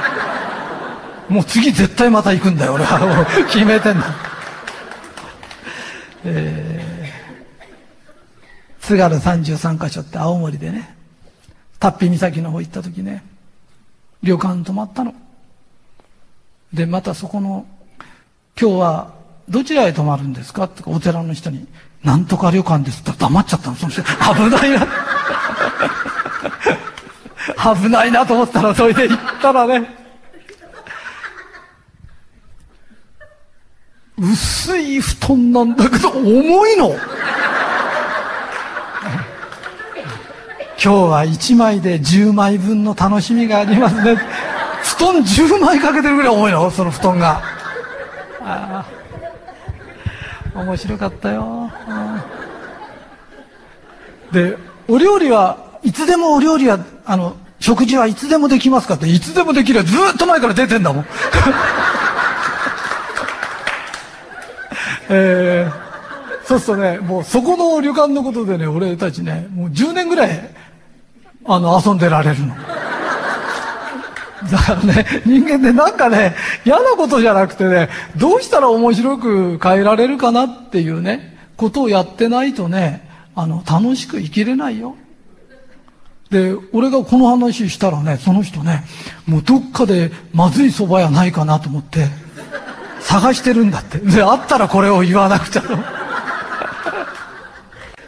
[1.29, 3.25] もう次絶対また行くんだよ、俺は。
[3.51, 4.05] 決めてんだ。
[6.25, 6.98] えー、
[8.89, 10.95] 津軽33カ所って青森でね、
[11.77, 13.23] タッピ岬の方行った時ね、
[14.23, 15.13] 旅館泊まったの。
[16.73, 17.67] で、またそこの、
[18.59, 19.13] 今日は
[19.47, 21.67] どちらへ泊まるんですかってお寺の人に、
[22.03, 23.75] なんとか旅館ですって黙っちゃったの。
[23.75, 24.09] その人、危
[24.49, 24.87] ないな。
[27.75, 29.87] 危ないなと思ったら、それで行ったらね、
[34.17, 36.95] 薄い布団なんだけど、重いの。
[40.81, 44.15] 今日は1枚で10枚分の楽しみがありますね。
[44.81, 47.41] 布団10枚かけてるぐらい重いの、その布団が。
[48.41, 48.85] あ
[50.55, 51.69] あ面白かったよ。
[54.31, 54.57] で、
[54.87, 61.05] お料理はいつでもお料理は、あの、食事はいつでもできますかって、いつでもできるずっと前から出てんだもん。
[65.11, 70.49] えー、そうするとね、もうそこの旅館のことでね、俺たちね、もう10年ぐらい、
[71.45, 72.55] あの、遊んでられるの。
[74.51, 76.35] だからね、人間ってなんかね、
[76.65, 84.95] 嫌なことじゃなくてね、どうしたら面白く変えられるかなっていうね、ことをやってないとね、あの、楽しく生きれないよ。
[86.29, 88.83] で、俺がこの話したらね、その人ね、
[89.25, 92.07] もうどっかでまずい蕎麦屋ないかなと思って、
[93.01, 93.97] 探してるんだって。
[93.99, 95.67] で、あったらこれを言わなくちゃと。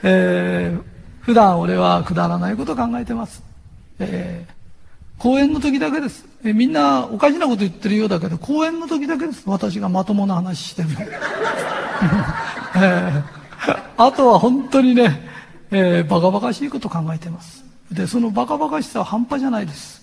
[0.03, 0.90] えー、
[1.21, 3.43] 普段俺はくだらないこと考えてます。
[3.99, 4.61] えー
[5.21, 6.25] 講演の時だけです。
[6.43, 9.43] えみんなおかしなこと言ってるようだけど、講演の時だけです。
[9.45, 10.89] 私がまともな話してる。
[12.75, 13.23] えー、
[13.97, 15.21] あとは本当にね、
[15.69, 17.63] えー、バカバカしいこと考えてます。
[17.91, 20.01] で、そのバカバカしさは半端じゃないです。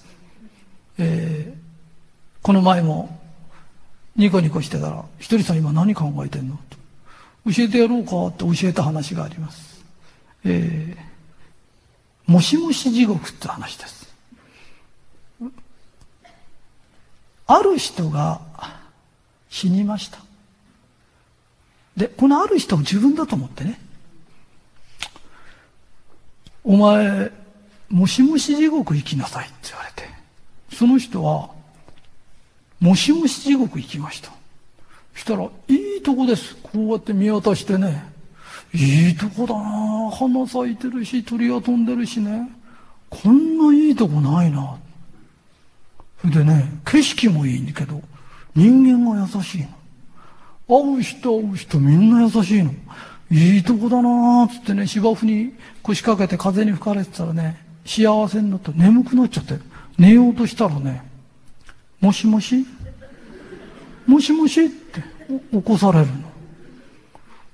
[0.99, 3.19] えー、この前も、
[4.15, 6.57] ニコニコしてたら、ひとりさん今何考えてんの？
[6.71, 6.79] と
[7.53, 9.85] 教えてやろうかって教えた話があります。
[10.45, 11.08] えー、
[12.29, 14.15] もしもし地獄って話です。
[17.47, 18.43] ある人が
[19.49, 20.19] 死にました。
[21.97, 23.81] で、このある人を自分だと思ってね。
[26.63, 27.33] お前、
[27.89, 30.07] もしもし地獄行きなさいって言われて。
[30.77, 31.49] その人は、
[32.79, 34.31] もしもし地獄行きました。
[35.15, 36.57] したら、いいとこです。
[36.57, 38.18] こうやって見渡してね。
[38.81, 42.49] いいとこだな花咲いてるし、鳥が飛んでるしね。
[43.11, 44.77] こんないいとこないな。
[46.21, 48.01] それでね、景色もいいんだけど、
[48.55, 49.69] 人間が優しいの。
[50.69, 52.73] 会う人会う人みんな優しいの。
[53.31, 59.59] いいとこだなーつってね、芝生に腰掛けて風に吹かれてたらね、幸せになって眠くなっちゃって、
[59.99, 61.03] 寝ようとしたらね、
[62.01, 62.65] もしもし？
[64.07, 64.67] もしもし？
[64.67, 65.03] って
[65.51, 66.28] 起こされるの。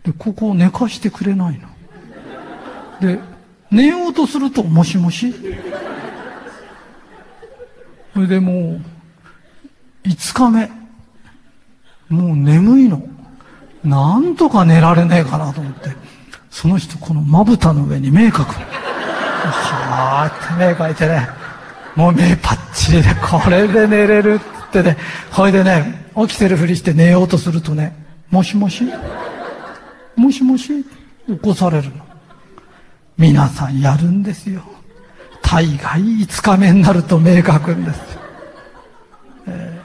[0.04, 1.68] で、ここを寝かしてくれないの。
[3.00, 3.18] で、
[3.70, 5.34] 寝ようとすると、もしもし
[8.14, 8.80] それでもう、
[10.08, 10.70] 5日目。
[12.08, 13.02] もう眠いの。
[13.82, 15.90] なんとか寝られねえかなと思って、
[16.48, 18.54] その人このまぶたの上に目描く。
[19.50, 21.28] はーって目描いてね、
[21.96, 24.96] もう目パッチリで、これで寝れるってね、
[25.32, 27.94] ほいでね、起きてるふりして寝ようとするとね、
[28.30, 28.84] もしもし
[30.16, 30.84] もしもし
[31.26, 32.04] 起こされるの。
[33.16, 34.62] 皆さんやるんですよ。
[35.42, 38.20] 大概5日目になると目描くんですよ。
[39.46, 39.80] え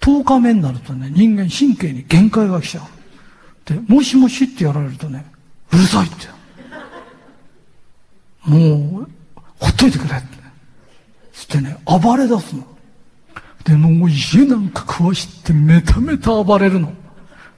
[0.00, 2.84] ー、10日目になるとね、人間神経に限界が来ちゃう。
[3.72, 5.26] で、もしもしってやられるとね、
[5.72, 6.28] うるさいって。
[8.44, 9.08] もう、
[9.58, 10.26] ほっといてくれって。
[11.32, 12.64] つってね、暴れ出すの。
[13.64, 16.92] で、もう家なんか壊してめためた暴れるの。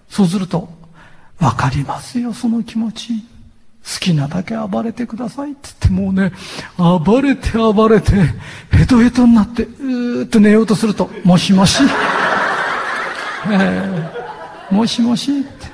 [0.09, 0.69] そうすると、
[1.39, 3.13] わかりますよ、その気持ち。
[3.85, 6.33] 好きなだけ暴れてくださいって言ってもうね、
[6.77, 8.13] 暴れて暴れて、
[8.71, 11.83] ヘトヘトになって、うーっと寝ようとすると、もしもし、
[13.51, 15.67] えー、もしもしって、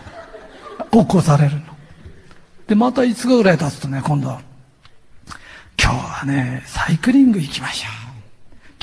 [0.93, 1.63] 起こされるの。
[2.69, 4.41] で、また5日ぐらい経つとね、今度は、
[5.83, 8.04] 今日はね、サイクリング行きましょう。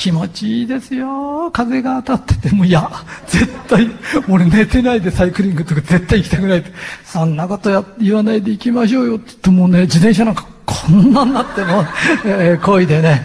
[0.01, 1.51] 気持ちいいですよ。
[1.51, 2.89] 風が当たってても、いや、
[3.27, 3.87] 絶対、
[4.27, 6.71] 俺寝てないでサイクリングとか絶対行きたくないって。
[7.05, 11.85] そんなことや言わないで行きましょうよって言ってもね、自転車なんかこんなになっての、
[12.25, 13.21] えー、恋でね、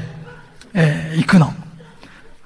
[0.75, 1.51] えー、行くの。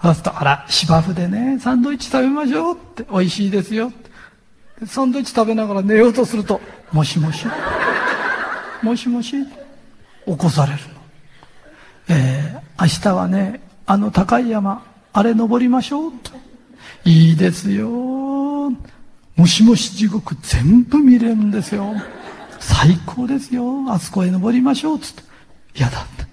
[0.01, 3.93] そうすると、あら、芝生でね、サンドイッチ食べましょうって、美味しいですよっ
[4.78, 6.61] てサンドイッチ食べながら寝ようとすると、
[6.93, 7.47] もしもし、
[8.81, 9.35] もしもし、
[10.24, 11.01] 起こされるの。
[12.11, 16.12] えー、明日はね、あの高い山、あれ登りましょう。
[17.04, 17.88] いいですよ。
[17.90, 18.76] も
[19.48, 21.92] しもし地獄全部見れるんですよ。
[22.60, 23.84] 最高ですよ。
[23.88, 25.00] あそこへ登りましょう。
[25.00, 25.24] つって。
[25.74, 26.24] 嫌だって。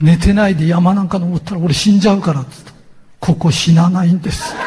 [0.00, 2.44] 寝てないで山なんか登ったら俺死んじゃうから。
[2.44, 2.72] つって。
[3.20, 4.52] ここ死なないんです。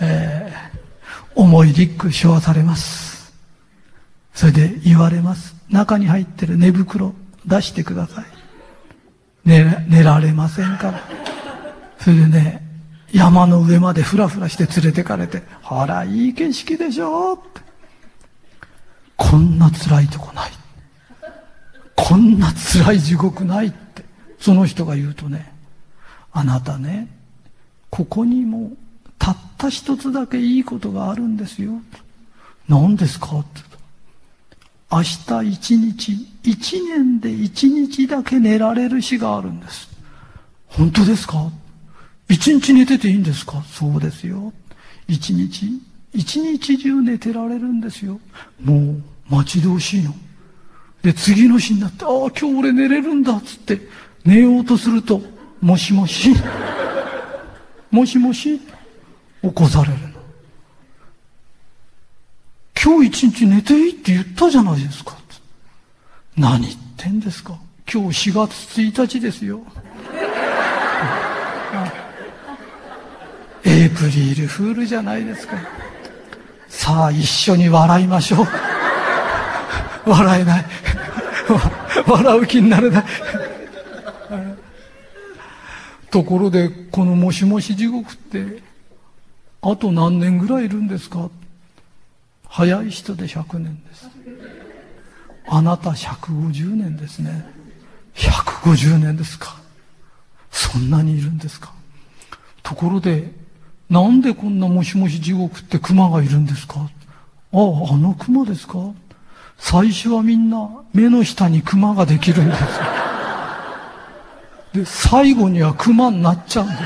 [0.00, 3.32] えー、重いリック背負されます。
[4.34, 5.56] それで言われます。
[5.70, 7.14] 中に入ってる寝袋
[7.46, 8.24] 出してください。
[9.44, 11.02] 寝寝られませんから。
[11.98, 12.62] それでね、
[13.12, 17.60] 山の上までふらふらして連れてかれて、ほら、いい景色でしょって。
[19.16, 20.50] こんな辛いとこない。
[21.94, 24.04] こんな辛い地獄ないって、
[24.40, 25.52] その人が言うとね、
[26.32, 27.08] あなたね、
[27.90, 28.72] ここにも
[29.18, 31.72] たった一つだけいいことがあるんですよ。
[32.68, 33.38] 何ですか？
[33.38, 33.60] って
[34.92, 36.12] 明日一日、
[36.42, 39.88] 一年で一日だけ寝られる日があるんです。
[40.66, 41.50] 本当ですか？
[42.28, 43.62] 一日寝てていいんですか？
[43.62, 44.52] そうですよ。
[45.08, 45.80] 一日、
[46.12, 48.20] 一日中寝てられるんですよ。
[48.62, 50.14] もう待ち遠しいの。
[51.02, 53.80] で、次の日になって、ああ、今日俺寝れるんだっつって、
[54.26, 55.22] 寝ようとすると、
[55.62, 56.34] もしもし、
[57.90, 58.60] もしもし、
[59.40, 60.11] 起こされる。
[62.82, 65.16] 今日一日寝ていいって言ったじゃないですか。
[66.36, 67.56] 何言ってんですか
[67.92, 69.60] 今日4月1日ですよ。
[73.64, 75.56] エイプリルフールじゃないですか。
[76.68, 78.48] さあ一緒に笑いましょう。
[80.10, 80.66] 笑えない。
[82.04, 83.04] 笑う気になれない。
[86.10, 88.60] ところで、このもしもし地獄って、
[89.60, 91.30] あと何年ぐらいいるんですか
[92.52, 94.10] 早い人で100年です。
[95.48, 97.46] あなた150年ですね。
[98.14, 99.56] 150年ですか。
[100.50, 101.72] そんなにいるんですか。
[102.62, 103.32] ところで、
[103.88, 106.84] なんでこんなもしもし地獄って熊がいるんですかああ、
[107.94, 108.92] あの熊ですか
[109.56, 112.60] 最初はみんな目の下に熊ができるんです。
[114.74, 116.82] で、最後には熊になっちゃうんです。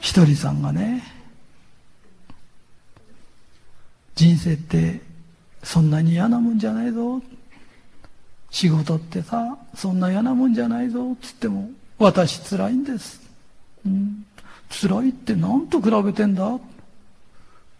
[0.00, 1.19] ひとりさんがね、
[4.20, 5.00] 人生って
[5.62, 7.22] そんなに嫌なもんじゃないぞ。
[8.50, 11.16] 仕事ってさ、そんな嫌なもんじゃないぞっ。
[11.22, 13.18] つっても、私辛いんです。
[13.86, 14.26] うん、
[14.68, 16.58] 辛いって何と比べてんだ？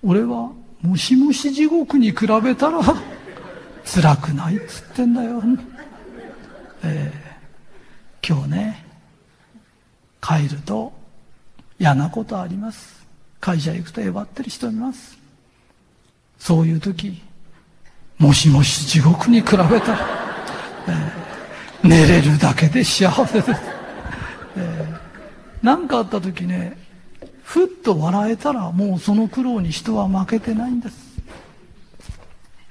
[0.02, 0.50] 俺は、
[0.80, 2.80] もしもし地獄に比べたら、
[3.84, 5.42] 辛くないっつってんだよ。
[6.84, 8.86] えー、今日ね、
[10.22, 10.90] 帰ると
[11.78, 13.06] 嫌なことあります。
[13.40, 15.19] 会社行くとえばってる人います。
[16.40, 17.22] そういう時、
[18.18, 19.98] もしもし地獄に比べたら、
[20.88, 23.60] えー、寝れるだけで幸せです。
[25.62, 26.76] 何、えー、かあった時ね、
[27.44, 30.96] ふっと笑えたらもうその苦労に人は負けてないんです。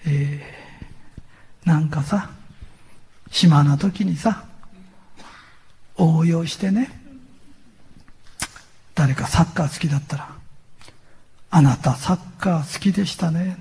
[0.08, 2.32] えー、なんかさ、
[3.30, 4.46] 暇な時にさ、
[5.96, 6.90] 応用してね、
[8.96, 10.39] 誰かサッカー好きだったら、
[11.52, 13.58] あなたサッカー好きでしたね。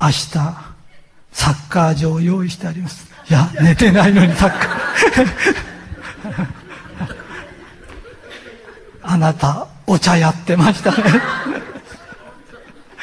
[0.00, 3.10] 明日、サッカー場を用意してあります。
[3.28, 6.46] いや、寝てないのにサッカー。
[9.02, 10.98] あなた、お茶やってましたね。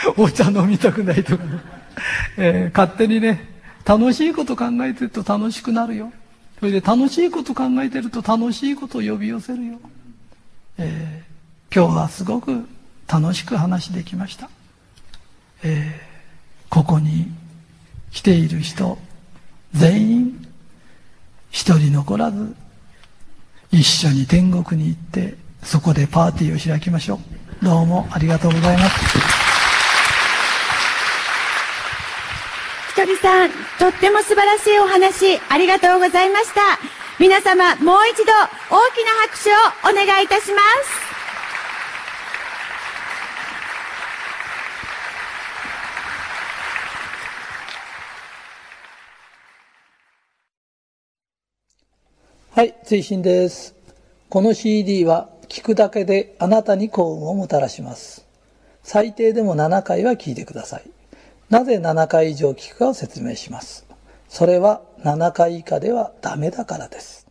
[0.16, 1.60] お茶飲みたくないとかね。
[2.38, 3.50] えー、勝手にね、
[3.86, 6.14] 楽しいこと考えてると楽しくなるよ。
[6.60, 9.80] それで楽しいこと考えてると楽しいことを呼び寄せるよ。
[10.78, 11.35] えー、
[11.74, 12.68] 今日はすごく
[13.08, 14.50] 楽しく話できました。
[15.64, 17.32] えー、ここに
[18.12, 18.98] 来ている人、
[19.74, 20.48] 全員、
[21.52, 22.56] 一人残らず、
[23.72, 27.20] 一緒に天国に行って、そこでパーティーを開きましょ
[27.62, 27.66] う。
[27.66, 28.96] どうもありがとうございます。
[32.90, 36.62] ひとりさん、とっても素晴らしいお話、ありがとうございました。
[37.20, 40.62] 皆様、もう一度、大きな拍手をお願いいたしま
[41.02, 41.05] す。
[52.56, 53.76] はい、追伸です。
[54.30, 58.26] この CD は聞くだけであなたに幸運をもたらします。
[58.82, 60.90] 最低でも7回は聞いてください。
[61.50, 63.86] なぜ7回以上聞くかを説明します。
[64.30, 67.25] それは7回以下ではダメだからです。